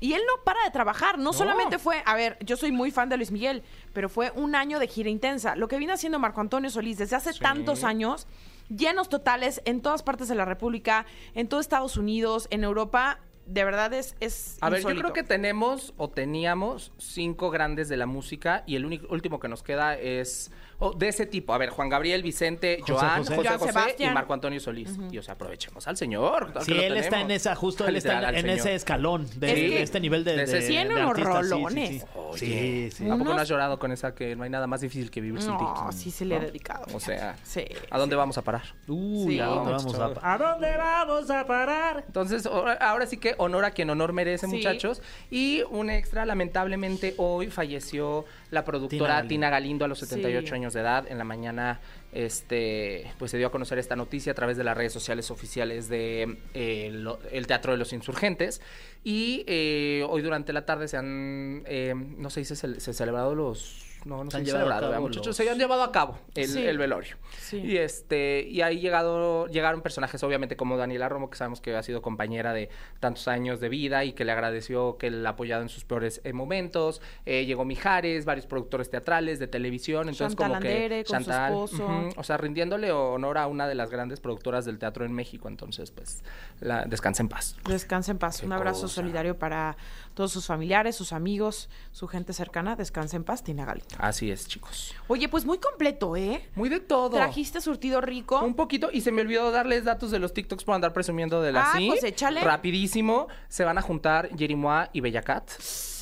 Y 0.00 0.14
él 0.14 0.22
no 0.26 0.42
para 0.42 0.64
de 0.64 0.70
trabajar. 0.70 1.18
No, 1.18 1.34
solamente 1.34 1.78
fue, 1.78 2.02
a 2.06 2.14
ver, 2.14 2.38
yo 2.40 2.56
soy 2.56 2.72
muy 2.72 2.90
fan 2.90 3.10
de 3.10 3.18
Luis 3.18 3.30
Miguel, 3.30 3.62
pero 3.92 4.08
fue 4.08 4.32
un 4.36 4.54
año 4.54 4.78
de 4.78 4.88
gira 4.88 5.10
intensa. 5.10 5.54
Lo 5.54 5.68
que 5.68 5.76
viene 5.76 5.92
haciendo 5.92 6.18
Marco 6.18 6.40
Antonio 6.40 6.70
Solís 6.70 6.96
desde 6.96 7.16
hace 7.16 7.34
tantos 7.34 7.84
años, 7.84 8.26
llenos 8.74 9.10
totales 9.10 9.60
en 9.66 9.82
todas 9.82 10.02
partes 10.02 10.28
de 10.28 10.34
la 10.34 10.46
República, 10.46 11.04
en 11.34 11.46
todo 11.46 11.60
Estados 11.60 11.98
Unidos, 11.98 12.48
en 12.48 12.64
Europa, 12.64 13.18
de 13.46 13.64
verdad 13.64 13.92
es, 13.92 14.16
es 14.20 14.58
A 14.60 14.70
ver, 14.70 14.82
yo 14.82 14.88
creo 14.88 15.12
que 15.12 15.22
tenemos 15.22 15.94
o 15.96 16.10
teníamos 16.10 16.92
cinco 16.98 17.50
grandes 17.50 17.88
de 17.88 17.96
la 17.96 18.06
música 18.06 18.64
y 18.66 18.76
el 18.76 18.84
único 18.84 19.06
último 19.12 19.40
que 19.40 19.48
nos 19.48 19.62
queda 19.62 19.96
es 19.96 20.50
o 20.78 20.92
de 20.92 21.08
ese 21.08 21.26
tipo. 21.26 21.52
A 21.54 21.58
ver, 21.58 21.70
Juan 21.70 21.88
Gabriel, 21.88 22.22
Vicente, 22.22 22.78
José 22.80 22.92
Joan, 22.92 23.24
José. 23.24 23.48
José 23.58 23.96
y. 23.98 24.06
Marco 24.10 24.34
Antonio 24.34 24.60
Solís. 24.60 24.90
Y 25.10 25.18
o 25.18 25.22
sea, 25.22 25.34
aprovechemos 25.34 25.86
al 25.86 25.96
señor. 25.96 26.52
claro 26.52 26.60
Sí, 26.64 26.72
él 26.72 26.96
está 26.96 27.20
en 27.20 27.30
esa, 27.30 27.54
justo 27.54 27.86
él 27.86 27.96
está 27.96 28.14
Literal, 28.14 28.34
en, 28.36 28.48
ese 28.50 28.74
escalón 28.74 29.26
de, 29.38 29.48
Es 29.48 29.54
de 29.54 29.68
que 29.68 29.82
este 29.82 30.00
nivel 30.00 30.24
de, 30.24 30.36
de 30.46 30.60
Tiene 30.66 30.94
de 30.94 31.04
unos 31.04 31.10
artistas, 31.10 31.36
sí, 31.36 31.42
sí, 31.48 31.50
rolones. 31.54 31.88
sí. 31.88 32.06
Oye, 32.14 32.36
Sí, 32.38 32.90
sí. 32.92 33.10
¿A 33.10 33.16
poco 33.16 33.34
no 33.34 33.40
has 33.40 33.48
llorado 33.48 33.78
con 33.78 33.92
esa 33.92 34.14
que 34.14 34.36
no 34.36 34.44
hay 34.44 34.50
nada 34.50 34.66
más 34.66 34.80
difícil 34.80 35.10
que 35.10 35.20
vivir 35.20 35.40
sin 35.42 35.56
ti? 35.56 35.64
No, 35.64 35.92
sí 35.92 36.10
se 36.10 36.24
le 36.24 36.36
he 36.36 36.38
¿No? 36.40 36.46
dedicado. 36.46 36.84
O 36.94 37.00
sea, 37.00 37.36
Sí. 37.42 37.64
¿a 37.90 37.98
dónde 37.98 38.16
vamos 38.16 38.36
a 38.38 38.42
parar? 38.42 38.62
Uy, 38.88 39.34
Sí. 39.34 39.40
¿a 39.40 39.46
dónde 39.46 39.72
vamos 39.72 39.94
a, 39.98 40.32
¿a 40.34 40.38
dónde 40.38 40.76
vamos 40.76 41.30
a 41.30 41.46
parar? 41.46 42.04
Entonces, 42.06 42.46
ahora 42.46 43.06
sí 43.06 43.16
que 43.16 43.34
honor 43.38 43.64
a 43.64 43.70
quien 43.70 43.90
honor 43.90 44.12
merece, 44.12 44.46
Sí. 44.46 44.56
muchachos. 44.56 45.00
Y 45.30 45.62
un 45.70 45.90
extra, 45.90 46.26
lamentablemente, 46.26 47.14
hoy 47.16 47.48
falleció 47.50 48.24
la 48.50 48.64
productora 48.64 49.16
Tina 49.22 49.28
Tina 49.28 49.50
Galindo. 49.50 49.84
A 49.84 49.88
los 49.88 49.98
78 49.98 50.46
Sí. 50.46 50.50
De 50.74 50.80
edad. 50.80 51.06
En 51.08 51.18
la 51.18 51.24
mañana, 51.24 51.80
este, 52.12 53.10
pues 53.18 53.30
se 53.30 53.38
dio 53.38 53.46
a 53.46 53.50
conocer 53.50 53.78
esta 53.78 53.96
noticia 53.96 54.32
a 54.32 54.34
través 54.34 54.56
de 54.56 54.64
las 54.64 54.76
redes 54.76 54.92
sociales 54.92 55.30
oficiales 55.30 55.88
de 55.88 56.38
eh, 56.54 57.04
el 57.32 57.46
Teatro 57.46 57.72
de 57.72 57.78
los 57.78 57.92
Insurgentes. 57.92 58.60
Y 59.04 59.44
eh, 59.46 60.04
hoy 60.08 60.22
durante 60.22 60.52
la 60.52 60.66
tarde 60.66 60.88
se 60.88 60.96
han, 60.96 61.62
eh, 61.66 61.94
no 61.94 62.28
sé 62.30 62.44
se, 62.44 62.54
cel- 62.54 62.80
se 62.80 62.92
celebrado 62.92 63.34
los... 63.34 63.85
No, 64.06 64.22
no 64.22 64.30
Se 64.30 64.36
se 64.36 64.36
han 64.38 64.44
llevado 64.46 64.66
a 64.66 64.74
cabo 64.74 64.86
¿verdad, 64.86 65.00
muchachos. 65.00 65.26
los- 65.26 65.36
Se 65.36 65.50
han 65.50 65.58
llevado 65.58 65.82
a 65.82 65.90
cabo 65.92 66.18
el, 66.34 66.46
Sí. 66.48 66.64
el 66.64 66.78
velorio. 66.78 67.16
Sí. 67.38 67.58
Y 67.58 67.76
este, 67.78 68.46
y 68.48 68.62
ahí 68.62 68.78
llegado, 68.80 69.46
llegaron 69.48 69.82
personajes, 69.82 70.22
obviamente, 70.22 70.56
como 70.56 70.76
Daniela 70.76 71.08
Romo, 71.08 71.28
que 71.28 71.36
sabemos 71.36 71.60
que 71.60 71.74
ha 71.74 71.82
sido 71.82 72.02
compañera 72.02 72.52
de 72.52 72.68
tantos 73.00 73.26
años 73.28 73.58
de 73.60 73.68
vida 73.68 74.04
y 74.04 74.12
que 74.12 74.24
le 74.24 74.32
agradeció 74.32 74.96
que 74.96 75.10
le 75.10 75.26
ha 75.26 75.30
apoyado 75.30 75.62
en 75.62 75.68
sus 75.68 75.84
peores 75.84 76.20
eh, 76.24 76.32
momentos. 76.32 77.02
Eh, 77.24 77.46
llegó 77.46 77.64
Mijares, 77.64 78.24
varios 78.24 78.46
productores 78.46 78.90
teatrales 78.90 79.38
de 79.38 79.48
televisión. 79.48 80.08
Entonces, 80.08 80.36
Chantal 80.38 80.48
como 80.50 80.60
que 80.60 81.04
con 81.08 81.24
su 81.24 81.30
esposo. 81.32 82.10
o 82.16 82.22
sea, 82.22 82.36
rindiéndole 82.36 82.92
honor 82.92 83.38
a 83.38 83.46
una 83.48 83.66
de 83.66 83.74
las 83.74 83.90
grandes 83.90 84.20
productoras 84.20 84.64
del 84.64 84.78
teatro 84.78 85.04
en 85.04 85.12
México. 85.12 85.48
Entonces, 85.48 85.90
pues, 85.90 86.22
la, 86.60 86.84
descansa 86.84 87.22
en 87.22 87.28
paz. 87.28 87.56
Descansa 87.68 88.12
en 88.12 88.18
paz. 88.18 88.40
Qué 88.40 88.46
Un 88.46 88.52
abrazo 88.52 88.82
cosa. 88.82 88.94
solidario 88.94 89.36
para 89.38 89.76
todos 90.16 90.32
sus 90.32 90.46
familiares, 90.46 90.96
sus 90.96 91.12
amigos, 91.12 91.68
su 91.92 92.08
gente 92.08 92.32
cercana. 92.32 92.74
Descansa 92.74 93.16
en 93.16 93.22
paz, 93.24 93.44
Tina 93.44 93.66
Galindo. 93.66 93.94
Así 93.98 94.30
es, 94.30 94.48
chicos. 94.48 94.94
Oye, 95.08 95.28
pues 95.28 95.44
muy 95.44 95.58
completo, 95.58 96.16
¿eh? 96.16 96.48
Muy 96.54 96.70
de 96.70 96.80
todo. 96.80 97.10
Trajiste 97.10 97.60
surtido 97.60 98.00
rico. 98.00 98.40
Un 98.40 98.54
poquito, 98.54 98.88
y 98.90 99.02
se 99.02 99.12
me 99.12 99.20
olvidó 99.20 99.50
darles 99.50 99.84
datos 99.84 100.10
de 100.10 100.18
los 100.18 100.32
TikToks 100.32 100.64
por 100.64 100.74
andar 100.74 100.94
presumiendo 100.94 101.42
de 101.42 101.52
la 101.52 101.70
Ah, 101.70 101.72
CIN. 101.76 101.88
pues 101.90 102.02
échale. 102.02 102.40
Rapidísimo, 102.40 103.28
se 103.48 103.64
van 103.64 103.76
a 103.76 103.82
juntar 103.82 104.30
Jerimois 104.36 104.88
y 104.94 105.02
Bellacat. 105.02 105.50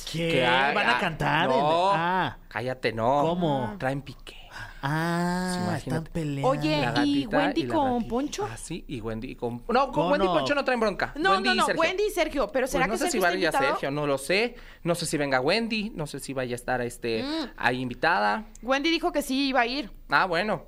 ¿Qué? 0.09 0.45
hay- 0.45 0.73
¿Van 0.73 0.89
a 0.89 0.97
cantar? 0.97 1.49
No, 1.49 1.91
Ah, 1.93 2.37
cállate, 2.47 2.93
no. 2.93 3.21
¿Cómo? 3.21 3.75
Traen 3.77 4.01
pique. 4.01 4.37
Ah 4.87 5.77
Sí, 5.81 5.87
están 5.89 6.03
peleando. 6.05 6.47
Oye, 6.49 6.85
¿y 7.05 7.25
Wendy 7.27 7.67
con. 7.67 8.07
Poncho? 8.07 8.47
Ah, 8.49 8.57
sí, 8.57 8.83
y 8.87 9.01
Wendy 9.01 9.35
con... 9.35 9.63
No, 9.69 9.91
con 9.91 10.05
No, 10.05 10.11
Wendy 10.11 10.25
y 10.25 10.29
no. 10.29 10.33
Poncho 10.35 10.55
no 10.55 10.63
traen 10.63 10.79
bronca. 10.79 11.13
No, 11.17 11.31
Wendy 11.31 11.49
no, 11.49 11.55
y 11.55 11.57
no, 11.57 11.65
Sergio. 11.65 11.81
Wendy 11.81 12.03
y 12.07 12.11
Sergio. 12.11 12.51
Pero 12.51 12.63
Pues 12.65 12.71
¿será 12.71 12.87
no 12.87 12.93
que 12.93 12.97
sé 12.99 13.05
si 13.05 13.11
Sergio 13.13 13.27
vaya 13.27 13.35
invitado? 13.35 13.65
Sergio, 13.65 13.91
no 13.91 14.07
lo 14.07 14.17
sé. 14.17 14.55
No 14.83 14.95
sé 14.95 15.05
si 15.05 15.17
venga 15.17 15.41
Wendy, 15.41 15.91
no 15.95 16.07
sé 16.07 16.19
si 16.19 16.33
vaya 16.33 16.53
a 16.53 16.55
estar 16.55 16.81
este 16.81 17.23
Mm. 17.23 17.49
ahí 17.57 17.81
invitada. 17.81 18.45
Wendy 18.61 18.89
dijo 18.89 19.11
que 19.11 19.21
sí 19.21 19.47
iba 19.49 19.61
a 19.61 19.65
ir. 19.67 19.91
Ah, 20.09 20.25
bueno. 20.25 20.63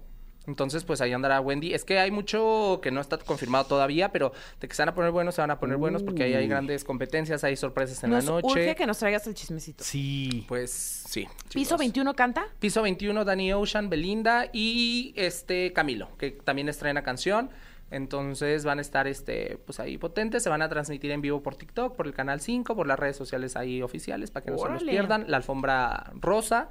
Entonces, 0.47 0.85
pues 0.85 1.01
ahí 1.01 1.11
andará 1.11 1.41
Wendy. 1.41 1.73
Es 1.73 1.83
que 1.83 1.99
hay 1.99 2.09
mucho 2.09 2.79
que 2.81 2.89
no 2.89 3.01
está 3.01 3.17
confirmado 3.17 3.65
todavía, 3.65 4.11
pero 4.13 4.31
de 4.61 4.67
que 4.67 4.73
se 4.73 4.81
van 4.81 4.89
a 4.89 4.95
poner 4.95 5.11
buenos, 5.11 5.35
se 5.35 5.41
van 5.41 5.51
a 5.51 5.59
poner 5.59 5.75
buenos 5.77 6.03
porque 6.03 6.23
ahí 6.23 6.33
hay 6.33 6.47
grandes 6.47 6.85
competencias, 6.85 7.43
hay 7.43 7.57
sorpresas 7.57 8.01
en 8.03 8.11
Nos 8.11 8.23
la 8.23 8.31
noche. 8.31 8.47
urge 8.47 8.75
que 8.75 8.87
nos 8.87 8.97
traigas 8.97 9.27
el 9.27 9.35
chismecito. 9.35 9.83
Sí. 9.83 10.45
Pues 10.47 10.71
sí. 10.71 11.27
¿Piso 11.53 11.75
chicos. 11.75 11.79
21 11.79 12.15
canta? 12.15 12.47
Piso 12.59 12.81
21, 12.81 13.25
Danny 13.25 13.51
Ocean, 13.51 13.89
Belinda 13.89 14.49
y 14.53 15.13
este 15.17 15.73
Camilo, 15.73 16.09
que 16.17 16.31
también 16.31 16.69
estrena 16.69 17.03
canción. 17.03 17.49
Entonces 17.91 18.65
van 18.65 18.79
a 18.79 18.81
estar 18.81 19.07
este 19.07 19.57
pues 19.65 19.79
ahí 19.79 19.97
potentes, 19.97 20.43
se 20.43 20.49
van 20.49 20.61
a 20.61 20.69
transmitir 20.69 21.11
en 21.11 21.21
vivo 21.21 21.41
por 21.41 21.55
TikTok, 21.55 21.95
por 21.95 22.07
el 22.07 22.13
canal 22.13 22.41
5, 22.41 22.75
por 22.75 22.87
las 22.87 22.99
redes 22.99 23.15
sociales 23.15 23.55
ahí 23.55 23.81
oficiales 23.81 24.31
para 24.31 24.45
que 24.45 24.51
no 24.51 24.57
se 24.57 24.69
los 24.69 24.83
pierdan. 24.83 25.25
La 25.27 25.37
alfombra 25.37 26.11
rosa 26.15 26.69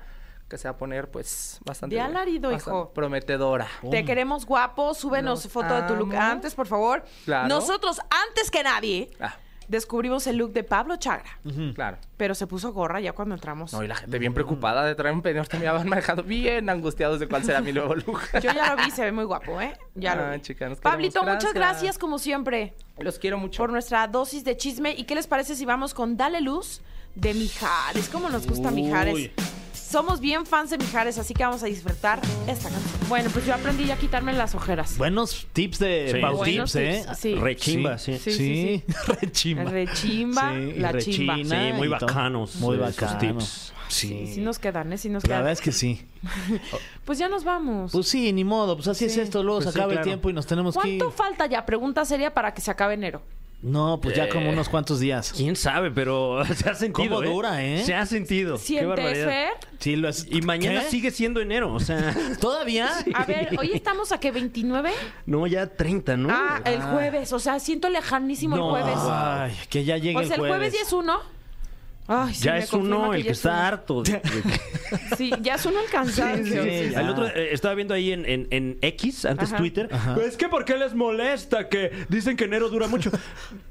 que 0.49 0.59
se 0.59 0.69
va 0.69 0.73
a 0.73 0.77
poner 0.79 1.11
pues 1.11 1.59
bastante 1.65 1.97
De 1.97 2.01
alarido, 2.01 2.51
bastante 2.53 2.79
hijo. 2.79 2.93
prometedora. 2.93 3.67
Te 3.91 4.05
queremos 4.05 4.47
guapo, 4.47 4.95
súbenos 4.95 5.45
Los 5.45 5.53
foto 5.53 5.75
de 5.75 5.83
tu 5.83 5.97
look 5.97 6.15
amo. 6.15 6.23
antes, 6.33 6.55
por 6.55 6.67
favor. 6.67 7.05
Claro. 7.25 7.49
Nosotros, 7.49 8.01
antes 8.29 8.51
que 8.51 8.63
nadie, 8.63 9.11
Ah, 9.19 9.35
descubrimos 9.67 10.25
el 10.29 10.37
look 10.37 10.53
de 10.53 10.63
Pablo 10.63 10.95
Chagra. 10.99 11.41
claro. 11.75 11.99
Pero 12.17 12.37
se 12.37 12.47
puso 12.47 12.73
gorra 12.73 13.01
ya 13.01 13.13
cuando 13.13 13.35
entramos. 13.35 13.73
No, 13.73 13.83
y 13.83 13.89
la 13.89 13.97
gente 13.97 14.21
bien 14.21 14.33
preocupada 14.35 14.85
de 14.85 14.95
traer 14.95 15.13
un 15.17 15.23
pendiente 15.23 15.59
me 15.59 15.67
habían 15.67 15.89
manejado 15.89 16.23
bien 16.23 16.71
angustiados 16.71 17.19
de 17.19 17.27
cuál 17.27 17.43
será 17.43 17.61
mi 17.61 17.73
nuevo 17.73 17.97
look. 17.97 18.21
Yo 18.35 18.53
ya 18.53 18.73
lo 18.77 18.85
vi, 18.85 18.93
se 18.93 19.03
ve 19.05 19.11
muy 19.11 19.25
guapo, 19.25 19.61
¿eh? 19.61 19.77
Ya 19.97 20.15
lo 20.15 20.27
Ah, 20.27 20.31
vi. 20.35 20.41
chica, 20.43 20.69
nos 20.69 20.79
Pablito, 20.79 21.23
muchas 21.25 21.53
Gracias. 21.53 21.55
gracias 21.55 21.99
como 21.99 22.21
siempre 22.21 22.77
Los 22.99 23.19
quiero 23.19 23.37
mucho. 23.39 23.61
por 23.61 23.71
nuestra 23.73 24.07
dosis 24.07 24.45
de 24.45 24.57
chisme. 24.57 24.93
¿Y 24.97 25.03
qué 25.05 25.17
les 25.17 25.27
parece 25.27 25.57
si 25.57 25.65
vamos 25.65 25.93
con 25.93 26.17
Dale 26.17 26.41
Luz 26.41 26.83
de 27.17 27.35
Mijares? 27.35 28.09
¿Cómo 28.11 28.29
nos 28.29 28.47
gusta 28.47 28.71
Mijares? 28.71 29.31
Somos 29.89 30.21
bien 30.21 30.47
fans 30.47 30.71
de 30.71 30.79
Mijares, 30.79 31.17
así 31.17 31.33
que 31.33 31.45
vamos 31.45 31.63
a 31.63 31.67
disfrutar 31.67 32.21
esta 32.49 32.69
canción. 32.71 33.09
Bueno, 33.09 33.31
pues 33.33 33.47
yo 33.47 33.55
aprendí 33.55 33.85
ya 33.87 33.95
a 33.95 33.97
quitarme 33.99 34.33
las 34.33 34.55
ojeras. 34.57 34.99
Buenos 34.99 35.47
tips 35.53 35.79
de 35.79 36.11
Sí. 36.13 36.21
Pau 36.21 36.37
Buenos 36.37 36.73
Tips, 36.73 36.77
¿eh? 36.85 37.05
tips, 37.07 37.19
sí. 37.19 37.35
Rechimba, 37.37 37.99
sí. 37.99 38.19
Sí, 38.19 38.33
sí, 38.33 38.85
Rechimba. 39.21 39.65
Rechimba, 39.71 40.53
Sí, 40.53 40.73
la 40.79 40.93
chimba. 40.99 41.35
rechina 41.37 41.37
Sí, 41.67 41.73
muy 41.75 41.87
y 41.87 41.91
todo. 41.91 42.07
bacanos, 42.09 42.57
Muy 42.57 42.77
eh, 42.77 42.81
bacanos. 42.81 43.19
tips. 43.19 43.73
Sí, 43.89 44.33
sí 44.35 44.41
nos 44.41 44.59
quedan, 44.59 44.93
¿eh? 44.93 44.99
Sí 44.99 45.09
nos 45.09 45.23
La 45.23 45.29
quedan. 45.29 45.39
verdad 45.43 45.53
es 45.53 45.61
que 45.61 45.71
sí. 45.73 46.05
Pues 47.05 47.19
ya 47.21 47.29
nos 47.29 47.45
vamos. 47.45 47.93
Pues 47.93 48.09
sí, 48.09 48.33
ni 48.33 48.43
modo. 48.43 48.75
Pues 48.75 48.89
así 48.89 49.05
es 49.05 49.15
Sí. 49.15 49.21
esto. 49.21 49.45
Luego 49.45 49.59
Pues 49.61 49.67
se 49.67 49.73
sí, 49.73 49.79
acaba 49.79 49.93
el 49.93 49.99
claro. 49.99 50.09
tiempo 50.09 50.29
y 50.29 50.33
nos 50.33 50.47
tenemos 50.47 50.77
que 50.77 50.89
ir. 50.89 50.99
¿Cuánto 50.99 51.17
falta 51.17 51.47
ya? 51.47 51.65
Pregunta 51.65 52.05
seria 52.05 52.35
para 52.35 52.53
que 52.53 52.61
se 52.61 52.73
acabe 52.73 52.95
enero. 52.95 53.23
No, 53.67 54.01
pues 54.01 54.15
ya 54.17 54.29
como 54.29 54.47
Eh, 54.47 54.53
unos 54.53 54.69
cuantos 54.69 55.01
días. 55.01 55.33
¿Quién 55.37 55.57
sabe? 55.57 55.91
Pero 55.91 56.45
se 56.55 56.71
ha 56.71 56.75
sentido, 56.75 57.09
¿Cómo 57.17 57.23
¿eh? 57.23 57.27
dura, 57.29 57.65
eh? 57.65 57.83
Se 57.85 57.95
ha 57.95 58.07
sentido. 58.07 58.57
Qué 58.57 58.63
¿Sientes, 58.63 58.89
barbaridad. 58.89 59.27
Fer? 59.27 59.53
Sí, 59.81 59.97
lo 59.97 60.09
es. 60.09 60.27
Y 60.31 60.41
mañana 60.43 60.83
¿Qué? 60.83 60.91
sigue 60.91 61.11
siendo 61.11 61.41
enero, 61.41 61.75
o 61.75 61.81
sea... 61.81 62.15
¿Todavía? 62.41 62.89
A 63.15 63.25
ver, 63.25 63.51
hoy 63.59 63.73
estamos 63.75 64.13
a 64.13 64.21
que 64.21 64.31
29. 64.31 64.91
No, 65.27 65.47
ya 65.47 65.67
30, 65.67 66.17
¿no? 66.17 66.29
Ah, 66.31 66.61
el 66.65 66.81
jueves. 66.81 67.33
O 67.33 67.39
sea, 67.41 67.59
siento 67.59 67.89
lejanísimo 67.91 68.57
No. 68.57 68.77
el 68.77 68.83
jueves. 68.85 69.01
Ay, 69.03 69.53
que 69.69 69.85
ya 69.85 69.97
llegue 69.97 70.17
O 70.17 70.23
sea, 70.25 70.37
el 70.37 70.43
el 70.43 70.49
jueves 70.49 70.73
ya 70.73 70.81
es 70.83 70.93
uno. 70.93 71.19
Ay, 72.09 72.35
sí, 72.35 72.45
ya 72.45 72.57
es 72.59 72.73
uno 72.73 73.13
el 73.13 73.23
que 73.25 73.31
es 73.31 73.39
está 73.39 73.51
uno. 73.51 73.61
harto. 73.63 74.03
de- 74.03 74.13
de- 74.21 75.17
Sí, 75.17 75.33
ya 75.41 75.55
es 75.57 75.67
uno 75.67 75.81
el 75.81 75.91
cansancio. 75.91 76.63
Sí, 76.63 76.71
sí. 76.89 76.95
El 76.95 77.09
otro, 77.09 77.27
eh, 77.27 77.49
estaba 77.53 77.75
viendo 77.75 77.95
ahí 77.95 78.13
en, 78.13 78.25
en- 78.27 78.47
en 78.51 78.79
X, 78.81 79.25
antes 79.25 79.49
Ajá. 79.49 79.57
Twitter. 79.57 79.89
Es 80.25 80.37
que 80.37 80.49
¿por 80.49 80.65
qué 80.65 80.77
les 80.77 80.95
molesta 80.95 81.69
que 81.69 81.91
dicen 82.09 82.37
que 82.37 82.45
enero 82.45 82.69
dura 82.69 82.87
mucho? 82.89 83.11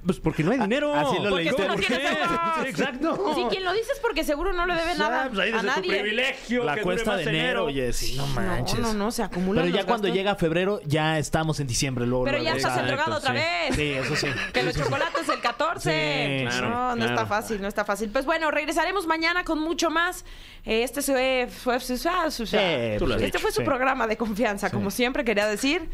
Pues 0.05 0.19
porque 0.19 0.43
no 0.43 0.51
hay 0.51 0.59
dinero. 0.59 0.93
así 0.93 1.15
lo 1.17 1.29
Porque 1.31 1.45
leíste. 1.45 1.63
tú 1.63 1.67
no 1.67 1.73
¿Por 1.75 1.83
tienes 1.85 2.07
qué? 2.09 2.69
Exacto. 2.69 3.33
Sí, 3.35 3.45
quien 3.49 3.63
lo 3.63 3.73
dice 3.73 3.91
es 3.91 3.99
porque 3.99 4.23
seguro 4.23 4.53
no 4.53 4.67
le 4.67 4.75
debe 4.75 4.91
Ah, 4.91 4.95
nada 4.99 5.27
pues 5.29 5.39
ahí 5.39 5.51
a 5.51 5.63
nadie. 5.63 5.89
privilegio. 5.89 6.63
La 6.63 6.75
que 6.75 6.81
dure 6.81 6.93
cuesta 6.97 7.11
más 7.13 7.25
de 7.25 7.29
enero, 7.31 7.65
oye, 7.65 7.91
sí, 7.91 8.15
no 8.15 8.27
manches. 8.27 8.79
No, 8.79 8.89
no, 8.93 9.05
no, 9.05 9.11
se 9.11 9.23
acumulan 9.23 9.63
Pero 9.63 9.73
ya 9.75 9.81
los 9.81 9.87
cuando 9.87 10.07
llega 10.09 10.35
febrero, 10.35 10.79
ya 10.85 11.17
estamos 11.17 11.59
en 11.59 11.65
diciembre 11.65 12.05
luego. 12.05 12.25
Pero 12.25 12.37
ya 12.43 12.55
estás 12.55 12.77
entregado 12.77 13.15
otra 13.15 13.33
vez. 13.33 13.75
Sí, 13.75 13.93
eso 13.93 14.15
sí. 14.15 14.27
Que 14.53 14.61
los 14.61 14.75
chocolates 14.75 15.27
el 15.27 15.39
14. 15.39 16.47
Sí, 16.51 16.59
no, 16.61 16.95
no 16.95 17.05
está 17.05 17.25
fácil, 17.25 17.59
no 17.61 17.67
está 17.67 17.83
fácil. 17.83 18.09
Pues 18.11 18.24
bueno, 18.25 18.51
regresaremos 18.51 19.07
mañana 19.07 19.43
con 19.43 19.59
mucho 19.59 19.89
más. 19.89 20.25
Este 20.65 21.01
fue, 21.01 21.47
fue, 21.49 21.79
fue- 21.79 21.97
fue- 21.97 22.95
tú 22.97 23.07
lo 23.07 23.15
has 23.15 23.21
este 23.21 23.25
dicho, 23.27 23.39
fue 23.39 23.51
su 23.51 23.61
sí. 23.61 23.65
programa 23.65 24.07
de 24.07 24.17
confianza, 24.17 24.69
como 24.71 24.89
siempre 24.91 25.23
quería 25.23 25.47
decir, 25.47 25.89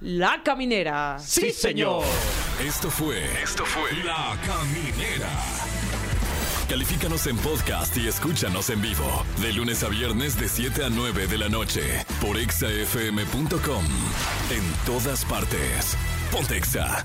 La 0.00 0.42
Caminera. 0.42 1.18
Sí, 1.18 1.50
señor. 1.52 2.04
Esto 2.64 2.90
fue. 2.90 3.24
Esto 3.42 3.64
fue. 3.64 3.90
La 4.04 4.36
Caminera. 4.46 5.28
Califícanos 6.68 7.26
en 7.26 7.36
podcast 7.38 7.96
y 7.96 8.06
escúchanos 8.06 8.70
en 8.70 8.80
vivo. 8.80 9.24
De 9.40 9.52
lunes 9.52 9.82
a 9.82 9.88
viernes, 9.88 10.38
de 10.38 10.48
7 10.48 10.84
a 10.84 10.88
9 10.90 11.26
de 11.26 11.36
la 11.38 11.48
noche. 11.48 11.82
Por 12.20 12.38
exafm.com. 12.38 13.84
En 14.50 14.62
todas 14.86 15.24
partes. 15.24 15.96
Pontexa. 16.30 17.04